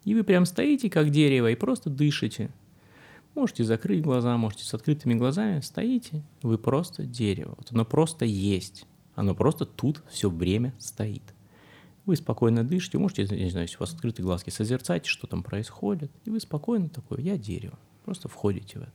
И 0.06 0.16
вы 0.16 0.24
прям 0.24 0.46
стоите 0.46 0.90
как 0.90 1.10
дерево 1.10 1.52
и 1.52 1.56
просто 1.56 1.90
дышите. 1.90 2.50
Можете 3.36 3.64
закрыть 3.64 4.02
глаза, 4.02 4.36
можете 4.38 4.64
с 4.64 4.74
открытыми 4.74 5.14
глазами. 5.14 5.62
Стоите, 5.62 6.24
вы 6.42 6.58
просто 6.58 7.06
дерево. 7.06 7.54
Вот 7.58 7.72
оно 7.72 7.86
просто 7.86 8.26
есть. 8.26 8.86
Оно 9.16 9.36
просто 9.36 9.66
тут 9.66 10.04
все 10.10 10.30
время 10.30 10.74
стоит. 10.80 11.24
Вы 12.06 12.16
спокойно 12.16 12.64
дышите, 12.64 12.98
можете, 12.98 13.24
не 13.24 13.50
знаю, 13.50 13.66
если 13.66 13.78
у 13.78 13.82
вас 13.82 13.94
открытые 13.94 14.26
глазки, 14.26 14.50
созерцать, 14.50 15.06
что 15.06 15.28
там 15.28 15.44
происходит. 15.44 16.12
И 16.26 16.30
вы 16.30 16.40
спокойно 16.40 16.90
такой, 16.90 17.22
я 17.22 17.38
дерево. 17.38 17.78
Просто 18.04 18.28
входите 18.28 18.80
в 18.80 18.82
это. 18.82 18.92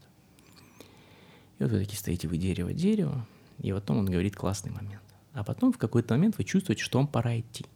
И 1.59 1.63
вот 1.63 1.73
вы 1.73 1.79
такие 1.79 1.99
стоите, 1.99 2.27
вы 2.27 2.39
дерево, 2.39 2.73
дерево. 2.73 3.27
И 3.59 3.73
потом 3.73 3.99
он 3.99 4.07
говорит 4.07 4.35
классный 4.35 4.73
момент. 4.73 5.03
А 5.33 5.45
потом 5.45 5.73
в 5.73 5.79
какой-то 5.79 6.15
момент 6.15 6.39
вы 6.39 6.45
чувствуете, 6.45 6.83
что 6.83 6.99
вам 6.99 7.07
пора 7.07 7.39
идти. 7.39 7.67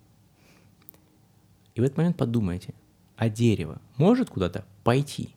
И 1.74 1.80
в 1.80 1.84
этот 1.84 1.96
момент 1.96 2.16
подумайте, 2.16 2.74
а 3.18 3.28
дерево 3.28 3.82
может 3.96 4.30
куда-то 4.30 4.64
пойти? 4.84 5.34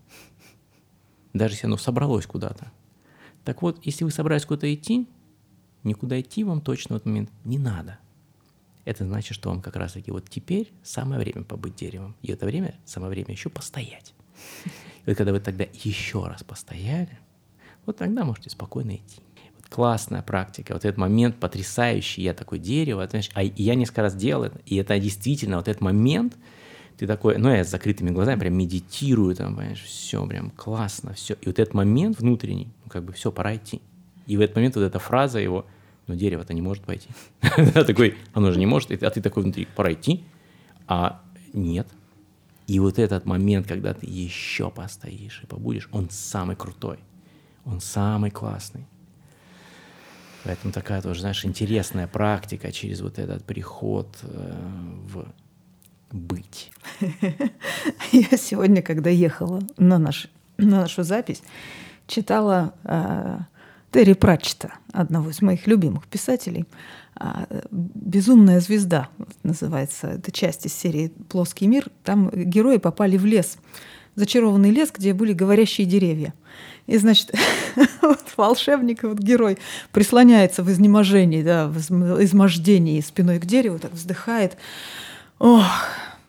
Даже 1.33 1.55
если 1.55 1.65
оно 1.65 1.77
собралось 1.77 2.27
куда-то. 2.27 2.71
Так 3.43 3.63
вот, 3.63 3.83
если 3.83 4.03
вы 4.03 4.11
собрались 4.11 4.45
куда-то 4.45 4.71
идти, 4.73 5.09
никуда 5.83 6.21
идти 6.21 6.43
вам 6.43 6.61
точно 6.61 6.95
в 6.95 6.97
этот 6.97 7.07
момент 7.07 7.31
не 7.43 7.57
надо. 7.57 7.97
Это 8.85 9.03
значит, 9.05 9.35
что 9.35 9.49
вам 9.49 9.61
как 9.61 9.75
раз-таки 9.75 10.11
вот 10.11 10.29
теперь 10.29 10.71
самое 10.83 11.19
время 11.19 11.43
побыть 11.43 11.75
деревом. 11.75 12.15
И 12.21 12.31
это 12.31 12.45
время, 12.45 12.75
самое 12.85 13.09
время 13.09 13.31
еще 13.31 13.49
постоять. 13.49 14.13
И 15.05 15.09
вот 15.09 15.17
когда 15.17 15.31
вы 15.31 15.39
тогда 15.39 15.65
еще 15.73 16.25
раз 16.27 16.43
постояли, 16.43 17.19
вот 17.87 17.97
тогда 17.97 18.23
можете 18.23 18.51
спокойно 18.51 18.95
идти. 18.95 19.21
Вот 19.55 19.67
классная 19.69 20.21
практика, 20.21 20.73
вот 20.73 20.85
этот 20.85 20.97
момент 20.97 21.37
потрясающий, 21.39 22.21
я 22.21 22.35
такой 22.35 22.59
дерево, 22.59 23.07
знаешь, 23.07 23.31
а 23.33 23.41
я 23.41 23.73
несколько 23.73 24.03
раз 24.03 24.15
делал 24.15 24.43
это, 24.43 24.59
и 24.65 24.75
это 24.75 24.99
действительно 24.99 25.57
вот 25.57 25.67
этот 25.67 25.81
момент, 25.81 26.37
ты 26.97 27.07
такой, 27.07 27.37
ну 27.37 27.49
я 27.49 27.63
с 27.63 27.69
закрытыми 27.69 28.09
глазами 28.09 28.39
прям 28.39 28.53
медитирую, 28.55 29.35
там, 29.35 29.55
понимаешь, 29.55 29.81
все 29.81 30.25
прям 30.25 30.51
классно, 30.51 31.13
все. 31.13 31.35
И 31.41 31.47
вот 31.47 31.59
этот 31.59 31.73
момент 31.73 32.19
внутренний, 32.19 32.69
ну 32.83 32.89
как 32.89 33.03
бы 33.03 33.13
все, 33.13 33.31
пора 33.31 33.55
идти. 33.55 33.81
И 34.27 34.37
в 34.37 34.41
этот 34.41 34.55
момент 34.55 34.75
вот 34.75 34.83
эта 34.83 34.99
фраза 34.99 35.39
его, 35.39 35.65
ну 36.07 36.15
дерево-то 36.15 36.53
не 36.53 36.61
может 36.61 36.83
пойти. 36.83 37.09
Такой, 37.73 38.17
оно 38.33 38.51
же 38.51 38.59
не 38.59 38.65
может, 38.65 38.91
а 39.03 39.09
ты 39.09 39.21
такой 39.21 39.43
внутри, 39.43 39.67
пора 39.75 39.93
идти, 39.93 40.23
а 40.87 41.21
нет. 41.53 41.87
И 42.67 42.79
вот 42.79 42.99
этот 42.99 43.25
момент, 43.25 43.67
когда 43.67 43.93
ты 43.93 44.05
еще 44.05 44.69
постоишь 44.69 45.41
и 45.43 45.47
побудешь, 45.47 45.89
он 45.91 46.09
самый 46.09 46.55
крутой, 46.55 46.99
он 47.65 47.81
самый 47.81 48.31
классный. 48.31 48.85
Поэтому 50.43 50.73
такая 50.73 51.01
тоже, 51.01 51.21
знаешь, 51.21 51.45
интересная 51.45 52.07
практика 52.07 52.71
через 52.71 53.01
вот 53.01 53.19
этот 53.19 53.43
приход 53.43 54.07
э, 54.23 54.53
в 55.05 55.27
быть. 56.13 56.71
Я 58.11 58.37
сегодня, 58.37 58.81
когда 58.81 59.09
ехала 59.09 59.61
на, 59.77 59.97
наш, 59.97 60.27
на 60.57 60.81
нашу 60.81 61.03
запись, 61.03 61.41
читала 62.07 62.73
э, 62.83 63.39
Терри 63.91 64.13
Пратчета, 64.13 64.73
одного 64.93 65.29
из 65.29 65.41
моих 65.41 65.67
любимых 65.67 66.07
писателей. 66.07 66.65
А, 67.15 67.45
«Безумная 67.71 68.59
звезда» 68.61 69.09
называется. 69.43 70.07
Это 70.07 70.31
часть 70.31 70.65
из 70.65 70.73
серии 70.73 71.09
«Плоский 71.29 71.67
мир». 71.67 71.87
Там 72.03 72.29
герои 72.33 72.77
попали 72.77 73.17
в 73.17 73.25
лес, 73.25 73.57
зачарованный 74.15 74.71
лес, 74.71 74.91
где 74.93 75.13
были 75.13 75.33
говорящие 75.33 75.85
деревья. 75.85 76.33
И, 76.87 76.97
значит, 76.97 77.33
вот 78.01 78.23
волшебник, 78.37 79.03
вот 79.03 79.19
герой 79.19 79.57
прислоняется 79.91 80.63
в 80.63 80.71
изнеможении, 80.71 81.43
да, 81.43 81.67
в 81.67 81.77
изм- 81.77 82.23
измождении 82.23 83.01
спиной 83.01 83.39
к 83.39 83.45
дереву, 83.45 83.77
так 83.77 83.93
вздыхает. 83.93 84.57
Ох, 85.41 85.65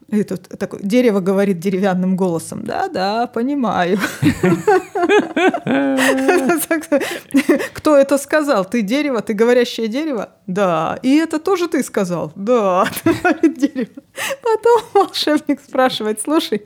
и 0.09 0.23
тут 0.23 0.49
такое 0.59 0.81
дерево 0.83 1.21
говорит 1.21 1.59
деревянным 1.59 2.17
голосом. 2.17 2.65
Да-да, 2.65 3.27
понимаю. 3.27 3.99
Кто 7.75 7.99
это 7.99 8.17
сказал? 8.17 8.65
Ты 8.65 8.81
дерево, 8.81 9.21
ты 9.21 9.35
говорящее 9.35 9.89
дерево? 9.89 10.31
Да. 10.47 10.99
И 11.03 11.15
это 11.17 11.39
тоже 11.39 11.69
ты 11.69 11.83
сказал? 11.83 12.33
Да, 12.37 12.87
дерево. 13.43 14.03
Потом 14.43 14.83
волшебник 14.95 15.61
спрашивает, 15.61 16.23
слушай, 16.23 16.65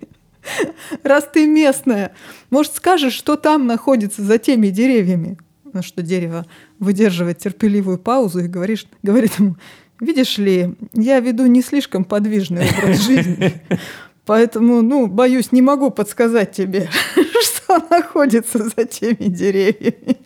Раз 1.02 1.28
ты 1.32 1.48
местная, 1.48 2.14
может, 2.50 2.76
скажешь, 2.76 3.14
что 3.14 3.34
там 3.34 3.66
находится 3.66 4.22
за 4.22 4.38
теми 4.38 4.68
деревьями? 4.68 5.36
На 5.72 5.82
что 5.82 6.00
дерево 6.00 6.46
выдерживает 6.78 7.38
терпеливую 7.38 7.98
паузу 7.98 8.38
и 8.38 8.46
говорит, 8.46 8.86
говорит 9.02 9.32
ему, 9.40 9.56
видишь 10.00 10.38
ли, 10.38 10.74
я 10.92 11.20
веду 11.20 11.46
не 11.46 11.62
слишком 11.62 12.04
подвижный 12.04 12.68
образ 12.70 13.06
жизни, 13.06 13.54
поэтому, 14.24 14.82
ну, 14.82 15.06
боюсь, 15.06 15.52
не 15.52 15.62
могу 15.62 15.90
подсказать 15.90 16.52
тебе, 16.52 16.88
что 17.42 17.78
находится 17.90 18.58
за 18.58 18.84
теми 18.84 19.28
деревьями. 19.28 20.18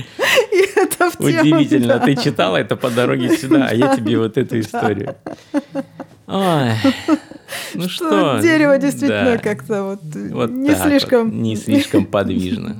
И 0.52 0.78
это 0.78 1.10
в 1.10 1.18
тему, 1.18 1.40
Удивительно, 1.40 1.98
да. 1.98 2.00
ты 2.00 2.16
читала 2.16 2.56
это 2.56 2.76
по 2.76 2.90
дороге 2.90 3.36
сюда, 3.36 3.68
а 3.70 3.74
я 3.74 3.96
тебе 3.96 4.18
вот 4.18 4.36
эту 4.36 4.60
историю. 4.60 5.16
Ой, 6.26 6.70
ну 7.74 7.88
что, 7.88 8.08
что? 8.08 8.38
Дерево 8.40 8.78
действительно 8.78 9.32
да. 9.32 9.38
как-то 9.38 9.82
вот, 9.82 10.00
вот 10.30 10.50
не 10.50 10.74
слишком... 10.74 11.30
Вот, 11.30 11.34
не 11.34 11.56
слишком 11.56 12.06
подвижно. 12.06 12.76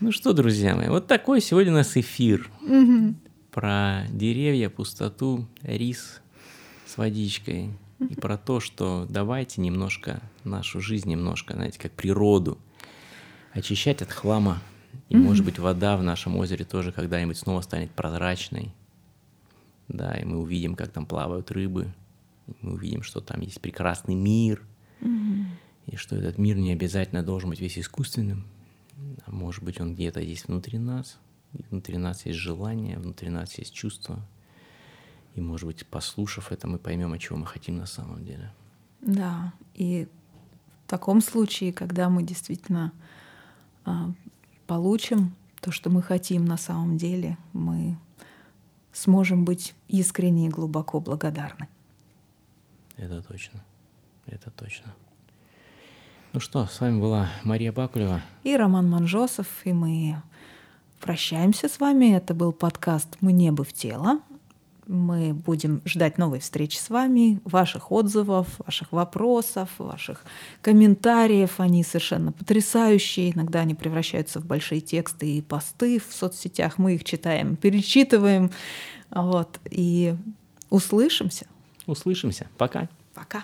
Ну 0.00 0.12
что, 0.12 0.32
друзья 0.32 0.74
мои, 0.74 0.88
вот 0.88 1.06
такой 1.06 1.42
сегодня 1.42 1.72
у 1.72 1.74
нас 1.74 1.94
эфир 1.94 2.50
угу. 2.62 3.14
про 3.50 4.04
деревья, 4.08 4.70
пустоту, 4.70 5.46
рис 5.60 6.22
с 6.86 6.96
водичкой 6.96 7.68
и 7.98 8.14
про 8.14 8.38
то, 8.38 8.60
что 8.60 9.06
давайте 9.10 9.60
немножко 9.60 10.22
нашу 10.42 10.80
жизнь, 10.80 11.10
немножко, 11.10 11.52
знаете, 11.52 11.78
как 11.78 11.92
природу 11.92 12.56
очищать 13.52 14.00
от 14.00 14.10
хлама. 14.10 14.62
И, 15.10 15.16
может 15.16 15.44
быть, 15.44 15.58
вода 15.58 15.98
в 15.98 16.02
нашем 16.02 16.34
озере 16.36 16.64
тоже 16.64 16.92
когда-нибудь 16.92 17.36
снова 17.36 17.60
станет 17.60 17.90
прозрачной. 17.90 18.72
Да, 19.88 20.14
и 20.14 20.24
мы 20.24 20.38
увидим, 20.38 20.76
как 20.76 20.88
там 20.92 21.04
плавают 21.04 21.50
рыбы. 21.50 21.92
Мы 22.62 22.72
увидим, 22.72 23.02
что 23.02 23.20
там 23.20 23.42
есть 23.42 23.60
прекрасный 23.60 24.14
мир. 24.14 24.62
Mm-hmm. 25.02 25.44
И 25.88 25.96
что 25.96 26.16
этот 26.16 26.38
мир 26.38 26.56
не 26.56 26.72
обязательно 26.72 27.22
должен 27.22 27.50
быть 27.50 27.60
весь 27.60 27.78
искусственным. 27.78 28.46
Может 29.30 29.62
быть, 29.62 29.80
он 29.80 29.94
где-то 29.94 30.20
есть 30.20 30.48
внутри 30.48 30.78
нас. 30.78 31.18
И 31.52 31.62
внутри 31.70 31.98
нас 31.98 32.26
есть 32.26 32.38
желание, 32.38 32.98
внутри 32.98 33.30
нас 33.30 33.58
есть 33.58 33.74
чувство. 33.74 34.20
И, 35.34 35.40
может 35.40 35.66
быть, 35.66 35.86
послушав 35.86 36.52
это, 36.52 36.66
мы 36.66 36.78
поймем, 36.78 37.12
о 37.12 37.18
чем 37.18 37.40
мы 37.40 37.46
хотим 37.46 37.76
на 37.76 37.86
самом 37.86 38.24
деле. 38.24 38.52
Да, 39.00 39.52
и 39.74 40.08
в 40.86 40.90
таком 40.90 41.20
случае, 41.20 41.72
когда 41.72 42.08
мы 42.08 42.22
действительно 42.22 42.92
а, 43.84 44.12
получим 44.66 45.34
то, 45.60 45.70
что 45.70 45.90
мы 45.90 46.02
хотим 46.02 46.44
на 46.44 46.56
самом 46.56 46.96
деле, 46.96 47.36
мы 47.52 47.96
сможем 48.92 49.44
быть 49.44 49.74
искренне 49.88 50.46
и 50.46 50.50
глубоко 50.50 51.00
благодарны. 51.00 51.68
Это 52.96 53.22
точно. 53.22 53.64
Это 54.26 54.50
точно. 54.50 54.94
Ну 56.32 56.38
что, 56.38 56.66
с 56.66 56.80
вами 56.80 57.00
была 57.00 57.28
Мария 57.42 57.72
Бакулева. 57.72 58.22
И 58.44 58.56
Роман 58.56 58.88
Манжосов, 58.88 59.48
и 59.64 59.72
мы 59.72 60.22
прощаемся 61.00 61.68
с 61.68 61.80
вами. 61.80 62.14
Это 62.14 62.34
был 62.34 62.52
подкаст 62.52 63.16
«Мне 63.20 63.50
бы 63.50 63.64
в 63.64 63.72
тело». 63.72 64.20
Мы 64.86 65.34
будем 65.34 65.82
ждать 65.84 66.18
новой 66.18 66.38
встречи 66.38 66.76
с 66.76 66.88
вами, 66.88 67.40
ваших 67.44 67.90
отзывов, 67.90 68.46
ваших 68.64 68.92
вопросов, 68.92 69.70
ваших 69.78 70.24
комментариев. 70.62 71.58
Они 71.58 71.82
совершенно 71.82 72.30
потрясающие. 72.30 73.32
Иногда 73.32 73.60
они 73.60 73.74
превращаются 73.74 74.38
в 74.38 74.46
большие 74.46 74.80
тексты 74.80 75.38
и 75.38 75.42
посты 75.42 75.98
в 75.98 76.14
соцсетях. 76.14 76.78
Мы 76.78 76.94
их 76.94 77.02
читаем, 77.02 77.56
перечитываем. 77.56 78.52
Вот. 79.10 79.58
И 79.68 80.14
услышимся. 80.70 81.46
Услышимся. 81.86 82.46
Пока. 82.56 82.88
Пока. 83.14 83.42